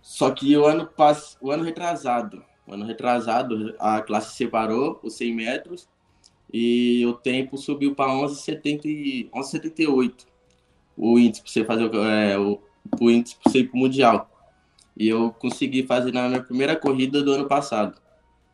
só 0.00 0.30
que 0.30 0.56
o 0.56 0.64
ano 0.64 0.86
pass... 0.86 1.36
o 1.40 1.50
ano 1.50 1.62
retrasado, 1.62 2.42
o 2.66 2.72
ano 2.72 2.86
retrasado 2.86 3.74
a 3.78 4.00
classe 4.00 4.34
separou 4.34 4.98
os 5.02 5.14
100 5.14 5.34
metros 5.34 5.88
e 6.52 7.04
o 7.06 7.12
tempo 7.12 7.58
subiu 7.58 7.94
para 7.94 8.10
11,70 8.12 8.86
e 8.86 9.30
11,78. 9.34 10.26
O 10.96 11.18
índice 11.18 11.42
para 11.42 11.52
você 11.52 11.64
fazer 11.64 11.84
o, 11.84 12.04
é, 12.04 12.38
o, 12.38 12.60
o 12.98 13.10
índice 13.10 13.36
para 13.36 13.52
você 13.52 13.58
ir 13.58 13.68
pro 13.68 13.78
mundial. 13.78 14.30
E 14.96 15.08
eu 15.08 15.30
consegui 15.30 15.86
fazer 15.86 16.12
na 16.12 16.28
minha 16.28 16.42
primeira 16.42 16.74
corrida 16.74 17.22
do 17.22 17.32
ano 17.32 17.46
passado, 17.46 18.00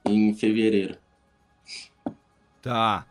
em 0.05 0.35
fevereiro. 0.35 0.99
Tá. 2.61 3.07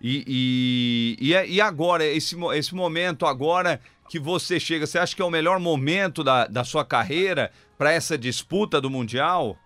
E, 0.00 1.16
e, 1.20 1.26
e, 1.28 1.34
é- 1.34 1.60
agora, 1.60 2.04
esse, 2.04 2.36
esse 2.54 2.74
momento 2.74 3.26
agora 3.26 3.80
que 4.10 4.18
você 4.18 4.58
chega, 4.58 4.88
você 4.88 4.98
acha 4.98 5.14
que 5.14 5.22
é 5.22 5.24
o 5.24 5.30
melhor 5.30 5.60
momento 5.60 6.24
da, 6.24 6.44
da 6.44 6.64
sua 6.64 6.84
carreira 6.84 7.52
para 7.78 7.92
essa 7.92 8.18
disputa 8.18 8.80
do 8.80 8.90
Mundial? 8.90 9.56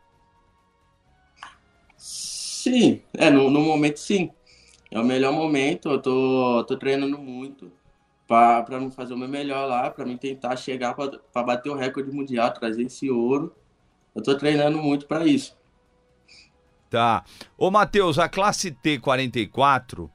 Sim, 1.97 3.01
é, 3.15 3.31
no, 3.31 3.49
no 3.49 3.63
momento 3.63 3.99
sim. 3.99 4.31
É 4.91 5.01
o 5.01 5.05
melhor 5.05 5.33
momento, 5.33 5.89
eu 5.89 5.99
tô, 5.99 6.63
tô 6.69 6.77
treinando 6.77 7.17
muito 7.17 7.73
para 8.29 8.79
me 8.79 8.91
fazer 8.91 9.15
o 9.15 9.17
meu 9.17 9.29
melhor 9.29 9.67
lá, 9.67 9.91
para 9.91 10.05
mim 10.05 10.19
tentar 10.19 10.57
chegar 10.57 10.95
para 10.95 11.43
bater 11.43 11.71
o 11.71 11.75
recorde 11.75 12.13
mundial, 12.13 12.53
trazer 12.53 12.83
esse 12.83 13.11
ouro. 13.11 13.51
Eu 14.15 14.23
tô 14.23 14.37
treinando 14.37 14.77
muito 14.77 15.07
para 15.07 15.27
isso. 15.27 15.57
Tá. 16.91 17.25
Ô, 17.57 17.71
Matheus, 17.71 18.19
a 18.19 18.29
classe 18.29 18.71
T44 18.71 20.11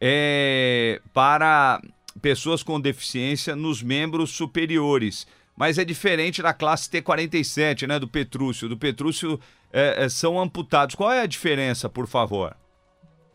é 0.00 1.02
para 1.12 1.82
pessoas 2.20 2.62
com 2.62 2.80
deficiência 2.80 3.54
nos 3.56 3.82
membros 3.82 4.30
superiores. 4.30 5.26
Mas 5.56 5.78
é 5.78 5.84
diferente 5.84 6.42
da 6.42 6.52
classe 6.52 6.88
T47, 6.90 7.86
né? 7.86 7.98
Do 7.98 8.08
Petrúcio. 8.08 8.68
Do 8.68 8.76
Petrúcio 8.76 9.38
é, 9.72 10.04
é, 10.04 10.08
são 10.08 10.40
amputados. 10.40 10.94
Qual 10.96 11.12
é 11.12 11.20
a 11.20 11.26
diferença, 11.26 11.88
por 11.88 12.06
favor? 12.08 12.56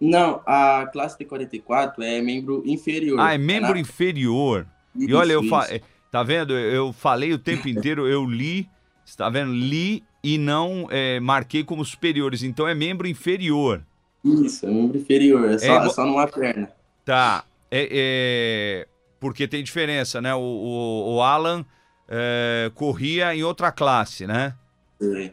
Não, 0.02 0.42
a 0.46 0.88
classe 0.92 1.18
T44 1.18 1.94
é 2.00 2.22
membro 2.22 2.62
inferior. 2.66 3.20
Ah, 3.20 3.34
é 3.34 3.38
membro 3.38 3.78
inferior. 3.78 4.66
E 4.96 5.14
olha, 5.14 5.34
eu 5.34 5.44
fa... 5.44 5.68
eh, 5.74 5.82
tá 6.12 6.24
vendo? 6.24 6.58
Eu 6.58 6.92
falei 6.92 7.32
o 7.34 7.38
tempo 7.40 7.68
inteiro, 7.70 8.08
eu 8.08 8.26
li, 8.26 8.68
está 9.06 9.30
vendo? 9.30 9.54
Li 9.54 10.04
e 10.24 10.38
não 10.38 10.88
eh, 10.92 11.20
marquei 11.22 11.64
como 11.64 11.84
superiores. 11.86 12.44
Então 12.44 12.68
é 12.68 12.74
membro 12.76 13.08
inferior. 13.08 13.82
Isso, 14.26 14.66
é 14.66 14.70
membro 14.70 14.98
inferior, 14.98 15.50
é 15.52 15.58
só, 15.58 15.66
É 15.66 15.70
igual- 15.70 15.86
é 15.86 15.90
só 15.90 16.06
numa 16.06 16.28
perna. 16.28 16.70
Tá. 17.06 17.44
É, 17.72 17.88
é, 17.92 18.88
Porque 19.20 19.48
tem 19.48 19.64
diferença, 19.64 20.22
né? 20.22 20.34
O, 20.34 20.40
o, 20.40 21.16
o 21.16 21.22
Alan 21.22 21.66
eh, 22.08 22.72
corria 22.74 23.36
em 23.36 23.44
outra 23.44 23.72
classe, 23.72 24.26
né? 24.26 24.56
É. 25.02 25.32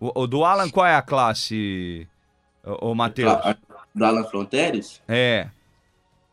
O, 0.00 0.22
o 0.22 0.26
do 0.26 0.44
Alan, 0.44 0.68
qual 0.70 0.86
é 0.86 0.94
a 0.94 1.02
classe, 1.02 2.06
o, 2.62 2.94
Matheus? 2.94 3.32
A- 3.32 3.50
a- 3.52 3.56
Do 3.94 4.04
Alan 4.04 4.24
Fronteres 4.24 5.02
É, 5.08 5.48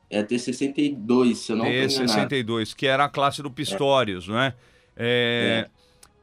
é 0.10 0.22
T62, 0.24 1.36
se 1.36 1.52
eu 1.52 1.56
não 1.56 1.66
tô 1.66 1.72
enganado. 1.72 2.30
T62, 2.30 2.76
que 2.76 2.86
era 2.86 3.06
a 3.06 3.10
classe 3.10 3.42
do 3.42 3.50
Pistorius, 3.50 4.28
não 4.28 4.40
é? 4.40 4.54
É, 4.98 5.68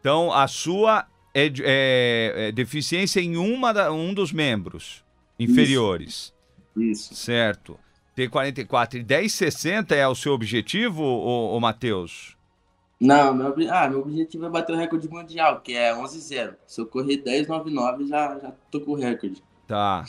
Então, 0.01 0.33
a 0.33 0.47
sua 0.49 1.07
é, 1.35 1.47
é- 1.47 2.49
é 2.49 2.53
deficiência 2.53 3.21
em 3.21 3.37
uma 3.37 3.73
da- 3.73 3.93
um 3.93 4.13
dos 4.13 4.33
membros 4.33 5.05
inferiores, 5.39 6.33
Isso. 6.77 7.15
certo? 7.15 7.79
T44 8.17 8.95
e 8.95 9.05
1060 9.05 9.95
é 9.95 10.07
o 10.07 10.15
seu 10.15 10.33
objetivo, 10.33 11.03
ô, 11.03 11.57
ô 11.57 11.61
Matheus? 11.61 12.37
Não, 13.01 13.35
meu, 13.35 13.55
ah, 13.71 13.89
meu 13.89 14.01
objetivo 14.01 14.47
é 14.47 14.49
bater 14.49 14.75
o 14.75 14.79
recorde 14.79 15.09
mundial, 15.09 15.61
que 15.61 15.75
é 15.75 15.93
11-0. 15.93 16.55
Se 16.67 16.81
eu 16.81 16.87
correr 16.87 17.19
10,99, 17.19 18.07
já, 18.07 18.39
já 18.39 18.53
tô 18.71 18.81
com 18.81 18.93
o 18.93 18.95
recorde. 18.95 19.43
Tá. 19.67 20.05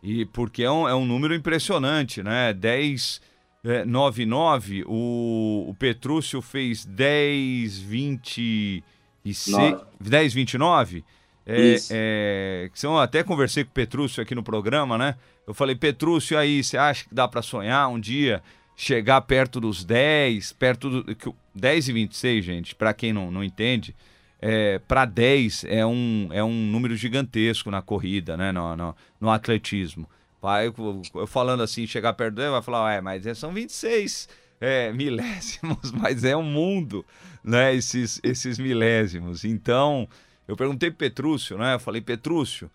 E 0.00 0.24
porque 0.26 0.62
é 0.62 0.70
um, 0.70 0.88
é 0.88 0.94
um 0.94 1.04
número 1.04 1.34
impressionante, 1.34 2.22
né? 2.22 2.52
10, 2.52 3.20
é, 3.64 3.84
99, 3.84 4.84
o, 4.86 5.66
o 5.68 5.74
Petrúcio 5.74 6.40
fez 6.40 6.84
10, 6.84 7.78
26, 7.78 9.46
Nove. 9.48 9.84
10, 10.00 10.34
29. 10.34 11.04
É, 11.46 11.76
é, 11.90 12.70
que 12.72 12.78
são, 12.80 12.98
até 12.98 13.22
conversei 13.22 13.62
com 13.62 13.70
o 13.70 13.74
Petrúcio 13.74 14.22
aqui 14.22 14.34
no 14.34 14.42
programa, 14.42 14.98
né? 14.98 15.14
Eu 15.46 15.54
falei, 15.54 15.76
Petrúcio, 15.76 16.36
aí, 16.36 16.62
você 16.64 16.76
acha 16.76 17.04
que 17.04 17.14
dá 17.14 17.28
para 17.28 17.40
sonhar 17.40 17.88
um 17.88 18.00
dia 18.00 18.42
chegar 18.76 19.20
perto 19.22 19.60
dos 19.60 19.84
10, 19.84 20.52
perto 20.52 21.02
do. 21.02 21.14
que 21.14 21.28
o- 21.28 21.34
10 21.54 21.88
e 21.88 21.92
26, 21.92 22.44
gente, 22.44 22.74
para 22.74 22.92
quem 22.92 23.12
não, 23.12 23.30
não 23.30 23.42
entende, 23.44 23.94
é, 24.42 24.78
para 24.86 25.04
10 25.04 25.64
é 25.64 25.86
um, 25.86 26.28
é 26.32 26.42
um 26.44 26.52
número 26.52 26.94
gigantesco 26.96 27.70
na 27.70 27.80
corrida, 27.80 28.36
né? 28.36 28.52
No, 28.52 28.76
no, 28.76 28.96
no 29.20 29.30
atletismo. 29.30 30.08
Vai, 30.42 30.66
eu, 30.66 31.02
eu 31.14 31.26
falando 31.26 31.62
assim, 31.62 31.86
chegar 31.86 32.12
perto 32.12 32.34
dele, 32.34 32.50
vai 32.50 32.62
falar, 32.62 32.92
é, 32.94 33.00
mas 33.00 33.24
são 33.38 33.52
26 33.52 34.28
é, 34.60 34.92
milésimos, 34.92 35.90
mas 35.96 36.24
é 36.24 36.36
um 36.36 36.42
mundo, 36.42 37.04
né? 37.42 37.74
Esses, 37.74 38.20
esses 38.22 38.58
milésimos. 38.58 39.44
Então, 39.44 40.06
eu 40.46 40.56
perguntei 40.56 40.90
pro 40.90 40.98
Petrúcio, 40.98 41.56
né? 41.58 41.74
Eu 41.74 41.80
falei, 41.80 42.00
Petrúcio, 42.00 42.70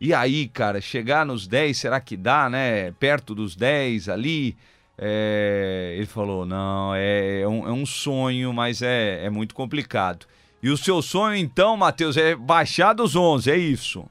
e 0.00 0.14
aí, 0.14 0.46
cara, 0.48 0.80
chegar 0.80 1.26
nos 1.26 1.46
10, 1.46 1.76
será 1.76 2.00
que 2.00 2.16
dá, 2.16 2.48
né? 2.48 2.92
Perto 2.92 3.34
dos 3.34 3.56
10 3.56 4.08
ali? 4.08 4.56
É, 4.96 5.94
ele 5.96 6.06
falou, 6.06 6.44
não, 6.44 6.92
é, 6.94 7.40
é 7.42 7.48
um, 7.48 7.68
é 7.68 7.72
um 7.72 7.86
sonho, 7.86 8.52
mas 8.52 8.82
é, 8.82 9.24
é 9.24 9.30
muito 9.30 9.54
complicado. 9.54 10.26
E 10.62 10.70
o 10.70 10.76
seu 10.76 11.00
sonho, 11.00 11.36
então, 11.36 11.76
Matheus, 11.76 12.16
é 12.16 12.34
baixar 12.34 12.92
dos 12.92 13.14
11, 13.14 13.50
é 13.50 13.56
isso? 13.56 14.04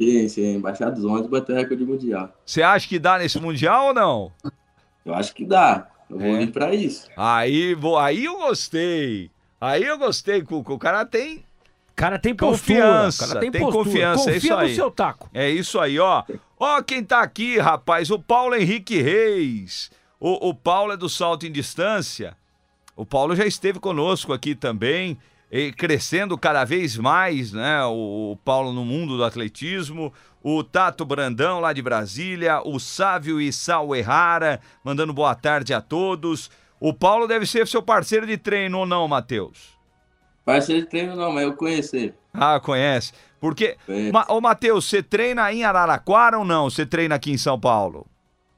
Sim, 0.00 0.28
sim, 0.28 0.58
baixar 0.60 0.88
dos 0.90 1.04
11 1.04 1.26
e 1.26 1.28
bater 1.28 1.56
recorde 1.56 1.84
mundial. 1.84 2.34
Você 2.46 2.62
acha 2.62 2.88
que 2.88 2.98
dá 2.98 3.18
nesse 3.18 3.38
Mundial 3.38 3.88
ou 3.88 3.94
não? 3.94 4.32
Eu 5.04 5.14
acho 5.14 5.34
que 5.34 5.44
dá. 5.44 5.88
Eu 6.08 6.18
vou 6.18 6.36
É. 6.36 6.38
vir 6.38 6.52
pra 6.52 6.74
isso. 6.74 7.06
Aí, 7.14 7.74
vou, 7.74 7.98
aí 7.98 8.24
eu 8.24 8.38
gostei. 8.38 9.30
Aí 9.60 9.84
eu 9.84 9.98
gostei, 9.98 10.40
Cuca. 10.40 10.72
O 10.72 10.78
cara 10.78 11.04
tem, 11.04 11.44
Cara 11.96 12.18
tem 12.18 12.34
postura. 12.34 12.80
Confiança, 12.80 13.26
cara 13.28 13.40
tem, 13.40 13.50
tem 13.50 13.60
postura. 13.60 13.84
confiança, 13.84 14.30
é 14.30 14.34
Confia 14.34 14.36
isso 14.38 14.54
aí. 14.54 14.68
no 14.68 14.74
seu 14.74 14.90
taco. 14.90 15.30
É 15.34 15.50
isso 15.50 15.78
aí, 15.78 15.98
ó. 15.98 16.22
Ó 16.58 16.82
quem 16.82 17.02
tá 17.04 17.20
aqui, 17.20 17.58
rapaz, 17.58 18.10
o 18.10 18.18
Paulo 18.18 18.54
Henrique 18.54 19.00
Reis. 19.00 19.90
O, 20.18 20.50
o 20.50 20.54
Paulo 20.54 20.92
é 20.92 20.96
do 20.96 21.08
salto 21.08 21.46
em 21.46 21.52
distância. 21.52 22.36
O 22.94 23.06
Paulo 23.06 23.34
já 23.34 23.46
esteve 23.46 23.78
conosco 23.78 24.32
aqui 24.32 24.54
também, 24.54 25.16
e 25.50 25.72
crescendo 25.72 26.38
cada 26.38 26.64
vez 26.64 26.96
mais, 26.96 27.52
né? 27.52 27.82
O, 27.84 28.32
o 28.32 28.36
Paulo 28.44 28.72
no 28.72 28.84
mundo 28.84 29.16
do 29.16 29.24
atletismo. 29.24 30.12
O 30.42 30.62
Tato 30.62 31.04
Brandão, 31.04 31.60
lá 31.60 31.72
de 31.72 31.82
Brasília. 31.82 32.62
O 32.64 32.78
Sávio 32.78 33.40
Issau 33.40 33.94
Errara, 33.96 34.60
mandando 34.84 35.12
boa 35.12 35.34
tarde 35.34 35.74
a 35.74 35.80
todos. 35.80 36.50
O 36.78 36.94
Paulo 36.94 37.26
deve 37.26 37.46
ser 37.46 37.66
seu 37.66 37.82
parceiro 37.82 38.26
de 38.26 38.36
treino 38.36 38.78
ou 38.78 38.86
não, 38.86 39.08
Matheus? 39.08 39.79
Parceiro 40.52 40.82
de 40.82 40.88
treino 40.88 41.16
não, 41.16 41.32
mas 41.32 41.44
eu 41.44 41.54
conheço 41.54 41.96
ele. 41.96 42.14
Ah, 42.32 42.60
conhece. 42.60 43.12
Porque, 43.40 43.76
Conheço. 43.86 44.12
Ma, 44.12 44.26
ô 44.28 44.40
Matheus, 44.40 44.84
você 44.88 45.02
treina 45.02 45.52
em 45.52 45.64
Araraquara 45.64 46.38
ou 46.38 46.44
não? 46.44 46.68
Você 46.68 46.84
treina 46.84 47.14
aqui 47.14 47.30
em 47.32 47.38
São 47.38 47.58
Paulo? 47.58 48.06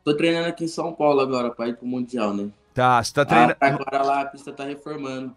Tô 0.05 0.15
treinando 0.17 0.49
aqui 0.49 0.65
em 0.65 0.69
São 0.69 0.93
Paulo 0.93 1.21
agora 1.21 1.51
pra 1.51 1.69
ir 1.69 1.77
pro 1.77 1.87
Mundial, 1.87 2.35
né? 2.35 2.49
Tá, 2.75 3.03
você 3.03 3.13
tá 3.13 3.23
Ah, 3.23 3.27
treinando. 3.27 3.57
agora 3.61 4.03
lá 4.03 4.21
a 4.23 4.27
pista 4.27 4.53
tá 4.53 4.65
reformando. 4.65 5.35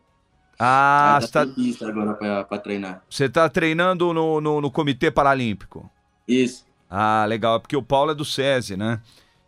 Ah, 0.58 1.18
Aí 1.18 1.22
você 1.22 1.32
tá 1.32 1.46
tá, 1.46 1.54
pista 1.54 1.88
agora 1.88 2.14
pra, 2.14 2.44
pra 2.46 2.58
treinar. 2.58 3.04
você 3.10 3.28
tá 3.30 3.48
treinando 3.50 4.14
no, 4.14 4.40
no, 4.42 4.62
no 4.62 4.72
Comitê 4.72 5.12
Paralímpico. 5.12 5.90
Isso. 6.28 6.66
Ah, 6.90 7.26
legal. 7.28 7.58
É 7.58 7.60
porque 7.60 7.76
o 7.78 7.84
Paulo 7.84 8.12
é 8.12 8.16
do 8.16 8.24
SESI, 8.26 8.78
né? 8.78 9.02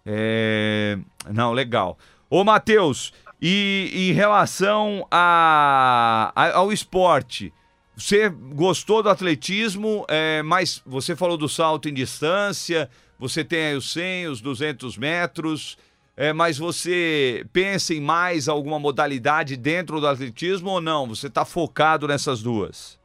É... 0.05 0.97
Não, 1.34 1.51
legal. 1.53 1.97
Ô, 2.30 2.43
Matheus, 2.43 3.14
e 3.41 3.91
em 3.93 4.11
relação 4.13 5.05
a, 5.11 6.31
a- 6.35 6.55
ao 6.57 6.71
esporte, 6.71 7.53
você 7.95 8.29
gostou 8.29 9.01
do 9.03 9.09
atletismo, 9.09 10.05
é, 10.07 10.41
mas 10.43 10.81
você 10.85 11.15
falou 11.15 11.38
do 11.38 11.49
salto 11.49 11.89
em 11.89 11.93
distância, 11.93 12.89
você 13.19 13.43
tem 13.43 13.59
aí 13.67 13.75
os 13.75 13.91
100, 13.91 14.27
os 14.27 14.41
200 14.41 14.97
metros, 14.97 15.77
é, 16.15 16.33
mas 16.33 16.57
você 16.57 17.45
pensa 17.53 17.93
em 17.93 18.01
mais 18.01 18.47
alguma 18.47 18.79
modalidade 18.79 19.55
dentro 19.57 19.99
do 19.99 20.07
atletismo 20.07 20.69
ou 20.71 20.81
não? 20.81 21.07
Você 21.07 21.27
está 21.27 21.45
focado 21.45 22.07
nessas 22.07 22.41
duas? 22.41 22.97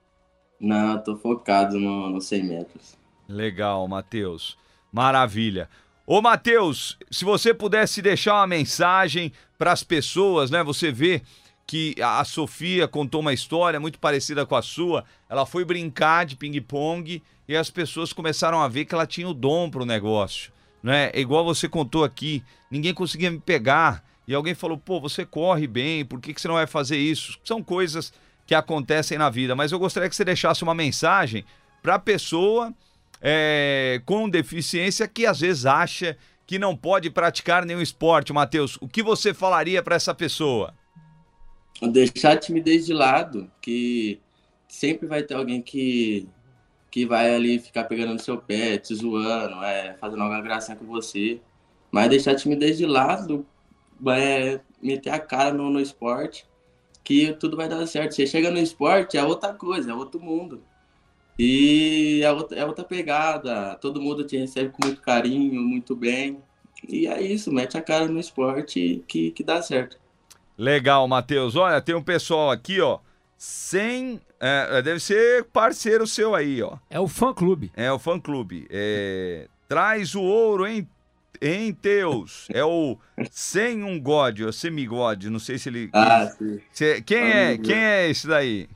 Não, 0.61 1.03
tô 1.03 1.17
focado 1.17 1.79
no, 1.79 2.09
no 2.11 2.21
100 2.21 2.45
metros. 2.45 2.97
Legal, 3.29 3.87
Matheus. 3.89 4.57
Maravilha. 4.93 5.69
Ô, 6.07 6.21
Matheus, 6.21 6.99
se 7.11 7.25
você 7.25 7.55
pudesse 7.55 8.03
deixar 8.03 8.35
uma 8.35 8.47
mensagem 8.47 9.33
para 9.57 9.71
as 9.71 9.85
pessoas, 9.85 10.51
né? 10.51 10.63
Você 10.65 10.91
vê 10.91 11.23
que 11.67 11.95
a 12.03 12.25
Sofia 12.25 12.89
contou 12.89 13.21
uma 13.21 13.33
história 13.33 13.79
muito 13.79 13.99
parecida 13.99 14.45
com 14.45 14.57
a 14.57 14.63
sua. 14.63 15.05
Ela 15.29 15.47
foi 15.47 15.65
brincar 15.65 16.27
de 16.27 16.35
ping-pong 16.35 17.23
e 17.47 17.57
as 17.57 17.71
pessoas 17.71 18.13
começaram 18.13 18.61
a 18.61 18.69
ver 18.69 18.85
que 18.85 18.95
ela 18.95 19.07
tinha 19.07 19.29
o 19.29 19.35
dom 19.35 19.71
para 19.71 19.83
o 19.83 19.87
negócio, 19.87 20.53
né? 20.83 21.11
É 21.13 21.21
Igual 21.21 21.45
você 21.45 21.69
contou 21.69 22.03
aqui, 22.03 22.43
ninguém 22.69 22.93
conseguia 22.93 23.31
me 23.31 23.39
pegar 23.39 24.05
e 24.27 24.35
alguém 24.35 24.55
falou: 24.55 24.77
pô, 24.77 25.01
você 25.01 25.25
corre 25.25 25.69
bem, 25.69 26.05
por 26.05 26.21
que, 26.21 26.35
que 26.35 26.41
você 26.41 26.49
não 26.49 26.57
vai 26.57 26.67
fazer 26.67 26.99
isso? 26.99 27.39
São 27.45 27.63
coisas 27.63 28.13
que 28.45 28.55
acontecem 28.55 29.17
na 29.17 29.31
vida, 29.31 29.55
mas 29.55 29.71
eu 29.71 29.79
gostaria 29.79 30.09
que 30.09 30.17
você 30.17 30.25
deixasse 30.25 30.65
uma 30.65 30.75
mensagem 30.75 31.45
para 31.81 31.95
a 31.95 31.99
pessoa 32.01 32.75
é, 33.23 34.03
com 34.05 34.29
deficiência 34.29 35.07
que 35.07 35.25
às 35.25 35.39
vezes 35.39 35.65
acha 35.65 36.17
que 36.45 36.59
não 36.59 36.77
pode 36.77 37.09
praticar 37.09 37.65
nenhum 37.65 37.81
esporte, 37.81 38.33
Matheus. 38.33 38.77
O 38.81 38.89
que 38.89 39.03
você 39.03 39.33
falaria 39.33 39.83
para 39.83 39.95
essa 39.95 40.13
pessoa? 40.13 40.75
Deixar 41.81 42.33
a 42.33 42.37
timidez 42.37 42.85
de 42.85 42.93
lado, 42.93 43.51
que 43.61 44.21
sempre 44.69 45.07
vai 45.07 45.23
ter 45.23 45.35
alguém 45.35 45.63
que, 45.63 46.29
que 46.91 47.07
vai 47.07 47.35
ali 47.35 47.59
ficar 47.59 47.85
pegando 47.85 48.13
no 48.13 48.19
seu 48.19 48.39
pé, 48.39 48.77
te 48.77 48.95
zoando, 48.95 49.63
é, 49.65 49.95
fazendo 49.95 50.23
alguma 50.23 50.43
gracinha 50.43 50.77
com 50.77 50.85
você. 50.85 51.41
Mas 51.91 52.11
deixar 52.11 52.33
a 52.33 52.37
timidez 52.37 52.77
de 52.77 52.87
lado, 52.87 53.47
é, 54.09 54.61
meter 54.83 55.11
a 55.11 55.19
cara 55.19 55.53
no, 55.53 55.71
no 55.71 55.81
esporte, 55.81 56.45
que 57.05 57.33
tudo 57.35 57.57
vai 57.57 57.69
dar 57.69 57.87
certo. 57.87 58.15
Você 58.15 58.27
chega 58.27 58.51
no 58.51 58.59
esporte, 58.59 59.17
é 59.17 59.25
outra 59.25 59.55
coisa, 59.55 59.91
é 59.91 59.95
outro 59.95 60.21
mundo. 60.21 60.63
E 61.45 62.23
é 62.23 62.31
outra, 62.31 62.57
é 62.57 62.65
outra 62.65 62.85
pegada, 62.85 63.75
todo 63.81 64.01
mundo 64.01 64.23
te 64.23 64.37
recebe 64.37 64.71
com 64.71 64.87
muito 64.87 65.01
carinho, 65.01 65.61
muito 65.61 65.97
bem. 65.97 66.39
E 66.89 67.09
é 67.09 67.21
isso, 67.21 67.53
mete 67.53 67.77
a 67.77 67.83
cara 67.83 68.07
no 68.07 68.21
esporte 68.21 69.03
que, 69.09 69.33
que 69.33 69.43
dá 69.43 69.61
certo. 69.61 69.99
Legal, 70.57 71.09
Matheus. 71.09 71.57
Olha, 71.57 71.81
tem 71.81 71.97
um 71.97 72.03
pessoal 72.03 72.53
aqui, 72.53 72.81
ó. 72.81 73.01
Sem. 73.37 74.21
é, 74.39 74.81
deve 74.83 75.01
ser 75.01 75.43
parceiro 75.47 76.07
seu 76.07 76.33
aí, 76.33 76.63
ó. 76.63 76.77
É 76.89 77.01
o 77.01 77.09
fã 77.09 77.35
clube. 77.35 77.73
É 77.75 77.91
o 77.91 77.99
fã 77.99 78.21
clube. 78.21 78.69
É, 78.71 79.49
traz 79.69 80.15
o 80.15 80.23
ouro 80.23 80.65
em, 80.65 80.89
em 81.41 81.73
Teus. 81.75 82.47
É 82.51 82.65
o 82.65 82.97
Sem 83.33 83.83
um 83.83 84.01
God, 84.01 84.43
ou 84.43 84.53
Semigod. 84.53 85.29
Não 85.29 85.41
sei 85.41 85.59
se 85.59 85.69
ele. 85.69 85.91
Ah, 85.93 86.25
sim. 86.39 86.61
Cê- 86.73 87.03
quem, 87.03 87.19
é, 87.19 87.59
quem 87.59 87.77
é 87.77 88.09
esse 88.09 88.29
daí? 88.29 88.69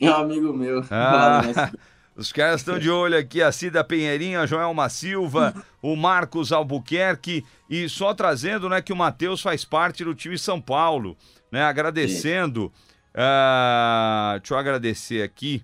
É 0.00 0.10
um 0.10 0.14
amigo 0.14 0.52
meu. 0.52 0.84
Ah, 0.90 1.42
os 2.14 2.30
caras 2.30 2.60
estão 2.60 2.78
de 2.78 2.90
olho 2.90 3.16
aqui, 3.16 3.42
a 3.42 3.50
Cida 3.50 3.82
Pinheirinho, 3.82 4.40
a 4.40 4.46
Joelma 4.46 4.88
Silva, 4.88 5.54
o 5.80 5.96
Marcos 5.96 6.52
Albuquerque 6.52 7.44
e 7.68 7.88
só 7.88 8.12
trazendo, 8.12 8.68
né, 8.68 8.82
que 8.82 8.92
o 8.92 8.96
Matheus 8.96 9.40
faz 9.40 9.64
parte 9.64 10.04
do 10.04 10.14
time 10.14 10.38
São 10.38 10.60
Paulo, 10.60 11.16
né, 11.50 11.62
agradecendo, 11.62 12.70
ah, 13.14 14.36
deixa 14.38 14.54
eu 14.54 14.58
agradecer 14.58 15.22
aqui, 15.22 15.62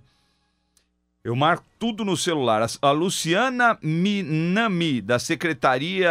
eu 1.23 1.37
marco 1.37 1.65
tudo 1.79 2.05
no 2.05 2.17
celular, 2.17 2.63
a, 2.63 2.89
a 2.89 2.91
Luciana 2.93 3.79
Minami, 3.83 5.03
da 5.03 5.19
Secretaria 5.19 6.11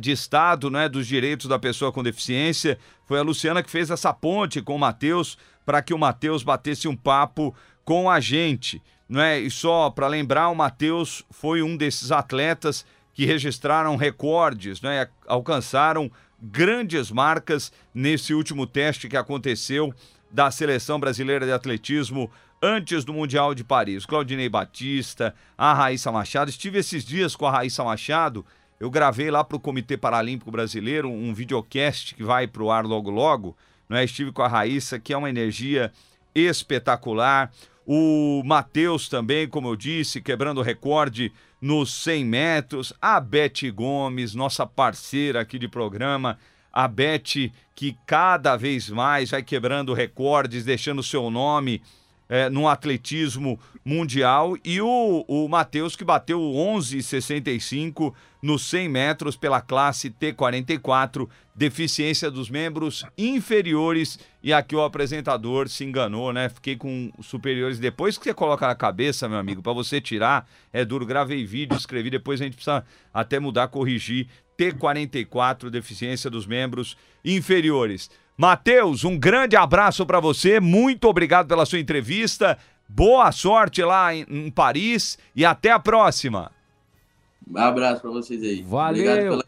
de 0.00 0.10
Estado, 0.10 0.68
né, 0.68 0.88
dos 0.88 1.06
Direitos 1.06 1.46
da 1.46 1.58
Pessoa 1.58 1.92
com 1.92 2.02
Deficiência, 2.02 2.76
foi 3.06 3.20
a 3.20 3.22
Luciana 3.22 3.62
que 3.62 3.70
fez 3.70 3.88
essa 3.90 4.12
ponte 4.12 4.60
com 4.60 4.74
o 4.74 4.78
Matheus, 4.78 5.38
para 5.64 5.80
que 5.80 5.94
o 5.94 5.98
Matheus 5.98 6.42
batesse 6.42 6.88
um 6.88 6.96
papo 6.96 7.54
com 7.84 8.10
a 8.10 8.18
gente, 8.18 8.82
não 9.08 9.20
é? 9.20 9.38
E 9.38 9.50
só 9.50 9.90
para 9.90 10.08
lembrar, 10.08 10.48
o 10.48 10.54
Matheus 10.54 11.24
foi 11.30 11.62
um 11.62 11.76
desses 11.76 12.10
atletas 12.10 12.84
que 13.14 13.24
registraram 13.24 13.96
recordes, 13.96 14.80
né? 14.82 15.08
Alcançaram 15.26 16.10
grandes 16.40 17.10
marcas 17.10 17.72
nesse 17.94 18.34
último 18.34 18.66
teste 18.66 19.08
que 19.08 19.16
aconteceu 19.16 19.94
da 20.30 20.50
seleção 20.50 21.00
brasileira 21.00 21.46
de 21.46 21.52
atletismo 21.52 22.30
antes 22.60 23.04
do 23.04 23.12
Mundial 23.12 23.54
de 23.54 23.64
Paris. 23.64 24.04
Claudinei 24.04 24.48
Batista, 24.48 25.34
a 25.56 25.72
Raíssa 25.72 26.10
Machado. 26.12 26.50
Estive 26.50 26.78
esses 26.78 27.04
dias 27.04 27.36
com 27.36 27.46
a 27.46 27.50
Raíssa 27.50 27.84
Machado. 27.84 28.44
Eu 28.78 28.90
gravei 28.90 29.30
lá 29.30 29.42
para 29.42 29.56
o 29.56 29.60
Comitê 29.60 29.96
Paralímpico 29.96 30.50
Brasileiro 30.50 31.08
um 31.08 31.32
videocast 31.32 32.14
que 32.14 32.22
vai 32.22 32.46
para 32.46 32.62
o 32.62 32.70
ar 32.70 32.84
logo 32.84 33.10
logo. 33.10 33.56
Não 33.88 33.96
é? 33.96 34.04
Estive 34.04 34.32
com 34.32 34.42
a 34.42 34.48
Raíssa, 34.48 34.98
que 34.98 35.12
é 35.12 35.16
uma 35.16 35.30
energia 35.30 35.92
espetacular. 36.34 37.50
O 37.86 38.42
Matheus 38.44 39.08
também, 39.08 39.48
como 39.48 39.68
eu 39.68 39.76
disse, 39.76 40.20
quebrando 40.20 40.60
recorde 40.60 41.32
nos 41.60 41.94
100 41.94 42.24
metros. 42.24 42.92
A 43.00 43.20
Beth 43.20 43.70
Gomes, 43.72 44.34
nossa 44.34 44.66
parceira 44.66 45.40
aqui 45.40 45.56
de 45.56 45.68
programa. 45.68 46.36
A 46.72 46.88
Beth, 46.88 47.52
que 47.76 47.96
cada 48.04 48.56
vez 48.56 48.90
mais 48.90 49.30
vai 49.30 49.42
quebrando 49.42 49.94
recordes, 49.94 50.64
deixando 50.64 51.00
seu 51.00 51.30
nome 51.30 51.80
é, 52.28 52.48
no 52.48 52.68
atletismo 52.68 53.58
mundial. 53.84 54.56
E 54.64 54.80
o, 54.80 55.24
o 55.28 55.48
Matheus, 55.48 55.94
que 55.94 56.04
bateu 56.04 56.40
11,65 56.40 58.12
nos 58.42 58.68
100 58.68 58.88
metros 58.88 59.36
pela 59.36 59.60
classe 59.60 60.10
T44, 60.10 61.28
deficiência 61.54 62.30
dos 62.30 62.50
membros 62.50 63.04
inferiores. 63.16 64.18
E 64.42 64.52
aqui 64.52 64.76
o 64.76 64.82
apresentador 64.82 65.68
se 65.68 65.84
enganou, 65.84 66.32
né? 66.32 66.48
Fiquei 66.48 66.76
com 66.76 67.10
superiores. 67.20 67.78
Depois 67.78 68.16
que 68.16 68.24
você 68.24 68.34
coloca 68.34 68.66
na 68.66 68.74
cabeça, 68.74 69.28
meu 69.28 69.38
amigo, 69.38 69.62
para 69.62 69.72
você 69.72 70.00
tirar, 70.00 70.48
é 70.72 70.84
duro. 70.84 71.06
Gravei 71.06 71.44
vídeo, 71.44 71.76
escrevi, 71.76 72.10
depois 72.10 72.40
a 72.40 72.44
gente 72.44 72.54
precisa 72.54 72.84
até 73.12 73.38
mudar, 73.38 73.68
corrigir. 73.68 74.28
T44, 74.56 75.68
deficiência 75.68 76.30
dos 76.30 76.46
membros 76.46 76.96
inferiores. 77.24 78.10
Matheus, 78.36 79.02
um 79.02 79.18
grande 79.18 79.56
abraço 79.56 80.04
para 80.04 80.20
você. 80.20 80.60
Muito 80.60 81.08
obrigado 81.08 81.48
pela 81.48 81.64
sua 81.64 81.78
entrevista. 81.78 82.58
Boa 82.88 83.32
sorte 83.32 83.82
lá 83.82 84.14
em, 84.14 84.26
em 84.28 84.50
Paris 84.50 85.18
e 85.34 85.44
até 85.44 85.70
a 85.70 85.78
próxima. 85.78 86.52
Um 87.48 87.58
abraço 87.58 88.02
pra 88.02 88.10
vocês 88.10 88.42
aí. 88.42 88.62
Valeu. 88.62 89.42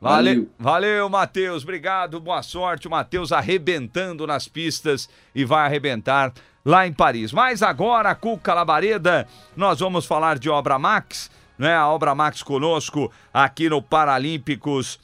Valeu, 0.00 0.48
valeu, 0.58 1.08
Matheus. 1.08 1.62
Obrigado, 1.62 2.18
boa 2.18 2.42
sorte. 2.42 2.88
O 2.88 2.90
Matheus 2.90 3.30
arrebentando 3.30 4.26
nas 4.26 4.48
pistas 4.48 5.08
e 5.32 5.44
vai 5.44 5.64
arrebentar 5.64 6.32
lá 6.64 6.84
em 6.88 6.92
Paris. 6.92 7.32
Mas 7.32 7.62
agora, 7.62 8.12
Cuca 8.16 8.52
Labareda, 8.52 9.28
nós 9.56 9.78
vamos 9.78 10.04
falar 10.04 10.40
de 10.40 10.50
Obra 10.50 10.76
Max, 10.76 11.30
né? 11.56 11.76
A 11.76 11.86
Obra 11.86 12.16
Max 12.16 12.42
conosco 12.42 13.12
aqui 13.32 13.68
no 13.68 13.80
Paralímpicos 13.80 14.98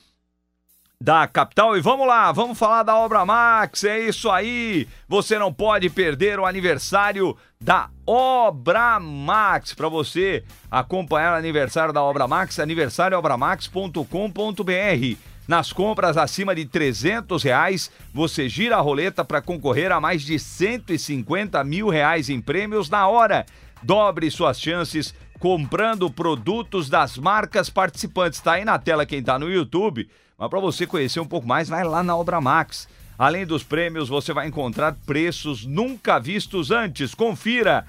da 1.00 1.28
capital. 1.28 1.76
E 1.76 1.80
vamos 1.80 2.06
lá, 2.06 2.30
vamos 2.32 2.58
falar 2.58 2.82
da 2.82 2.96
Obra 2.96 3.24
Max. 3.24 3.84
É 3.84 4.00
isso 4.00 4.28
aí. 4.30 4.88
Você 5.08 5.38
não 5.38 5.52
pode 5.52 5.88
perder 5.88 6.40
o 6.40 6.46
aniversário 6.46 7.36
da 7.60 7.88
Obra 8.06 8.98
Max. 8.98 9.72
Para 9.72 9.88
você 9.88 10.42
acompanhar 10.70 11.34
o 11.34 11.38
aniversário 11.38 11.92
da 11.92 12.02
Obra 12.02 12.26
Max, 12.26 12.58
aniversariobramax.com.br. 12.58 15.16
Nas 15.46 15.72
compras 15.72 16.16
acima 16.18 16.54
de 16.54 16.66
300 16.66 17.42
reais, 17.42 17.90
você 18.12 18.50
gira 18.50 18.76
a 18.76 18.80
roleta 18.80 19.24
para 19.24 19.40
concorrer 19.40 19.90
a 19.92 20.00
mais 20.00 20.22
de 20.22 20.38
150 20.38 21.64
mil 21.64 21.88
reais 21.88 22.28
em 22.28 22.38
prêmios 22.40 22.90
na 22.90 23.08
hora. 23.08 23.46
Dobre 23.82 24.30
suas 24.30 24.60
chances 24.60 25.14
comprando 25.38 26.10
produtos 26.10 26.90
das 26.90 27.16
marcas 27.16 27.70
participantes. 27.70 28.40
Está 28.40 28.54
aí 28.54 28.64
na 28.64 28.78
tela 28.78 29.06
quem 29.06 29.20
está 29.20 29.38
no 29.38 29.50
YouTube. 29.50 30.10
Mas 30.38 30.48
para 30.48 30.60
você 30.60 30.86
conhecer 30.86 31.18
um 31.18 31.26
pouco 31.26 31.48
mais, 31.48 31.68
vai 31.68 31.82
lá 31.82 32.00
na 32.00 32.16
Obra 32.16 32.40
Max. 32.40 32.88
Além 33.18 33.44
dos 33.44 33.64
prêmios, 33.64 34.08
você 34.08 34.32
vai 34.32 34.46
encontrar 34.46 34.96
preços 35.04 35.66
nunca 35.66 36.20
vistos 36.20 36.70
antes. 36.70 37.12
Confira. 37.12 37.84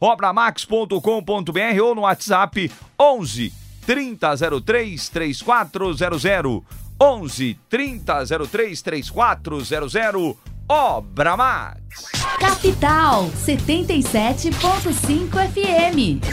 obramax.com.br 0.00 1.82
ou 1.82 1.94
no 1.94 2.00
WhatsApp 2.02 2.72
11 2.98 3.52
3003 3.84 5.08
3400. 5.10 6.62
11 6.98 7.60
3003 7.68 8.82
3400. 8.82 10.36
Obra 10.66 11.36
Max. 11.36 12.10
Capital 12.40 13.28
77.5 13.46 15.28
FM. 15.52 16.24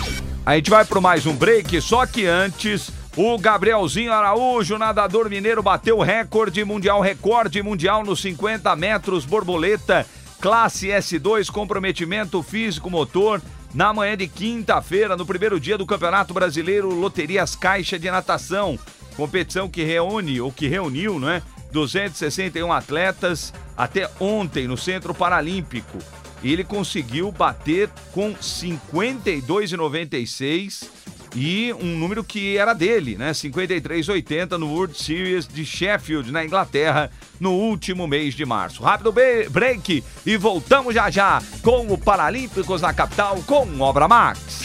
A 0.45 0.55
gente 0.55 0.69
vai 0.69 0.85
para 0.85 1.01
mais 1.01 1.25
um 1.25 1.35
break, 1.35 1.81
só 1.81 2.05
que 2.05 2.25
antes 2.25 2.89
o 3.15 3.37
Gabrielzinho 3.37 4.11
Araújo, 4.13 4.77
nadador 4.77 5.29
mineiro, 5.29 5.61
bateu 5.61 5.99
recorde 5.99 6.63
mundial, 6.63 7.01
recorde 7.01 7.61
mundial 7.61 8.05
nos 8.05 8.21
50 8.21 8.73
metros 8.75 9.25
borboleta, 9.25 10.05
classe 10.39 10.87
S2, 10.87 11.51
comprometimento 11.51 12.41
físico 12.41 12.89
motor, 12.89 13.41
na 13.73 13.93
manhã 13.93 14.15
de 14.17 14.27
quinta-feira, 14.27 15.17
no 15.17 15.25
primeiro 15.25 15.59
dia 15.59 15.77
do 15.77 15.85
Campeonato 15.85 16.33
Brasileiro 16.33 16.89
Loterias 16.93 17.53
Caixa 17.55 17.99
de 17.99 18.09
Natação, 18.09 18.79
competição 19.15 19.69
que 19.69 19.83
reúne, 19.83 20.39
ou 20.39 20.49
que 20.51 20.67
reuniu, 20.67 21.19
né, 21.19 21.43
261 21.71 22.71
atletas 22.71 23.51
até 23.75 24.09
ontem 24.19 24.67
no 24.67 24.77
Centro 24.77 25.11
Paralímpico. 25.13 25.97
E 26.43 26.51
ele 26.51 26.63
conseguiu 26.63 27.31
bater 27.31 27.87
com 28.13 28.33
52,96 28.33 30.89
e 31.35 31.73
um 31.73 31.97
número 31.97 32.23
que 32.23 32.57
era 32.57 32.73
dele, 32.73 33.17
né? 33.17 33.31
53,80 33.31 34.57
no 34.57 34.67
World 34.67 34.97
Series 34.97 35.45
de 35.47 35.65
Sheffield, 35.65 36.31
na 36.31 36.45
Inglaterra, 36.45 37.11
no 37.39 37.51
último 37.51 38.07
mês 38.07 38.33
de 38.33 38.45
março. 38.45 38.81
Rápido 38.83 39.11
break 39.11 40.03
e 40.25 40.37
voltamos 40.37 40.93
já 40.93 41.09
já 41.09 41.41
com 41.61 41.87
o 41.87 41.97
Paralímpicos 41.97 42.81
na 42.81 42.93
capital 42.93 43.41
com 43.45 43.79
Obra 43.79 44.07
Max. 44.07 44.61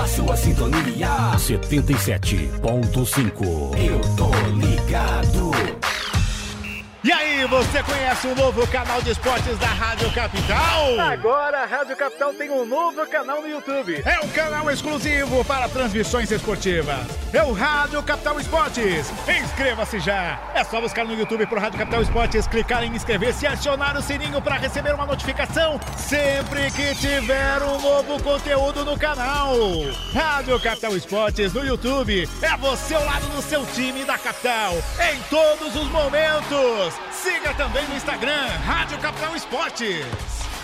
A 0.00 0.06
sua 0.06 0.36
sintonia 0.36 1.08
77.5. 1.36 3.76
Eu 3.78 4.00
tô 4.16 4.30
ligado. 4.56 5.81
E 7.04 7.10
aí, 7.10 7.44
você 7.46 7.82
conhece 7.82 8.28
o 8.28 8.34
novo 8.36 8.64
canal 8.68 9.02
de 9.02 9.10
esportes 9.10 9.58
da 9.58 9.66
Rádio 9.66 10.08
Capital? 10.12 11.00
Agora 11.00 11.64
a 11.64 11.66
Rádio 11.66 11.96
Capital 11.96 12.32
tem 12.32 12.48
um 12.48 12.64
novo 12.64 13.04
canal 13.08 13.42
no 13.42 13.48
YouTube. 13.48 14.00
É 14.06 14.24
um 14.24 14.28
canal 14.28 14.70
exclusivo 14.70 15.44
para 15.44 15.68
transmissões 15.68 16.30
esportivas. 16.30 17.04
É 17.32 17.42
o 17.42 17.52
Rádio 17.52 18.00
Capital 18.04 18.38
Esportes. 18.38 19.12
Inscreva-se 19.28 19.98
já. 19.98 20.38
É 20.54 20.62
só 20.62 20.80
buscar 20.80 21.04
no 21.04 21.14
YouTube 21.14 21.44
por 21.46 21.58
Rádio 21.58 21.80
Capital 21.80 22.02
Esportes, 22.02 22.46
clicar 22.46 22.84
em 22.84 22.94
inscrever-se 22.94 23.46
e 23.46 23.48
acionar 23.48 23.96
o 23.96 24.02
sininho 24.02 24.40
para 24.40 24.54
receber 24.54 24.94
uma 24.94 25.04
notificação 25.04 25.80
sempre 25.96 26.70
que 26.70 26.94
tiver 26.94 27.62
um 27.62 27.80
novo 27.80 28.22
conteúdo 28.22 28.84
no 28.84 28.96
canal. 28.96 29.56
Rádio 30.14 30.60
Capital 30.60 30.96
Esportes 30.96 31.52
no 31.52 31.64
YouTube. 31.64 32.28
É 32.40 32.56
você 32.58 32.94
ao 32.94 33.04
lado 33.04 33.26
do 33.26 33.42
seu 33.42 33.66
time 33.66 34.04
da 34.04 34.16
capital 34.16 34.74
em 35.12 35.20
todos 35.28 35.74
os 35.74 35.88
momentos. 35.88 36.91
Siga 37.10 37.54
também 37.54 37.86
no 37.88 37.96
Instagram, 37.96 38.46
Rádio 38.64 38.98
Capital 38.98 39.36
Esportes. 39.36 40.06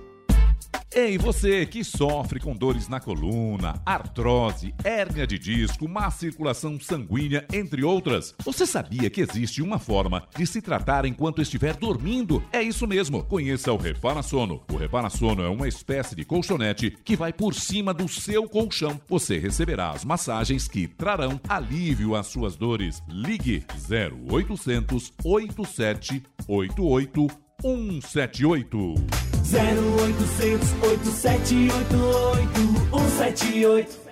Ei, 0.93 1.17
você 1.17 1.65
que 1.67 1.85
sofre 1.85 2.41
com 2.41 2.53
dores 2.53 2.89
na 2.89 2.99
coluna, 2.99 3.81
artrose, 3.87 4.75
hérnia 4.83 5.25
de 5.25 5.39
disco, 5.39 5.89
má 5.89 6.11
circulação 6.11 6.81
sanguínea, 6.81 7.47
entre 7.53 7.85
outras, 7.85 8.35
você 8.45 8.67
sabia 8.67 9.09
que 9.09 9.21
existe 9.21 9.63
uma 9.63 9.79
forma 9.79 10.27
de 10.37 10.45
se 10.45 10.61
tratar 10.61 11.07
enquanto 11.07 11.41
estiver 11.41 11.77
dormindo? 11.77 12.43
É 12.53 12.61
isso 12.61 12.89
mesmo. 12.89 13.23
Conheça 13.23 13.73
o 13.73 13.77
Repara 13.77 14.21
Sono. 14.21 14.65
O 14.69 14.77
Repara 14.77 15.09
Sono 15.09 15.45
é 15.45 15.49
uma 15.49 15.69
espécie 15.69 16.17
de 16.17 16.25
colchonete 16.25 16.99
que 17.05 17.15
vai 17.15 17.33
por 17.33 17.55
cima 17.55 17.95
do 17.95 18.09
seu 18.09 18.49
colchão. 18.49 19.01
Você 19.09 19.39
receberá 19.39 19.91
as 19.91 20.05
massagens 20.05 20.67
que 20.67 20.89
trarão 20.89 21.41
alívio 21.49 22.17
às 22.17 22.27
suas 22.27 22.57
dores. 22.57 23.01
Ligue 23.09 23.65
0800 23.89 25.13
87 25.23 26.21
88 26.49 27.29
178. 27.63 28.97
0800 29.45 30.61
8788 30.83 32.91
178. 32.93 34.10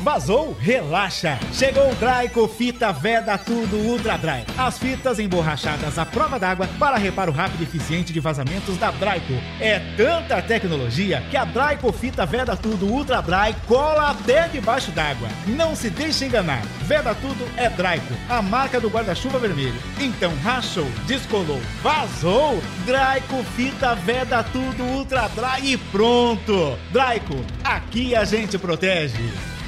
Vazou? 0.00 0.56
Relaxa! 0.58 1.38
Chegou 1.52 1.90
o 1.90 1.94
Draico 1.94 2.48
Fita 2.48 2.90
Veda 2.90 3.36
Tudo 3.36 3.76
Ultra 3.76 4.16
Dry. 4.16 4.46
As 4.56 4.78
fitas 4.78 5.18
emborrachadas 5.18 5.98
à 5.98 6.06
prova 6.06 6.38
d'água 6.38 6.66
para 6.78 6.96
reparo 6.96 7.30
rápido 7.30 7.60
e 7.60 7.64
eficiente 7.64 8.10
de 8.10 8.18
vazamentos 8.18 8.78
da 8.78 8.90
Draico. 8.92 9.34
É 9.60 9.78
tanta 9.98 10.40
tecnologia 10.40 11.22
que 11.30 11.36
a 11.36 11.44
Draico 11.44 11.92
Fita 11.92 12.24
Veda 12.24 12.56
Tudo 12.56 12.86
Ultra 12.86 13.20
Dry 13.20 13.54
cola 13.68 14.10
até 14.10 14.48
debaixo 14.48 14.90
d'água. 14.90 15.28
Não 15.46 15.76
se 15.76 15.90
deixe 15.90 16.24
enganar. 16.24 16.62
Veda 16.82 17.14
Tudo 17.14 17.46
é 17.58 17.68
Draico, 17.68 18.14
a 18.30 18.40
marca 18.40 18.80
do 18.80 18.88
guarda-chuva 18.88 19.38
vermelho. 19.38 19.80
Então 20.00 20.32
rachou, 20.42 20.90
descolou, 21.06 21.60
vazou. 21.82 22.62
Draico 22.86 23.44
Fita 23.54 23.94
Veda 23.96 24.42
Tudo 24.44 24.82
Ultra 24.82 25.28
Dry 25.28 25.74
e 25.74 25.76
pronto. 25.76 26.78
Draico, 26.90 27.36
aqui 27.62 28.16
a 28.16 28.24
gente 28.24 28.56
protege. 28.56 29.59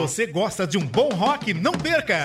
Você 0.00 0.26
gosta 0.26 0.66
de 0.66 0.78
um 0.78 0.80
bom 0.80 1.10
rock, 1.10 1.52
não 1.52 1.72
perca! 1.72 2.24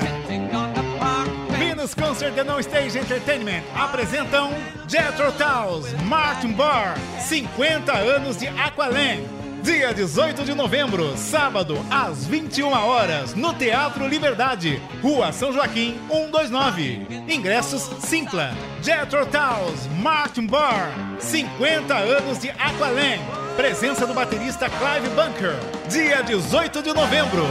Venus 1.60 1.94
Concert 1.94 2.32
and 2.40 2.46
No 2.46 2.58
Stage 2.62 2.98
Entertainment 2.98 3.64
apresentam 3.76 4.50
Jethro 4.88 5.30
Tull's 5.34 5.92
Martin 6.04 6.54
Barr 6.54 6.98
50 7.20 7.92
anos 7.92 8.38
de 8.38 8.48
Aqualand. 8.48 9.45
Dia 9.66 9.92
18 9.92 10.46
de 10.46 10.54
novembro, 10.54 11.18
sábado, 11.18 11.76
às 11.90 12.28
21 12.28 12.72
horas, 12.72 13.34
no 13.34 13.52
Teatro 13.52 14.08
Liberdade, 14.08 14.80
Rua 15.02 15.32
São 15.32 15.52
Joaquim, 15.52 16.00
129. 16.08 17.08
Ingressos 17.28 17.90
Simpla. 18.00 18.54
Jethro 18.84 19.26
Tull's 19.26 19.88
Martin 20.04 20.46
Barr 20.46 20.94
50 21.20 21.96
anos 21.96 22.38
de 22.38 22.52
Aqualand. 22.52 23.20
Presença 23.56 24.06
do 24.06 24.14
baterista 24.14 24.70
Clive 24.70 25.10
Bunker. 25.16 25.56
Dia 25.90 26.22
18 26.22 26.84
de 26.84 26.94
novembro. 26.94 27.48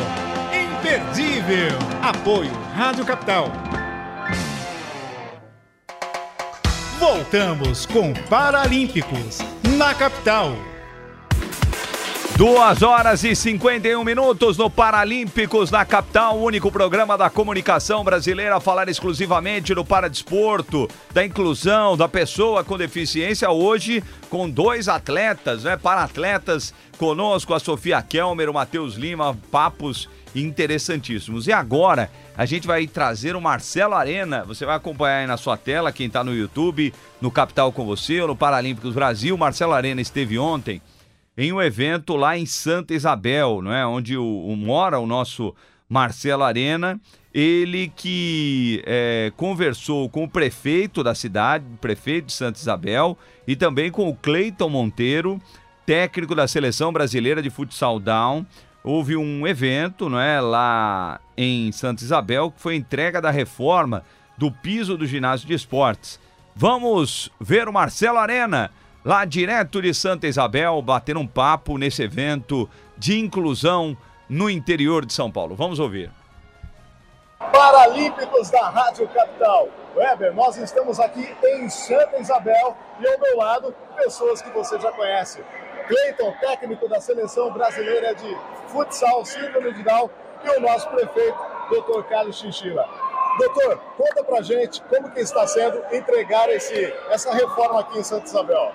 Imperdível. 0.53 1.77
Apoio 2.01 2.53
Rádio 2.77 3.05
Capital. 3.05 3.51
Voltamos 7.01 7.87
com 7.87 8.15
Paralímpicos 8.31 9.41
na 9.77 9.93
capital. 9.95 10.55
Duas 12.37 12.83
horas 12.83 13.23
e 13.23 13.33
51 13.33 14.03
minutos 14.03 14.59
no 14.59 14.69
Paralímpicos 14.69 15.71
na 15.71 15.85
capital, 15.85 16.37
o 16.37 16.43
único 16.43 16.71
programa 16.71 17.17
da 17.17 17.31
comunicação 17.31 18.03
brasileira 18.03 18.57
a 18.57 18.61
falar 18.61 18.89
exclusivamente 18.89 19.73
do 19.73 19.85
paradesporto, 19.85 20.91
da 21.13 21.25
inclusão 21.25 21.97
da 21.97 22.09
pessoa 22.09 22.65
com 22.65 22.77
deficiência. 22.77 23.49
Hoje, 23.53 24.03
com 24.29 24.51
dois 24.51 24.89
atletas, 24.89 25.63
né? 25.63 25.77
Para-atletas 25.77 26.75
conosco, 26.99 27.55
a 27.55 27.61
Sofia 27.61 28.03
Kelmer, 28.03 28.51
o 28.51 28.55
Matheus 28.55 28.95
Lima, 28.95 29.39
papos 29.53 30.09
interessantíssimos. 30.35 31.47
E 31.47 31.53
agora, 31.53 32.11
a 32.37 32.45
gente 32.45 32.67
vai 32.67 32.85
trazer 32.89 33.37
o 33.37 33.41
Marcelo 33.41 33.95
Arena. 33.95 34.43
Você 34.45 34.67
vai 34.67 34.75
acompanhar 34.75 35.19
aí 35.19 35.27
na 35.29 35.37
sua 35.37 35.57
tela, 35.57 35.93
quem 35.93 36.09
está 36.09 36.25
no 36.25 36.35
YouTube, 36.35 36.93
no 37.21 37.31
Capital 37.31 37.71
com 37.71 37.87
você 37.87 38.21
ou 38.21 38.27
no 38.27 38.35
Paralímpicos 38.35 38.93
Brasil. 38.93 39.39
Marcelo 39.39 39.73
Arena 39.73 40.01
esteve 40.01 40.37
ontem 40.37 40.83
em 41.37 41.53
um 41.53 41.61
evento 41.61 42.17
lá 42.17 42.39
em 42.39 42.47
Santa 42.47 42.95
Isabel, 42.95 43.61
não 43.63 43.73
é? 43.73 43.87
onde 43.87 44.17
o, 44.17 44.25
o 44.25 44.57
mora 44.57 44.99
o 44.99 45.07
nosso 45.07 45.55
Marcelo 45.89 46.43
Arena. 46.43 47.01
Ele 47.33 47.93
que 47.95 48.81
é, 48.87 49.33
conversou 49.37 50.09
com 50.09 50.23
o 50.23 50.29
prefeito 50.29 51.03
da 51.03 51.15
cidade, 51.15 51.65
prefeito 51.81 52.27
de 52.27 52.33
Santa 52.33 52.61
Isabel, 52.61 53.19
e 53.47 53.57
também 53.57 53.91
com 53.91 54.09
o 54.09 54.15
Cleiton 54.15 54.69
Monteiro, 54.69 55.41
técnico 55.85 56.35
da 56.35 56.47
seleção 56.47 56.93
brasileira 56.93 57.43
de 57.43 57.51
futsal 57.51 57.99
down. 57.99 58.47
Houve 58.85 59.17
um 59.17 59.47
evento 59.47 60.09
não 60.09 60.21
é, 60.21 60.41
lá 60.41 61.21
em 61.37 61.73
Santa 61.73 62.05
Isabel 62.05 62.53
que 62.53 62.61
foi 62.61 62.77
entrega 62.77 63.21
da 63.21 63.31
reforma 63.31 64.05
do 64.39 64.51
piso 64.51 64.97
do 64.97 65.07
ginásio 65.07 65.49
de 65.49 65.55
esportes. 65.55 66.21
Vamos 66.55 67.31
ver 67.41 67.67
o 67.67 67.73
Marcelo 67.73 68.19
Arena 68.19 68.71
lá 69.05 69.25
direto 69.25 69.83
de 69.83 69.93
Santa 69.93 70.27
Isabel, 70.27 70.81
bater 70.81 71.17
um 71.17 71.27
papo 71.27 71.77
nesse 71.77 72.03
evento 72.03 72.69
de 72.97 73.19
inclusão 73.19 73.97
no 74.29 74.49
interior 74.49 75.05
de 75.05 75.13
São 75.13 75.31
Paulo. 75.31 75.55
Vamos 75.55 75.79
ouvir. 75.79 76.11
Paralímpicos 77.39 78.51
da 78.51 78.71
Rádio 78.71 79.07
Capital. 79.09 79.69
Weber, 79.95 80.35
nós 80.35 80.57
estamos 80.57 80.99
aqui 80.99 81.29
em 81.45 81.69
Santa 81.69 82.19
Isabel 82.19 82.77
e 82.99 83.07
ao 83.07 83.21
meu 83.21 83.37
lado, 83.37 83.75
pessoas 83.97 84.41
que 84.41 84.51
você 84.51 84.81
já 84.81 84.91
conhece. 84.93 85.45
Cleiton, 85.87 86.33
técnico 86.41 86.89
da 86.89 87.01
seleção 87.01 87.53
brasileira 87.53 88.15
de 88.15 88.37
futsal, 88.69 89.25
síndrome 89.25 89.73
de 89.75 89.83
Down, 89.83 90.09
e 90.43 90.49
o 90.59 90.61
nosso 90.61 90.89
prefeito, 90.89 91.39
Dr. 91.71 92.03
Carlos 92.09 92.39
Chinchila. 92.39 92.89
Doutor, 93.39 93.81
conta 93.97 94.25
pra 94.25 94.43
gente 94.43 94.81
como 94.83 95.11
que 95.11 95.21
está 95.21 95.47
sendo 95.47 95.83
entregar 95.93 96.49
esse, 96.51 96.93
essa 97.11 97.33
reforma 97.33 97.81
aqui 97.81 97.99
em 97.99 98.03
Santa 98.03 98.27
Isabel. 98.27 98.73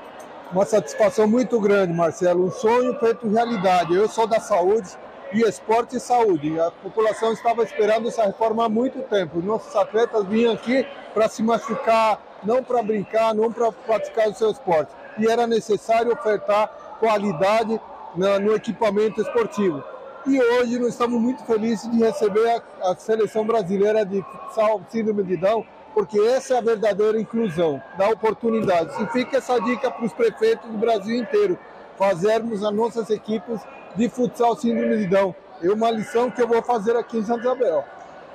Uma 0.51 0.65
satisfação 0.65 1.27
muito 1.27 1.59
grande, 1.59 1.93
Marcelo. 1.93 2.47
Um 2.47 2.51
sonho 2.51 2.97
feito 2.99 3.27
realidade. 3.27 3.93
Eu 3.93 4.09
sou 4.09 4.25
da 4.25 4.39
saúde 4.39 4.89
e 5.31 5.41
esporte 5.41 5.97
e 5.97 5.99
saúde. 5.99 6.59
A 6.59 6.71
população 6.71 7.31
estava 7.33 7.61
esperando 7.61 8.07
essa 8.07 8.25
reforma 8.25 8.65
há 8.65 8.69
muito 8.69 8.99
tempo. 9.03 9.43
Nossos 9.43 9.75
atletas 9.75 10.25
vinham 10.25 10.51
aqui 10.51 10.87
para 11.13 11.29
se 11.29 11.43
machucar, 11.43 12.19
não 12.43 12.63
para 12.63 12.81
brincar, 12.81 13.35
não 13.35 13.51
para 13.51 13.71
praticar 13.71 14.27
o 14.27 14.33
seu 14.33 14.49
esporte. 14.49 14.91
E 15.19 15.27
era 15.27 15.45
necessário 15.45 16.11
ofertar 16.11 16.67
qualidade 16.99 17.79
no 18.15 18.55
equipamento 18.55 19.21
esportivo. 19.21 19.83
E 20.25 20.41
hoje 20.41 20.79
nós 20.79 20.89
estamos 20.89 21.21
muito 21.21 21.45
felizes 21.45 21.89
de 21.91 21.99
receber 21.99 22.63
a, 22.81 22.89
a 22.89 22.95
seleção 22.95 23.45
brasileira 23.45 24.03
de 24.03 24.25
síndrome 24.89 25.23
de 25.23 25.37
Down 25.37 25.63
porque 25.93 26.19
essa 26.19 26.55
é 26.55 26.57
a 26.57 26.61
verdadeira 26.61 27.19
inclusão, 27.19 27.81
dá 27.97 28.09
oportunidades. 28.09 28.97
E 28.99 29.07
fica 29.07 29.37
essa 29.37 29.59
dica 29.59 29.91
para 29.91 30.05
os 30.05 30.13
prefeitos 30.13 30.69
do 30.69 30.77
Brasil 30.77 31.17
inteiro, 31.17 31.57
fazermos 31.97 32.63
as 32.63 32.73
nossas 32.73 33.09
equipes 33.09 33.61
de 33.95 34.09
futsal 34.09 34.55
síndrome 34.55 34.97
de 34.97 35.07
Down. 35.07 35.35
É 35.61 35.69
uma 35.69 35.91
lição 35.91 36.31
que 36.31 36.41
eu 36.41 36.47
vou 36.47 36.63
fazer 36.63 36.95
aqui 36.95 37.17
em 37.17 37.25
Santa 37.25 37.41
Isabel. 37.41 37.83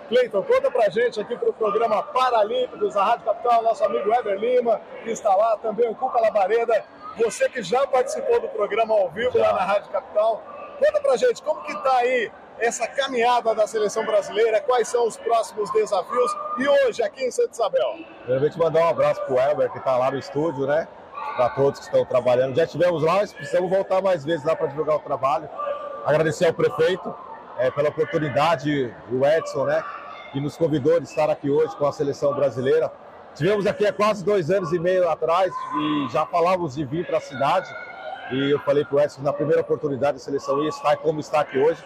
Cleiton, 0.08 0.42
conta 0.42 0.70
pra 0.70 0.90
gente 0.90 1.18
aqui 1.18 1.34
para 1.34 1.48
o 1.48 1.52
programa 1.52 2.02
Paralímpicos 2.02 2.92
da 2.92 3.04
Rádio 3.04 3.24
Capital, 3.24 3.62
nosso 3.62 3.84
amigo 3.84 4.12
Ever 4.12 4.38
Lima, 4.38 4.80
que 5.02 5.10
está 5.10 5.34
lá, 5.34 5.56
também 5.56 5.88
o 5.88 5.94
Cuca 5.94 6.20
Labareda, 6.20 6.84
você 7.16 7.48
que 7.48 7.62
já 7.62 7.86
participou 7.86 8.40
do 8.40 8.48
programa 8.48 8.94
ao 8.94 9.08
vivo 9.10 9.38
lá 9.38 9.52
na 9.54 9.64
Rádio 9.64 9.90
Capital. 9.90 10.42
Conta 10.78 11.00
pra 11.00 11.16
gente, 11.16 11.42
como 11.42 11.62
que 11.62 11.74
tá 11.82 11.96
aí 11.98 12.30
essa 12.58 12.86
caminhada 12.86 13.54
da 13.54 13.66
seleção 13.66 14.04
brasileira, 14.04 14.60
quais 14.60 14.88
são 14.88 15.06
os 15.06 15.16
próximos 15.16 15.70
desafios 15.72 16.36
e 16.58 16.68
hoje 16.68 17.02
aqui 17.02 17.24
em 17.24 17.30
Santa 17.30 17.52
Isabel. 17.52 17.98
Primeiramente 18.20 18.58
mandar 18.58 18.80
um 18.80 18.88
abraço 18.88 19.20
para 19.22 19.34
o 19.34 19.38
Elber 19.38 19.70
que 19.70 19.78
está 19.78 19.96
lá 19.96 20.10
no 20.10 20.18
estúdio, 20.18 20.66
né? 20.66 20.86
Para 21.36 21.50
todos 21.50 21.80
que 21.80 21.86
estão 21.86 22.04
trabalhando. 22.04 22.54
Já 22.54 22.66
tivemos 22.66 23.02
lá, 23.02 23.16
mas 23.16 23.32
precisamos 23.32 23.70
voltar 23.70 24.00
mais 24.00 24.24
vezes 24.24 24.44
lá 24.44 24.54
para 24.54 24.68
divulgar 24.68 24.96
o 24.96 25.00
trabalho. 25.00 25.48
Agradecer 26.04 26.46
ao 26.46 26.54
prefeito 26.54 27.14
é, 27.58 27.70
pela 27.70 27.88
oportunidade, 27.88 28.94
o 29.10 29.26
Edson, 29.26 29.64
né? 29.64 29.82
Que 30.32 30.40
nos 30.40 30.56
convidou 30.56 31.00
de 31.00 31.06
estar 31.06 31.30
aqui 31.30 31.50
hoje 31.50 31.74
com 31.76 31.86
a 31.86 31.92
seleção 31.92 32.34
brasileira. 32.34 32.90
Tivemos 33.34 33.66
aqui 33.66 33.84
há 33.86 33.92
quase 33.92 34.24
dois 34.24 34.50
anos 34.50 34.72
e 34.72 34.78
meio 34.78 35.08
atrás 35.08 35.52
e 35.76 36.08
já 36.12 36.24
falávamos 36.24 36.76
de 36.76 36.84
vir 36.84 37.04
para 37.04 37.18
a 37.18 37.20
cidade. 37.20 37.68
E 38.30 38.52
eu 38.52 38.60
falei 38.60 38.84
para 38.84 38.96
o 38.96 39.00
Edson 39.00 39.22
na 39.22 39.32
primeira 39.32 39.60
oportunidade 39.60 40.16
a 40.16 40.20
seleção 40.20 40.62
ia 40.62 40.68
estar 40.68 40.96
como 40.98 41.20
está 41.20 41.40
aqui 41.40 41.58
hoje 41.58 41.84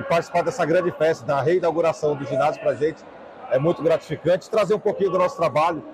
e 0.00 0.02
participar 0.02 0.42
dessa 0.42 0.64
grande 0.64 0.90
festa, 0.92 1.26
da 1.26 1.42
reinauguração 1.42 2.16
do 2.16 2.24
ginásio 2.24 2.60
para 2.60 2.70
a 2.70 2.74
gente 2.74 3.04
é 3.50 3.58
muito 3.58 3.82
gratificante. 3.82 4.48
Trazer 4.48 4.74
um 4.74 4.78
pouquinho 4.78 5.10
do 5.10 5.18
nosso 5.18 5.36
trabalho 5.36 5.84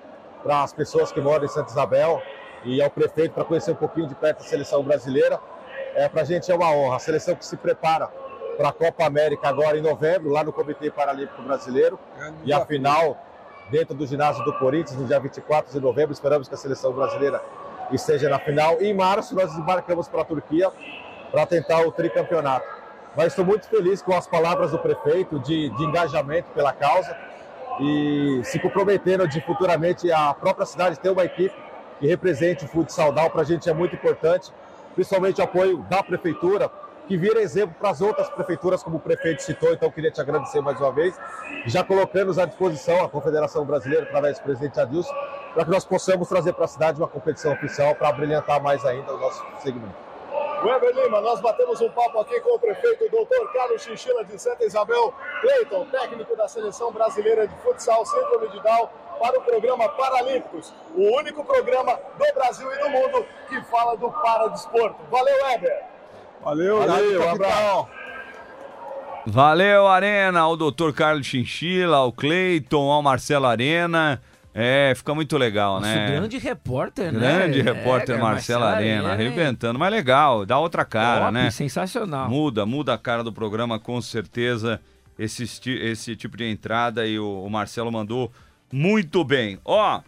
para 0.41 0.63
as 0.63 0.71
pessoas 0.71 1.11
que 1.11 1.19
moram 1.19 1.43
em 1.43 1.49
Santa 1.49 1.71
Isabel 1.71 2.21
e 2.63 2.81
ao 2.81 2.89
prefeito 2.89 3.33
para 3.33 3.43
conhecer 3.43 3.71
um 3.71 3.75
pouquinho 3.75 4.07
de 4.07 4.15
perto 4.15 4.41
a 4.41 4.45
seleção 4.45 4.81
brasileira. 4.81 5.39
É, 5.93 6.07
para 6.07 6.21
a 6.21 6.23
gente 6.23 6.49
é 6.49 6.55
uma 6.55 6.71
honra. 6.71 6.95
A 6.95 6.99
seleção 6.99 7.35
que 7.35 7.45
se 7.45 7.57
prepara 7.57 8.07
para 8.55 8.69
a 8.69 8.71
Copa 8.71 9.03
América 9.05 9.49
agora 9.49 9.77
em 9.77 9.81
novembro, 9.81 10.29
lá 10.29 10.43
no 10.43 10.53
Comitê 10.53 10.89
Paralímpico 10.89 11.41
Brasileiro. 11.41 11.99
E 12.45 12.53
a 12.53 12.65
final 12.65 13.17
dentro 13.69 13.93
do 13.93 14.07
ginásio 14.07 14.43
do 14.45 14.53
Corinthians, 14.53 14.97
no 14.97 15.05
dia 15.05 15.19
24 15.19 15.73
de 15.73 15.81
novembro. 15.81 16.13
Esperamos 16.13 16.47
que 16.47 16.53
a 16.53 16.57
seleção 16.57 16.93
brasileira 16.93 17.41
esteja 17.91 18.29
na 18.29 18.39
final. 18.39 18.81
E 18.81 18.87
em 18.87 18.93
março 18.93 19.35
nós 19.35 19.53
embarcamos 19.57 20.07
para 20.07 20.21
a 20.21 20.25
Turquia 20.25 20.71
para 21.29 21.45
tentar 21.45 21.81
o 21.81 21.91
tricampeonato 21.91 22.76
mas 23.15 23.27
estou 23.27 23.45
muito 23.45 23.67
feliz 23.67 24.01
com 24.01 24.15
as 24.15 24.27
palavras 24.27 24.71
do 24.71 24.79
prefeito 24.79 25.39
de, 25.39 25.69
de 25.69 25.83
engajamento 25.83 26.49
pela 26.53 26.73
causa 26.73 27.15
e 27.79 28.41
se 28.43 28.59
comprometendo 28.59 29.27
de 29.27 29.39
futuramente 29.41 30.11
a 30.11 30.33
própria 30.33 30.65
cidade 30.65 30.99
ter 30.99 31.09
uma 31.09 31.23
equipe 31.23 31.55
que 31.99 32.07
represente 32.07 32.65
o 32.65 32.67
futsal 32.67 33.11
down. 33.11 33.29
Para 33.29 33.41
a 33.41 33.45
gente 33.45 33.69
é 33.69 33.73
muito 33.73 33.95
importante, 33.95 34.51
principalmente 34.95 35.41
o 35.41 35.43
apoio 35.43 35.77
da 35.89 36.01
prefeitura, 36.01 36.71
que 37.07 37.17
vira 37.17 37.41
exemplo 37.41 37.75
para 37.79 37.89
as 37.89 38.01
outras 38.01 38.29
prefeituras, 38.29 38.83
como 38.83 38.97
o 38.97 38.99
prefeito 38.99 39.41
citou. 39.41 39.71
Então, 39.71 39.89
queria 39.89 40.11
te 40.11 40.19
agradecer 40.19 40.59
mais 40.61 40.79
uma 40.79 40.91
vez, 40.91 41.17
já 41.65 41.83
colocando 41.83 42.39
à 42.39 42.45
disposição 42.45 43.03
a 43.03 43.09
Confederação 43.09 43.65
Brasileira, 43.65 44.03
através 44.03 44.37
do 44.37 44.43
presidente 44.43 44.79
Adilson, 44.79 45.13
para 45.53 45.63
que 45.63 45.71
nós 45.71 45.85
possamos 45.85 46.27
trazer 46.27 46.53
para 46.53 46.65
a 46.65 46.67
cidade 46.67 46.99
uma 46.99 47.07
competição 47.07 47.53
oficial 47.53 47.95
para 47.95 48.11
brilhantar 48.11 48.61
mais 48.61 48.83
ainda 48.85 49.13
o 49.13 49.17
nosso 49.17 49.43
segmento. 49.63 49.95
Weber 50.63 50.95
Lima, 50.95 51.21
nós 51.21 51.39
batemos 51.39 51.79
um 51.81 51.89
papo 51.89 52.19
aqui 52.19 52.39
com 52.41 52.55
o 52.55 52.59
prefeito 52.59 53.05
Dr. 53.09 53.53
Carlos 53.53 53.81
Chinchila 53.81 54.23
de 54.25 54.41
Santa 54.41 54.65
Isabel, 54.65 55.13
Cleiton, 55.41 55.85
técnico 55.85 56.35
da 56.35 56.47
Seleção 56.47 56.91
Brasileira 56.91 57.47
de 57.47 57.55
Futsal 57.57 58.05
Síndrome 58.05 58.49
de 58.49 58.59
Down, 58.61 58.89
para 59.19 59.39
o 59.39 59.41
programa 59.41 59.89
Paralímpicos, 59.89 60.73
o 60.95 61.17
único 61.17 61.43
programa 61.43 61.99
do 62.17 62.33
Brasil 62.33 62.71
e 62.71 62.77
do 62.79 62.89
mundo 62.89 63.25
que 63.47 63.61
fala 63.63 63.95
do 63.97 64.11
paradesporto. 64.11 64.97
Valeu, 65.09 65.35
Weber! 65.45 65.83
Valeu, 66.43 66.77
Valeu, 66.79 67.21
um. 67.21 67.97
Valeu, 69.25 69.87
Arena, 69.87 70.39
ao 70.41 70.55
Dr. 70.55 70.91
Carlos 70.95 71.27
Chinchila, 71.27 71.97
ao 71.97 72.11
Cleiton, 72.11 72.89
ao 72.91 73.01
Marcelo 73.01 73.45
Arena. 73.45 74.21
É, 74.59 74.91
fica 74.95 75.13
muito 75.13 75.37
legal, 75.37 75.79
né? 75.79 76.07
grande 76.07 76.39
repórter, 76.39 77.13
né? 77.13 77.19
Grande 77.19 77.59
É, 77.59 77.61
repórter 77.61 78.19
Marcelo 78.19 78.63
Arena, 78.63 79.09
Arena, 79.09 79.11
arrebentando, 79.11 79.77
mas 79.77 79.91
legal, 79.91 80.47
dá 80.47 80.57
outra 80.57 80.83
cara, 80.83 81.25
Top, 81.25 81.33
né? 81.33 81.51
sensacional. 81.51 82.27
Muda, 82.27 82.65
muda 82.65 82.91
a 82.91 82.97
cara 82.97 83.23
do 83.23 83.31
programa, 83.31 83.77
com 83.79 84.01
certeza, 84.01 84.81
esse, 85.17 85.43
esse 85.69 86.15
tipo 86.15 86.35
de 86.35 86.45
entrada 86.45 87.05
e 87.05 87.19
o, 87.19 87.43
o 87.43 87.49
Marcelo 87.51 87.91
mandou 87.91 88.31
muito 88.73 89.23
bem. 89.23 89.59
Ó, 89.63 90.01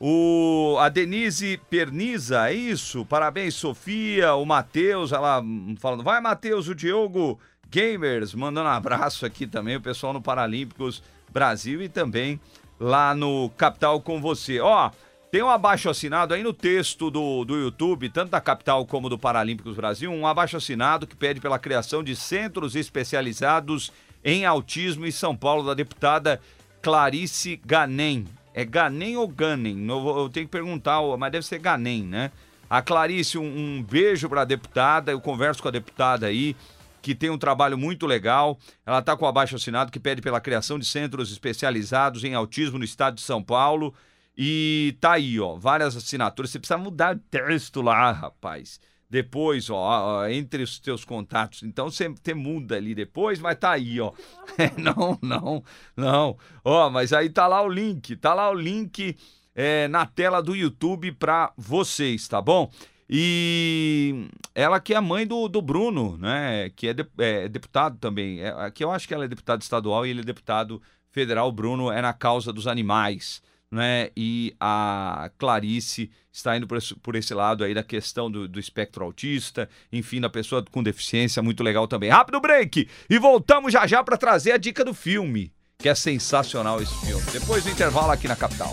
o, 0.00 0.78
a 0.80 0.88
Denise 0.88 1.60
Perniza, 1.68 2.48
é 2.48 2.54
isso? 2.54 3.04
Parabéns, 3.04 3.54
Sofia, 3.54 4.32
o 4.34 4.46
Matheus, 4.46 5.12
ela 5.12 5.44
falando, 5.78 6.02
vai 6.02 6.22
Matheus, 6.22 6.68
o 6.68 6.74
Diogo 6.74 7.38
Gamers, 7.68 8.32
mandando 8.32 8.66
um 8.66 8.72
abraço 8.72 9.26
aqui 9.26 9.46
também, 9.46 9.76
o 9.76 9.80
pessoal 9.82 10.14
no 10.14 10.22
Paralímpicos 10.22 11.02
Brasil 11.30 11.82
e 11.82 11.88
também 11.88 12.40
lá 12.80 13.14
no 13.14 13.50
Capital 13.50 14.00
com 14.00 14.20
você. 14.20 14.58
Ó, 14.58 14.90
tem 15.30 15.42
um 15.42 15.50
abaixo 15.50 15.90
assinado 15.90 16.34
aí 16.34 16.42
no 16.42 16.52
texto 16.52 17.10
do, 17.10 17.44
do 17.44 17.56
YouTube, 17.56 18.08
tanto 18.08 18.30
da 18.30 18.40
Capital 18.40 18.84
como 18.86 19.08
do 19.08 19.18
Paralímpicos 19.18 19.76
Brasil, 19.76 20.10
um 20.10 20.26
abaixo 20.26 20.56
assinado 20.56 21.06
que 21.06 21.14
pede 21.14 21.40
pela 21.40 21.58
criação 21.58 22.02
de 22.02 22.16
centros 22.16 22.74
especializados 22.74 23.92
em 24.24 24.44
autismo 24.44 25.06
em 25.06 25.10
São 25.10 25.36
Paulo, 25.36 25.64
da 25.64 25.74
deputada 25.74 26.40
Clarice 26.82 27.60
Ganem. 27.64 28.26
É 28.52 28.64
Ganem 28.64 29.16
ou 29.16 29.28
Ganem? 29.28 29.86
Eu, 29.86 30.18
eu 30.18 30.28
tenho 30.28 30.46
que 30.46 30.52
perguntar, 30.52 31.00
mas 31.16 31.30
deve 31.30 31.46
ser 31.46 31.58
Ganem, 31.58 32.02
né? 32.02 32.32
A 32.68 32.80
Clarice, 32.82 33.38
um, 33.38 33.44
um 33.44 33.82
beijo 33.82 34.28
para 34.28 34.42
a 34.42 34.44
deputada, 34.44 35.12
eu 35.12 35.20
converso 35.20 35.62
com 35.62 35.68
a 35.68 35.72
deputada 35.72 36.26
aí, 36.26 36.56
que 37.02 37.14
tem 37.14 37.30
um 37.30 37.38
trabalho 37.38 37.78
muito 37.78 38.06
legal. 38.06 38.58
Ela 38.84 38.98
está 38.98 39.16
com 39.16 39.26
abaixo 39.26 39.56
assinado 39.56 39.90
que 39.90 40.00
pede 40.00 40.22
pela 40.22 40.40
criação 40.40 40.78
de 40.78 40.86
centros 40.86 41.30
especializados 41.32 42.24
em 42.24 42.34
autismo 42.34 42.78
no 42.78 42.84
estado 42.84 43.16
de 43.16 43.22
São 43.22 43.42
Paulo. 43.42 43.94
E 44.36 44.96
tá 45.00 45.12
aí, 45.12 45.38
ó, 45.38 45.56
várias 45.56 45.96
assinaturas. 45.96 46.50
Você 46.50 46.58
precisa 46.58 46.78
mudar 46.78 47.16
o 47.16 47.18
texto 47.18 47.82
lá, 47.82 48.12
rapaz. 48.12 48.80
Depois, 49.08 49.68
ó, 49.68 49.76
ó, 49.76 50.28
entre 50.28 50.62
os 50.62 50.78
teus 50.78 51.04
contatos. 51.04 51.64
Então 51.64 51.90
você, 51.90 52.08
você 52.08 52.32
muda 52.32 52.76
ali 52.76 52.94
depois, 52.94 53.40
mas 53.40 53.58
tá 53.58 53.72
aí, 53.72 54.00
ó. 54.00 54.12
É, 54.58 54.70
não, 54.78 55.18
não, 55.22 55.64
não. 55.96 56.36
Ó, 56.64 56.90
mas 56.90 57.12
aí 57.12 57.30
tá 57.30 57.46
lá 57.46 57.62
o 57.62 57.68
link, 57.68 58.14
tá 58.16 58.34
lá 58.34 58.50
o 58.50 58.54
link 58.54 59.16
é, 59.54 59.88
na 59.88 60.04
tela 60.04 60.42
do 60.42 60.54
YouTube 60.54 61.12
para 61.12 61.52
vocês, 61.56 62.28
tá 62.28 62.40
bom? 62.42 62.70
E 63.12 64.28
ela 64.54 64.78
que 64.78 64.94
é 64.94 64.96
a 64.96 65.00
mãe 65.02 65.26
do, 65.26 65.48
do 65.48 65.60
Bruno, 65.60 66.16
né? 66.16 66.70
Que 66.76 66.88
é, 66.88 66.94
de- 66.94 67.06
é 67.18 67.48
deputado 67.48 67.98
também. 67.98 68.40
É, 68.40 68.50
aqui 68.50 68.84
eu 68.84 68.90
acho 68.92 69.08
que 69.08 69.12
ela 69.12 69.24
é 69.24 69.28
deputada 69.28 69.60
estadual 69.60 70.06
e 70.06 70.10
ele 70.10 70.20
é 70.20 70.24
deputado 70.24 70.80
federal. 71.10 71.48
O 71.48 71.52
Bruno 71.52 71.90
é 71.90 72.00
na 72.00 72.12
causa 72.12 72.52
dos 72.52 72.68
animais, 72.68 73.42
né? 73.68 74.10
E 74.16 74.54
a 74.60 75.28
Clarice 75.38 76.08
está 76.32 76.56
indo 76.56 76.68
por 76.68 76.78
esse, 76.78 76.94
por 76.94 77.16
esse 77.16 77.34
lado 77.34 77.64
aí 77.64 77.74
da 77.74 77.82
questão 77.82 78.30
do, 78.30 78.46
do 78.46 78.60
espectro 78.60 79.04
autista, 79.04 79.68
enfim, 79.92 80.20
da 80.20 80.30
pessoa 80.30 80.64
com 80.70 80.80
deficiência, 80.80 81.42
muito 81.42 81.64
legal 81.64 81.88
também. 81.88 82.10
Rápido 82.10 82.40
break! 82.40 82.88
E 83.10 83.18
voltamos 83.18 83.72
já 83.72 83.88
já 83.88 84.04
para 84.04 84.16
trazer 84.16 84.52
a 84.52 84.56
dica 84.56 84.84
do 84.84 84.94
filme, 84.94 85.52
que 85.78 85.88
é 85.88 85.96
sensacional 85.96 86.80
esse 86.80 86.94
filme. 87.04 87.24
Depois 87.32 87.64
do 87.64 87.70
intervalo 87.70 88.12
aqui 88.12 88.28
na 88.28 88.36
capital. 88.36 88.72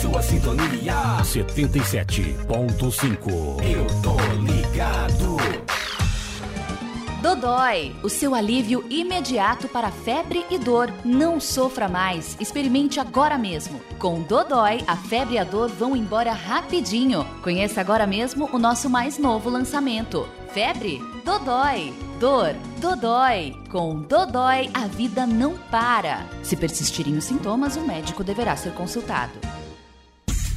Sua 0.00 0.22
sintonia 0.22 0.94
77.5. 1.24 3.60
Eu 3.64 3.84
tô 4.00 4.14
ligado. 4.40 5.36
Dodói, 7.20 7.96
o 8.00 8.08
seu 8.08 8.32
alívio 8.32 8.86
imediato 8.88 9.66
para 9.66 9.90
febre 9.90 10.46
e 10.52 10.58
dor. 10.58 10.88
Não 11.04 11.40
sofra 11.40 11.88
mais, 11.88 12.36
experimente 12.38 13.00
agora 13.00 13.36
mesmo. 13.36 13.80
Com 13.98 14.22
Dodói, 14.22 14.84
a 14.86 14.94
febre 14.94 15.34
e 15.34 15.38
a 15.38 15.42
dor 15.42 15.68
vão 15.68 15.96
embora 15.96 16.32
rapidinho. 16.32 17.24
Conheça 17.42 17.80
agora 17.80 18.06
mesmo 18.06 18.48
o 18.52 18.58
nosso 18.58 18.88
mais 18.88 19.18
novo 19.18 19.50
lançamento. 19.50 20.28
Febre? 20.52 21.02
Dodói. 21.24 21.92
Dor? 22.20 22.54
Dodói. 22.80 23.56
Com 23.68 24.02
Dodói, 24.02 24.70
a 24.72 24.86
vida 24.86 25.26
não 25.26 25.58
para. 25.72 26.24
Se 26.44 26.56
persistirem 26.56 27.16
os 27.16 27.24
sintomas, 27.24 27.74
o 27.74 27.80
médico 27.80 28.22
deverá 28.22 28.56
ser 28.56 28.72
consultado. 28.74 29.57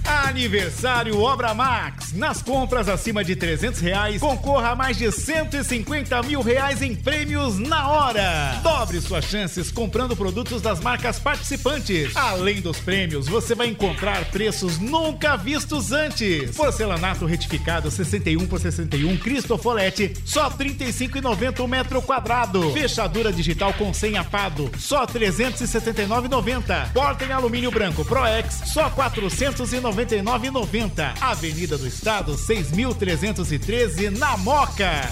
Aniversário 0.05 1.19
Obra 1.19 1.53
Max. 1.53 2.13
Nas 2.13 2.41
compras 2.41 2.89
acima 2.89 3.23
de 3.23 3.35
300 3.35 3.79
reais, 3.79 4.21
concorra 4.21 4.69
a 4.69 4.75
mais 4.75 4.97
de 4.97 5.11
150 5.11 6.23
mil 6.23 6.41
reais 6.41 6.81
em 6.81 6.95
prêmios 6.95 7.59
na 7.59 7.87
hora. 7.87 8.59
Dobre 8.63 8.99
suas 9.01 9.25
chances 9.25 9.71
comprando 9.71 10.15
produtos 10.15 10.61
das 10.61 10.79
marcas 10.79 11.19
participantes. 11.19 12.15
Além 12.15 12.61
dos 12.61 12.77
prêmios, 12.79 13.27
você 13.27 13.53
vai 13.53 13.67
encontrar 13.67 14.25
preços 14.25 14.79
nunca 14.79 15.35
vistos 15.35 15.91
antes. 15.91 16.55
Porcelanato 16.55 17.25
retificado 17.25 17.91
61 17.91 18.47
por 18.47 18.59
61 18.59 19.17
Cristofolete, 19.17 20.13
só 20.25 20.49
35,90 20.49 21.59
o 21.59 21.67
metro 21.67 22.01
quadrado. 22.01 22.71
Fechadura 22.71 23.31
digital 23.31 23.73
com 23.73 23.93
senha 23.93 24.23
Pado, 24.23 24.71
só 24.77 25.05
379,90. 25.05 26.91
Porta 26.93 27.25
em 27.25 27.31
alumínio 27.31 27.71
branco 27.71 28.03
Proex, 28.05 28.61
só 28.65 28.89
490 28.89 29.90
99,90. 29.91 31.21
Avenida 31.21 31.77
do 31.77 31.87
Estado, 31.87 32.33
6.313, 32.33 34.17
na 34.17 34.37
Moca. 34.37 35.09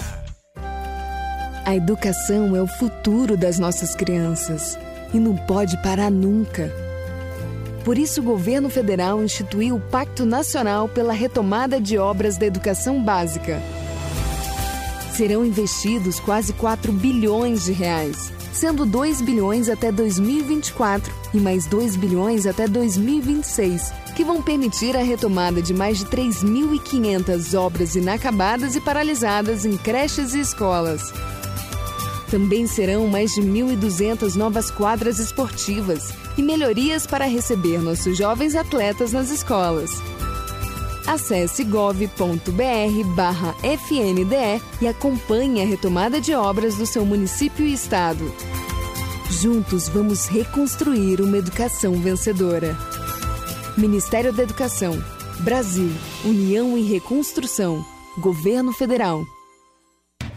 A 1.64 1.76
educação 1.76 2.56
é 2.56 2.62
o 2.62 2.66
futuro 2.66 3.36
das 3.36 3.58
nossas 3.58 3.94
crianças 3.94 4.78
e 5.12 5.18
não 5.18 5.36
pode 5.36 5.76
parar 5.82 6.10
nunca. 6.10 6.72
Por 7.84 7.98
isso, 7.98 8.20
o 8.20 8.24
governo 8.24 8.68
federal 8.68 9.22
instituiu 9.22 9.76
o 9.76 9.80
Pacto 9.80 10.24
Nacional 10.24 10.88
pela 10.88 11.12
Retomada 11.12 11.80
de 11.80 11.98
Obras 11.98 12.36
da 12.36 12.46
Educação 12.46 13.02
Básica 13.02 13.60
Serão 15.20 15.44
investidos 15.44 16.18
quase 16.18 16.54
4 16.54 16.90
bilhões 16.92 17.66
de 17.66 17.72
reais, 17.72 18.32
sendo 18.54 18.86
2 18.86 19.20
bilhões 19.20 19.68
até 19.68 19.92
2024 19.92 21.12
e 21.34 21.36
mais 21.36 21.66
2 21.66 21.94
bilhões 21.96 22.46
até 22.46 22.66
2026, 22.66 23.92
que 24.16 24.24
vão 24.24 24.40
permitir 24.40 24.96
a 24.96 25.02
retomada 25.02 25.60
de 25.60 25.74
mais 25.74 25.98
de 25.98 26.06
3.500 26.06 27.52
obras 27.54 27.96
inacabadas 27.96 28.74
e 28.76 28.80
paralisadas 28.80 29.66
em 29.66 29.76
creches 29.76 30.32
e 30.32 30.40
escolas. 30.40 31.12
Também 32.30 32.66
serão 32.66 33.06
mais 33.06 33.34
de 33.34 33.42
1.200 33.42 34.36
novas 34.36 34.70
quadras 34.70 35.18
esportivas 35.18 36.14
e 36.38 36.42
melhorias 36.42 37.06
para 37.06 37.26
receber 37.26 37.82
nossos 37.82 38.16
jovens 38.16 38.54
atletas 38.54 39.12
nas 39.12 39.30
escolas. 39.30 39.90
Acesse 41.06 41.64
gov.br/fnde 41.64 42.10
e 44.80 44.88
acompanhe 44.88 45.62
a 45.62 45.66
retomada 45.66 46.20
de 46.20 46.34
obras 46.34 46.76
do 46.76 46.86
seu 46.86 47.04
município 47.04 47.66
e 47.66 47.72
estado. 47.72 48.32
Juntos 49.30 49.88
vamos 49.88 50.26
reconstruir 50.26 51.20
uma 51.20 51.38
educação 51.38 51.94
vencedora. 51.94 52.76
Ministério 53.76 54.32
da 54.32 54.42
Educação, 54.42 55.02
Brasil, 55.40 55.90
União 56.24 56.76
e 56.76 56.82
Reconstrução, 56.82 57.84
Governo 58.18 58.72
Federal. 58.72 59.24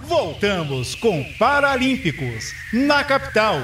Voltamos 0.03 0.95
com 0.95 1.23
Paralímpicos 1.37 2.53
na 2.71 3.03
capital. 3.03 3.57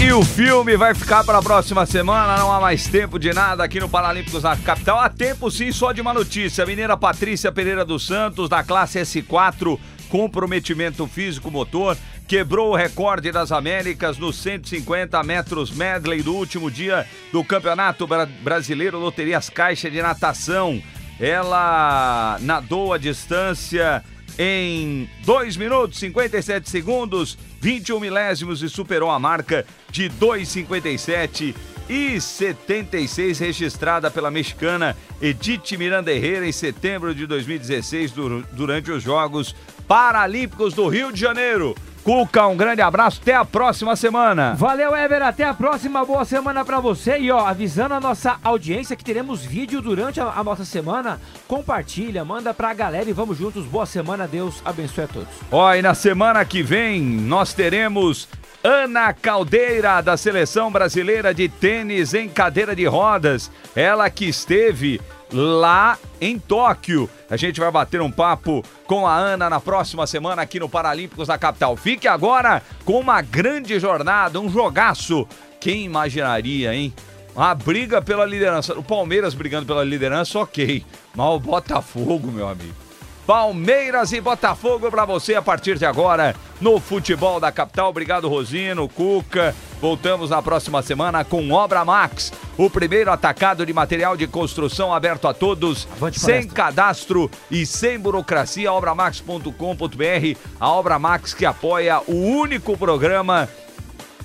E 0.00 0.12
o 0.12 0.24
filme 0.24 0.76
vai 0.76 0.94
ficar 0.94 1.24
para 1.24 1.38
a 1.38 1.42
próxima 1.42 1.84
semana, 1.84 2.36
não 2.38 2.52
há 2.52 2.60
mais 2.60 2.86
tempo 2.86 3.18
de 3.18 3.32
nada 3.32 3.64
aqui 3.64 3.80
no 3.80 3.88
Paralímpicos 3.88 4.44
na 4.44 4.56
capital. 4.56 5.00
Há 5.00 5.08
tempo 5.08 5.50
sim, 5.50 5.72
só 5.72 5.90
de 5.92 6.00
uma 6.00 6.14
notícia. 6.14 6.62
A 6.62 6.66
mineira 6.66 6.96
Patrícia 6.96 7.50
Pereira 7.50 7.84
dos 7.84 8.06
Santos, 8.06 8.48
da 8.48 8.62
classe 8.62 9.00
S4, 9.00 9.78
comprometimento 10.08 11.04
físico 11.08 11.50
motor, 11.50 11.96
quebrou 12.28 12.70
o 12.72 12.76
recorde 12.76 13.32
das 13.32 13.50
Américas 13.50 14.18
nos 14.18 14.36
150 14.40 15.20
metros 15.24 15.70
medley 15.72 16.22
do 16.22 16.32
último 16.34 16.70
dia 16.70 17.04
do 17.32 17.42
Campeonato 17.42 18.06
Bra- 18.06 18.26
Brasileiro 18.42 18.98
Loterias 19.00 19.50
Caixa 19.50 19.90
de 19.90 20.00
Natação. 20.00 20.80
Ela 21.18 22.38
nadou 22.40 22.92
a 22.92 22.98
distância 22.98 24.04
em 24.38 25.10
2 25.24 25.56
minutos 25.56 25.98
57 25.98 26.70
segundos, 26.70 27.36
21 27.60 27.98
milésimos 28.00 28.62
e 28.62 28.68
superou 28.68 29.10
a 29.10 29.18
marca 29.18 29.64
de 29.90 30.08
2,57 30.10 31.54
e 31.88 32.20
76, 32.20 33.38
registrada 33.38 34.10
pela 34.10 34.30
mexicana 34.30 34.94
Edith 35.22 35.76
Miranda 35.78 36.12
Herrera 36.12 36.46
em 36.46 36.52
setembro 36.52 37.14
de 37.14 37.26
2016, 37.26 38.12
dur- 38.12 38.44
durante 38.52 38.90
os 38.90 39.02
Jogos 39.02 39.54
Paralímpicos 39.86 40.74
do 40.74 40.86
Rio 40.86 41.10
de 41.12 41.18
Janeiro. 41.20 41.74
Cuca, 42.08 42.46
um 42.46 42.56
grande 42.56 42.80
abraço, 42.80 43.20
até 43.20 43.34
a 43.34 43.44
próxima 43.44 43.94
semana. 43.94 44.54
Valeu, 44.54 44.96
Ever. 44.96 45.20
Até 45.20 45.44
a 45.44 45.52
próxima. 45.52 46.02
Boa 46.06 46.24
semana 46.24 46.64
pra 46.64 46.80
você. 46.80 47.18
E 47.18 47.30
ó, 47.30 47.46
avisando 47.46 47.92
a 47.92 48.00
nossa 48.00 48.38
audiência 48.42 48.96
que 48.96 49.04
teremos 49.04 49.44
vídeo 49.44 49.82
durante 49.82 50.18
a, 50.18 50.24
a 50.24 50.42
nossa 50.42 50.64
semana. 50.64 51.20
Compartilha, 51.46 52.24
manda 52.24 52.54
pra 52.54 52.72
galera 52.72 53.10
e 53.10 53.12
vamos 53.12 53.36
juntos. 53.36 53.66
Boa 53.66 53.84
semana. 53.84 54.26
Deus 54.26 54.62
abençoe 54.64 55.04
a 55.04 55.06
todos. 55.06 55.28
Ó, 55.52 55.74
e 55.74 55.82
na 55.82 55.92
semana 55.92 56.42
que 56.46 56.62
vem 56.62 57.02
nós 57.02 57.52
teremos 57.52 58.26
Ana 58.64 59.12
Caldeira, 59.12 60.00
da 60.00 60.16
Seleção 60.16 60.72
Brasileira 60.72 61.34
de 61.34 61.46
Tênis 61.46 62.14
em 62.14 62.26
Cadeira 62.26 62.74
de 62.74 62.86
Rodas. 62.86 63.50
Ela 63.76 64.08
que 64.08 64.24
esteve 64.24 64.98
lá 65.32 65.98
em 66.20 66.38
Tóquio. 66.38 67.08
A 67.30 67.36
gente 67.36 67.60
vai 67.60 67.70
bater 67.70 68.00
um 68.00 68.10
papo 68.10 68.64
com 68.86 69.06
a 69.06 69.16
Ana 69.16 69.50
na 69.50 69.60
próxima 69.60 70.06
semana 70.06 70.42
aqui 70.42 70.58
no 70.58 70.68
Paralímpicos 70.68 71.28
da 71.28 71.38
capital. 71.38 71.76
Fique 71.76 72.08
agora 72.08 72.62
com 72.84 72.98
uma 72.98 73.20
grande 73.20 73.78
jornada, 73.78 74.40
um 74.40 74.50
jogaço. 74.50 75.26
Quem 75.60 75.84
imaginaria, 75.84 76.74
hein? 76.74 76.92
Uma 77.34 77.54
briga 77.54 78.02
pela 78.02 78.24
liderança. 78.24 78.78
O 78.78 78.82
Palmeiras 78.82 79.34
brigando 79.34 79.66
pela 79.66 79.84
liderança, 79.84 80.38
ok. 80.38 80.84
Mas 81.14 81.26
o 81.26 81.38
Botafogo, 81.38 82.32
meu 82.32 82.48
amigo. 82.48 82.87
Palmeiras 83.28 84.10
e 84.14 84.22
Botafogo 84.22 84.90
para 84.90 85.04
você 85.04 85.34
a 85.34 85.42
partir 85.42 85.76
de 85.76 85.84
agora 85.84 86.34
no 86.62 86.80
futebol 86.80 87.38
da 87.38 87.52
capital. 87.52 87.90
Obrigado, 87.90 88.26
Rosino, 88.26 88.88
Cuca. 88.88 89.54
Voltamos 89.82 90.30
na 90.30 90.40
próxima 90.40 90.80
semana 90.80 91.22
com 91.26 91.52
Obra 91.52 91.84
Max, 91.84 92.32
o 92.56 92.70
primeiro 92.70 93.12
atacado 93.12 93.66
de 93.66 93.72
material 93.74 94.16
de 94.16 94.26
construção 94.26 94.94
aberto 94.94 95.28
a 95.28 95.34
todos, 95.34 95.86
sem 96.10 96.48
cadastro 96.48 97.30
e 97.50 97.66
sem 97.66 97.98
burocracia. 97.98 98.72
Obramax.com.br, 98.72 100.38
a 100.58 100.70
Obra 100.70 100.98
Max 100.98 101.34
que 101.34 101.44
apoia 101.44 102.00
o 102.08 102.14
único 102.14 102.78
programa 102.78 103.46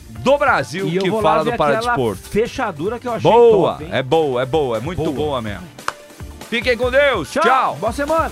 do 0.08 0.38
Brasil 0.38 0.88
E 0.88 1.00
que 1.00 1.12
fala 1.22 1.44
do 1.44 1.58
Paradesporto. 1.58 2.24
fechadura 2.24 2.98
que 2.98 3.08
eu 3.10 3.12
achei 3.12 3.30
Boa, 3.30 3.74
top, 3.74 3.90
é 3.92 4.02
boa, 4.02 4.42
é 4.42 4.46
boa, 4.46 4.78
é 4.78 4.80
muito 4.80 5.04
boa, 5.04 5.14
Boa. 5.14 5.42
mesmo. 5.42 5.68
Fiquem 6.50 6.78
com 6.78 6.90
Deus, 6.90 7.30
Tchau. 7.30 7.44
tchau. 7.44 7.76
Boa 7.76 7.92
semana. 7.92 8.32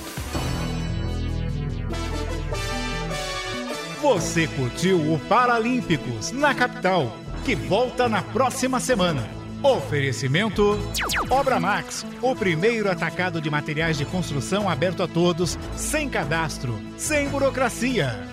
Você 4.02 4.48
curtiu 4.48 5.14
o 5.14 5.20
Paralímpicos 5.30 6.32
na 6.32 6.56
capital, 6.56 7.16
que 7.46 7.54
volta 7.54 8.10
na 8.10 8.24
próxima 8.24 8.80
semana. 8.80 9.30
Oferecimento 9.62 10.80
Obra 11.30 11.60
Max, 11.60 12.04
o 12.20 12.36
primeiro 12.36 12.90
atacado 12.90 13.40
de 13.40 13.48
materiais 13.48 14.00
de 14.00 14.06
construção 14.06 14.68
aberto 14.68 15.04
a 15.04 15.08
todos, 15.08 15.56
sem 15.76 16.10
cadastro, 16.10 16.82
sem 16.98 17.30
burocracia. 17.30 18.31